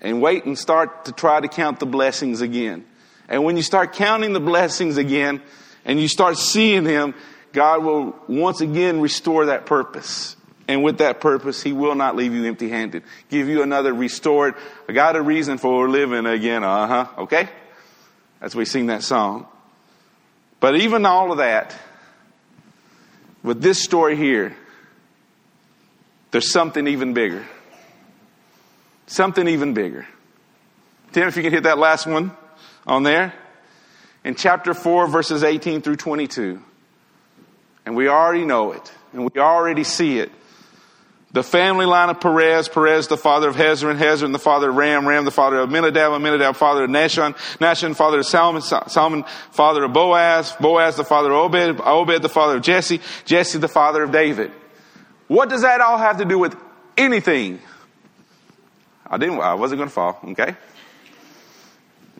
And 0.00 0.22
wait 0.22 0.44
and 0.44 0.58
start 0.58 1.06
to 1.06 1.12
try 1.12 1.40
to 1.40 1.48
count 1.48 1.80
the 1.80 1.86
blessings 1.86 2.40
again. 2.40 2.84
And 3.28 3.44
when 3.44 3.56
you 3.56 3.62
start 3.62 3.92
counting 3.92 4.32
the 4.32 4.40
blessings 4.40 4.96
again 4.96 5.42
and 5.84 6.00
you 6.00 6.08
start 6.08 6.38
seeing 6.38 6.84
Him, 6.84 7.14
God 7.52 7.84
will 7.84 8.16
once 8.28 8.60
again 8.60 9.00
restore 9.00 9.46
that 9.46 9.66
purpose. 9.66 10.35
And 10.68 10.82
with 10.82 10.98
that 10.98 11.20
purpose, 11.20 11.62
He 11.62 11.72
will 11.72 11.94
not 11.94 12.16
leave 12.16 12.34
you 12.34 12.44
empty 12.44 12.68
handed. 12.68 13.04
Give 13.30 13.48
you 13.48 13.62
another 13.62 13.94
restored, 13.94 14.54
I 14.88 14.92
got 14.92 15.16
a 15.16 15.22
reason 15.22 15.58
for 15.58 15.88
living 15.88 16.26
again. 16.26 16.64
Uh 16.64 16.86
huh. 16.86 17.22
Okay? 17.22 17.48
As 18.40 18.54
we 18.54 18.64
sing 18.64 18.86
that 18.86 19.02
song. 19.02 19.46
But 20.60 20.76
even 20.76 21.06
all 21.06 21.32
of 21.32 21.38
that, 21.38 21.76
with 23.42 23.60
this 23.62 23.82
story 23.82 24.16
here, 24.16 24.56
there's 26.30 26.50
something 26.50 26.86
even 26.88 27.14
bigger. 27.14 27.46
Something 29.06 29.46
even 29.46 29.72
bigger. 29.72 30.06
Tim, 31.12 31.28
if 31.28 31.36
you 31.36 31.42
can 31.42 31.52
hit 31.52 31.62
that 31.62 31.78
last 31.78 32.06
one 32.06 32.32
on 32.86 33.04
there. 33.04 33.32
In 34.24 34.34
chapter 34.34 34.74
4, 34.74 35.06
verses 35.06 35.44
18 35.44 35.82
through 35.82 35.96
22. 35.96 36.60
And 37.84 37.94
we 37.94 38.08
already 38.08 38.44
know 38.44 38.72
it, 38.72 38.92
and 39.12 39.30
we 39.32 39.40
already 39.40 39.84
see 39.84 40.18
it. 40.18 40.32
The 41.36 41.42
family 41.42 41.84
line 41.84 42.08
of 42.08 42.18
Perez, 42.18 42.66
Perez 42.66 43.08
the 43.08 43.18
father 43.18 43.50
of 43.50 43.56
Hezron, 43.56 43.98
Hezron 43.98 44.32
the 44.32 44.38
father 44.38 44.70
of 44.70 44.76
Ram, 44.76 45.06
Ram 45.06 45.26
the 45.26 45.30
father 45.30 45.58
of 45.58 45.68
Amminadab, 45.68 46.12
Amminadab 46.12 46.56
father 46.56 46.84
of 46.84 46.88
Nahshon, 46.88 47.34
Nahshon 47.58 47.94
father 47.94 48.20
of 48.20 48.26
Salmon, 48.26 48.62
Salmon 48.62 49.22
father 49.50 49.84
of 49.84 49.92
Boaz, 49.92 50.56
Boaz 50.58 50.96
the 50.96 51.04
father 51.04 51.30
of 51.30 51.54
Obed, 51.54 51.78
Obed 51.84 52.22
the 52.22 52.30
father 52.30 52.56
of 52.56 52.62
Jesse, 52.62 53.02
Jesse 53.26 53.58
the 53.58 53.68
father 53.68 54.02
of 54.02 54.12
David. 54.12 54.50
What 55.28 55.50
does 55.50 55.60
that 55.60 55.82
all 55.82 55.98
have 55.98 56.16
to 56.16 56.24
do 56.24 56.38
with 56.38 56.56
anything? 56.96 57.60
I 59.06 59.18
didn't, 59.18 59.38
I 59.38 59.52
wasn't 59.52 59.80
going 59.80 59.90
to 59.90 59.94
fall, 59.94 60.18
okay? 60.28 60.56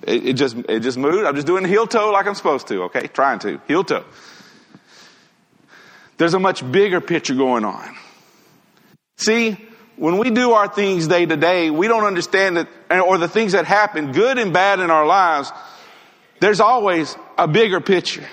It, 0.03 0.27
it, 0.27 0.33
just, 0.35 0.57
it 0.69 0.81
just 0.81 0.99
moved. 0.99 1.25
I'm 1.25 1.37
just 1.37 1.47
doing 1.47 1.65
heel 1.65 1.87
toe 1.87 2.11
like 2.11 2.27
I'm 2.27 2.35
supposed 2.35 2.69
to, 2.69 2.83
okay? 2.83 3.07
Trying 3.07 3.39
to. 3.39 3.63
Heel 3.67 3.83
toe. 3.83 4.05
There's 6.19 6.35
a 6.35 6.39
much 6.39 6.71
bigger 6.71 7.01
picture 7.01 7.35
going 7.35 7.65
on. 7.65 7.97
See, 9.17 9.57
when 9.97 10.19
we 10.19 10.31
do 10.31 10.53
our 10.53 10.69
things 10.69 11.07
day 11.09 11.25
to 11.25 11.37
day, 11.37 11.71
we 11.71 11.89
don't 11.89 12.05
understand 12.05 12.59
that, 12.59 12.69
or 12.91 13.19
the 13.19 13.29
things 13.29 13.53
that 13.53 13.65
happen, 13.65 14.13
good 14.13 14.39
and 14.39 14.53
bad 14.53 14.81
in 14.81 14.91
our 14.91 15.07
lives, 15.07 15.51
there's 16.41 16.61
always 16.61 17.17
a 17.39 17.49
bigger 17.49 17.81
picture. 17.81 18.27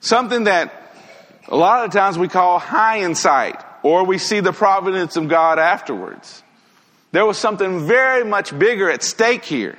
Something 0.00 0.44
that 0.44 0.92
a 1.48 1.56
lot 1.56 1.86
of 1.86 1.92
times 1.92 2.18
we 2.18 2.28
call 2.28 2.58
hindsight, 2.58 3.64
or 3.82 4.04
we 4.04 4.18
see 4.18 4.40
the 4.40 4.52
providence 4.52 5.16
of 5.16 5.28
God 5.28 5.58
afterwards. 5.58 6.42
There 7.12 7.24
was 7.24 7.38
something 7.38 7.86
very 7.86 8.24
much 8.24 8.56
bigger 8.56 8.90
at 8.90 9.02
stake 9.02 9.44
here. 9.44 9.78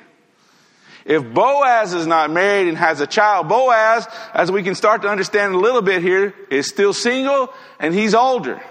If 1.06 1.24
Boaz 1.24 1.94
is 1.94 2.08
not 2.08 2.32
married 2.32 2.68
and 2.68 2.78
has 2.78 3.00
a 3.00 3.08
child, 3.08 3.48
Boaz, 3.48 4.08
as 4.34 4.52
we 4.52 4.64
can 4.64 4.74
start 4.74 5.04
to 5.04 5.08
understand 5.10 5.54
a 5.54 5.58
little 5.58 5.82
bit 5.82 6.02
here, 6.02 6.34
is 6.50 6.68
still 6.68 6.94
single 6.94 7.54
and 7.80 7.94
he's 7.94 8.16
older. 8.16 8.62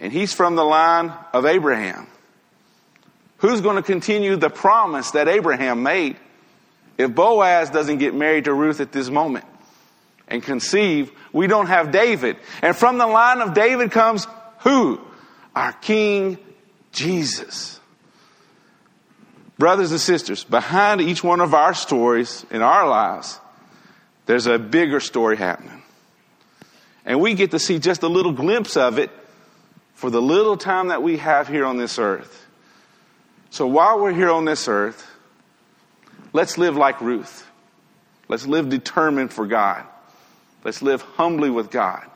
And 0.00 0.12
he's 0.12 0.32
from 0.32 0.54
the 0.56 0.64
line 0.64 1.12
of 1.32 1.44
Abraham. 1.44 2.06
Who's 3.38 3.60
going 3.60 3.76
to 3.76 3.82
continue 3.82 4.36
the 4.36 4.50
promise 4.50 5.12
that 5.12 5.28
Abraham 5.28 5.82
made 5.82 6.16
if 6.96 7.14
Boaz 7.14 7.70
doesn't 7.70 7.98
get 7.98 8.14
married 8.14 8.44
to 8.44 8.54
Ruth 8.54 8.80
at 8.80 8.92
this 8.92 9.10
moment 9.10 9.44
and 10.26 10.42
conceive? 10.42 11.10
We 11.32 11.46
don't 11.46 11.66
have 11.66 11.92
David. 11.92 12.36
And 12.62 12.76
from 12.76 12.98
the 12.98 13.06
line 13.06 13.40
of 13.40 13.54
David 13.54 13.90
comes 13.90 14.26
who? 14.60 15.00
Our 15.54 15.72
King 15.72 16.38
Jesus. 16.92 17.78
Brothers 19.58 19.90
and 19.90 20.00
sisters, 20.00 20.44
behind 20.44 21.00
each 21.00 21.24
one 21.24 21.40
of 21.40 21.52
our 21.52 21.74
stories 21.74 22.46
in 22.50 22.62
our 22.62 22.88
lives, 22.88 23.40
there's 24.26 24.46
a 24.46 24.58
bigger 24.58 25.00
story 25.00 25.36
happening. 25.36 25.82
And 27.04 27.20
we 27.20 27.34
get 27.34 27.50
to 27.52 27.58
see 27.58 27.78
just 27.78 28.02
a 28.02 28.08
little 28.08 28.32
glimpse 28.32 28.76
of 28.76 28.98
it 28.98 29.10
for 29.98 30.10
the 30.10 30.22
little 30.22 30.56
time 30.56 30.88
that 30.88 31.02
we 31.02 31.16
have 31.16 31.48
here 31.48 31.64
on 31.64 31.76
this 31.76 31.98
earth. 31.98 32.46
So 33.50 33.66
while 33.66 34.00
we're 34.00 34.12
here 34.12 34.30
on 34.30 34.44
this 34.44 34.68
earth, 34.68 35.04
let's 36.32 36.56
live 36.56 36.76
like 36.76 37.00
Ruth. 37.00 37.44
Let's 38.28 38.46
live 38.46 38.68
determined 38.68 39.32
for 39.32 39.44
God. 39.44 39.84
Let's 40.62 40.82
live 40.82 41.02
humbly 41.02 41.50
with 41.50 41.72
God. 41.72 42.08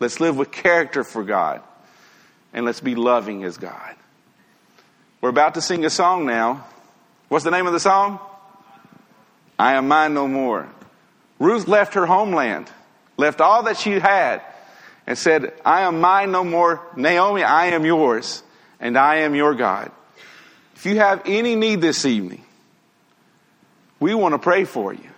Let's 0.00 0.18
live 0.18 0.36
with 0.36 0.50
character 0.50 1.04
for 1.04 1.22
God. 1.22 1.62
And 2.52 2.66
let's 2.66 2.80
be 2.80 2.96
loving 2.96 3.44
as 3.44 3.58
God. 3.58 3.94
We're 5.20 5.28
about 5.28 5.54
to 5.54 5.60
sing 5.60 5.84
a 5.84 5.90
song 5.90 6.26
now. 6.26 6.66
What's 7.28 7.44
the 7.44 7.52
name 7.52 7.68
of 7.68 7.72
the 7.72 7.78
song? 7.78 8.18
I 9.56 9.74
am 9.74 9.86
mine 9.86 10.14
no 10.14 10.26
more. 10.26 10.68
Ruth 11.38 11.68
left 11.68 11.94
her 11.94 12.06
homeland, 12.06 12.68
left 13.16 13.40
all 13.40 13.62
that 13.62 13.76
she 13.76 14.00
had 14.00 14.42
and 15.06 15.18
said, 15.18 15.52
I 15.64 15.82
am 15.82 16.00
mine 16.00 16.32
no 16.32 16.44
more. 16.44 16.80
Naomi, 16.96 17.42
I 17.42 17.66
am 17.66 17.84
yours, 17.84 18.42
and 18.80 18.96
I 18.96 19.16
am 19.16 19.34
your 19.34 19.54
God. 19.54 19.90
If 20.76 20.86
you 20.86 20.98
have 20.98 21.22
any 21.26 21.56
need 21.56 21.80
this 21.80 22.04
evening, 22.04 22.44
we 24.00 24.14
want 24.14 24.34
to 24.34 24.38
pray 24.38 24.64
for 24.64 24.92
you. 24.92 25.10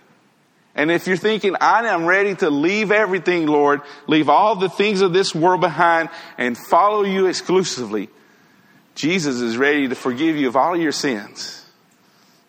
And 0.75 0.91
if 0.91 1.07
you're 1.07 1.17
thinking, 1.17 1.55
I 1.59 1.87
am 1.87 2.05
ready 2.05 2.35
to 2.35 2.51
leave 2.51 2.91
everything, 2.91 3.47
Lord, 3.47 3.81
leave 4.05 4.29
all 4.29 4.55
the 4.55 4.69
things 4.69 5.01
of 5.01 5.11
this 5.11 5.33
world 5.33 5.59
behind 5.59 6.09
and 6.37 6.55
follow 6.55 7.03
you 7.03 7.25
exclusively, 7.25 8.09
Jesus 8.93 9.41
is 9.41 9.57
ready 9.57 9.87
to 9.87 9.95
forgive 9.95 10.35
you 10.35 10.47
of 10.47 10.55
all 10.55 10.77
your 10.77 10.91
sins. 10.91 11.65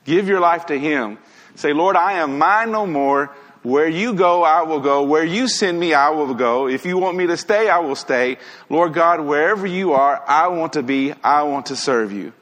Give 0.05 0.29
your 0.29 0.41
life 0.41 0.67
to 0.67 0.79
Him. 0.79 1.19
Say, 1.55 1.73
Lord, 1.73 1.97
I 1.97 2.15
am 2.15 2.39
mine 2.39 2.71
no 2.71 2.87
more. 2.87 3.35
Where 3.69 3.87
you 3.87 4.15
go, 4.15 4.45
I 4.45 4.63
will 4.63 4.81
go. 4.81 5.03
Where 5.03 5.25
you 5.25 5.47
send 5.47 5.79
me, 5.79 5.93
I 5.93 6.09
will 6.09 6.33
go. 6.33 6.69
If 6.69 6.87
you 6.87 6.97
want 6.97 7.19
me 7.19 7.27
to 7.27 7.37
stay, 7.37 7.69
I 7.69 7.81
will 7.81 7.97
stay. 7.97 8.39
Lord 8.71 8.95
God, 8.95 9.21
wherever 9.21 9.67
you 9.67 9.93
are, 9.93 10.25
I 10.27 10.49
want 10.49 10.73
to 10.73 10.83
be. 10.83 11.13
I 11.23 11.43
want 11.43 11.67
to 11.67 11.77
serve 11.77 12.11
you. 12.11 12.33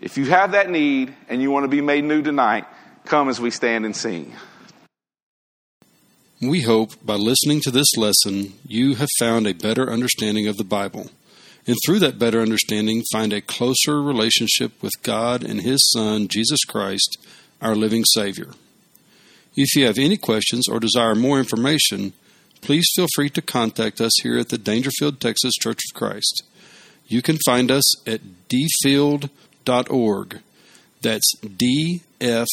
If 0.00 0.16
you 0.16 0.24
have 0.24 0.52
that 0.52 0.70
need 0.70 1.14
and 1.28 1.42
you 1.42 1.50
want 1.50 1.64
to 1.64 1.68
be 1.68 1.82
made 1.82 2.04
new 2.04 2.22
tonight, 2.22 2.64
come 3.04 3.28
as 3.28 3.38
we 3.38 3.50
stand 3.50 3.84
and 3.84 3.94
sing. 3.94 4.32
We 6.40 6.62
hope 6.62 6.92
by 7.04 7.16
listening 7.16 7.60
to 7.62 7.70
this 7.70 7.94
lesson 7.98 8.54
you 8.66 8.94
have 8.94 9.10
found 9.18 9.46
a 9.46 9.52
better 9.52 9.92
understanding 9.92 10.48
of 10.48 10.56
the 10.56 10.64
Bible, 10.64 11.10
and 11.66 11.76
through 11.84 11.98
that 11.98 12.18
better 12.18 12.40
understanding, 12.40 13.02
find 13.12 13.34
a 13.34 13.42
closer 13.42 14.00
relationship 14.00 14.82
with 14.82 14.92
God 15.02 15.44
and 15.44 15.60
His 15.60 15.90
Son, 15.92 16.26
Jesus 16.26 16.64
Christ, 16.64 17.18
our 17.60 17.76
living 17.76 18.04
Savior. 18.14 18.52
If 19.56 19.74
you 19.74 19.86
have 19.86 19.98
any 19.98 20.18
questions 20.18 20.68
or 20.68 20.78
desire 20.78 21.14
more 21.14 21.38
information, 21.38 22.12
please 22.60 22.86
feel 22.94 23.06
free 23.14 23.30
to 23.30 23.40
contact 23.40 23.98
us 24.00 24.12
here 24.22 24.38
at 24.38 24.50
the 24.50 24.58
Daingerfield, 24.58 25.18
Texas 25.18 25.54
Church 25.54 25.80
of 25.90 25.94
Christ. 25.98 26.42
You 27.06 27.22
can 27.22 27.38
find 27.46 27.70
us 27.70 28.06
at 28.06 28.20
dfield.org. 28.48 30.40
That's 31.00 31.32
D 31.40 32.02
F 32.20 32.48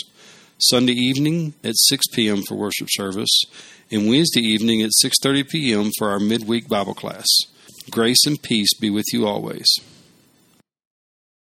Sunday 0.60 0.94
evening 0.94 1.54
at 1.64 1.76
6 1.76 2.08
p.m. 2.14 2.42
for 2.42 2.56
worship 2.56 2.88
service, 2.90 3.44
and 3.92 4.10
Wednesday 4.10 4.42
evening 4.42 4.82
at 4.82 4.92
6:30 5.04 5.50
p.m. 5.50 5.92
for 5.98 6.10
our 6.10 6.20
midweek 6.20 6.68
Bible 6.68 6.96
class. 6.96 7.26
Grace 7.92 8.26
and 8.26 8.42
peace 8.42 8.74
be 8.80 8.90
with 8.90 9.06
you 9.14 9.26
always. 9.28 9.68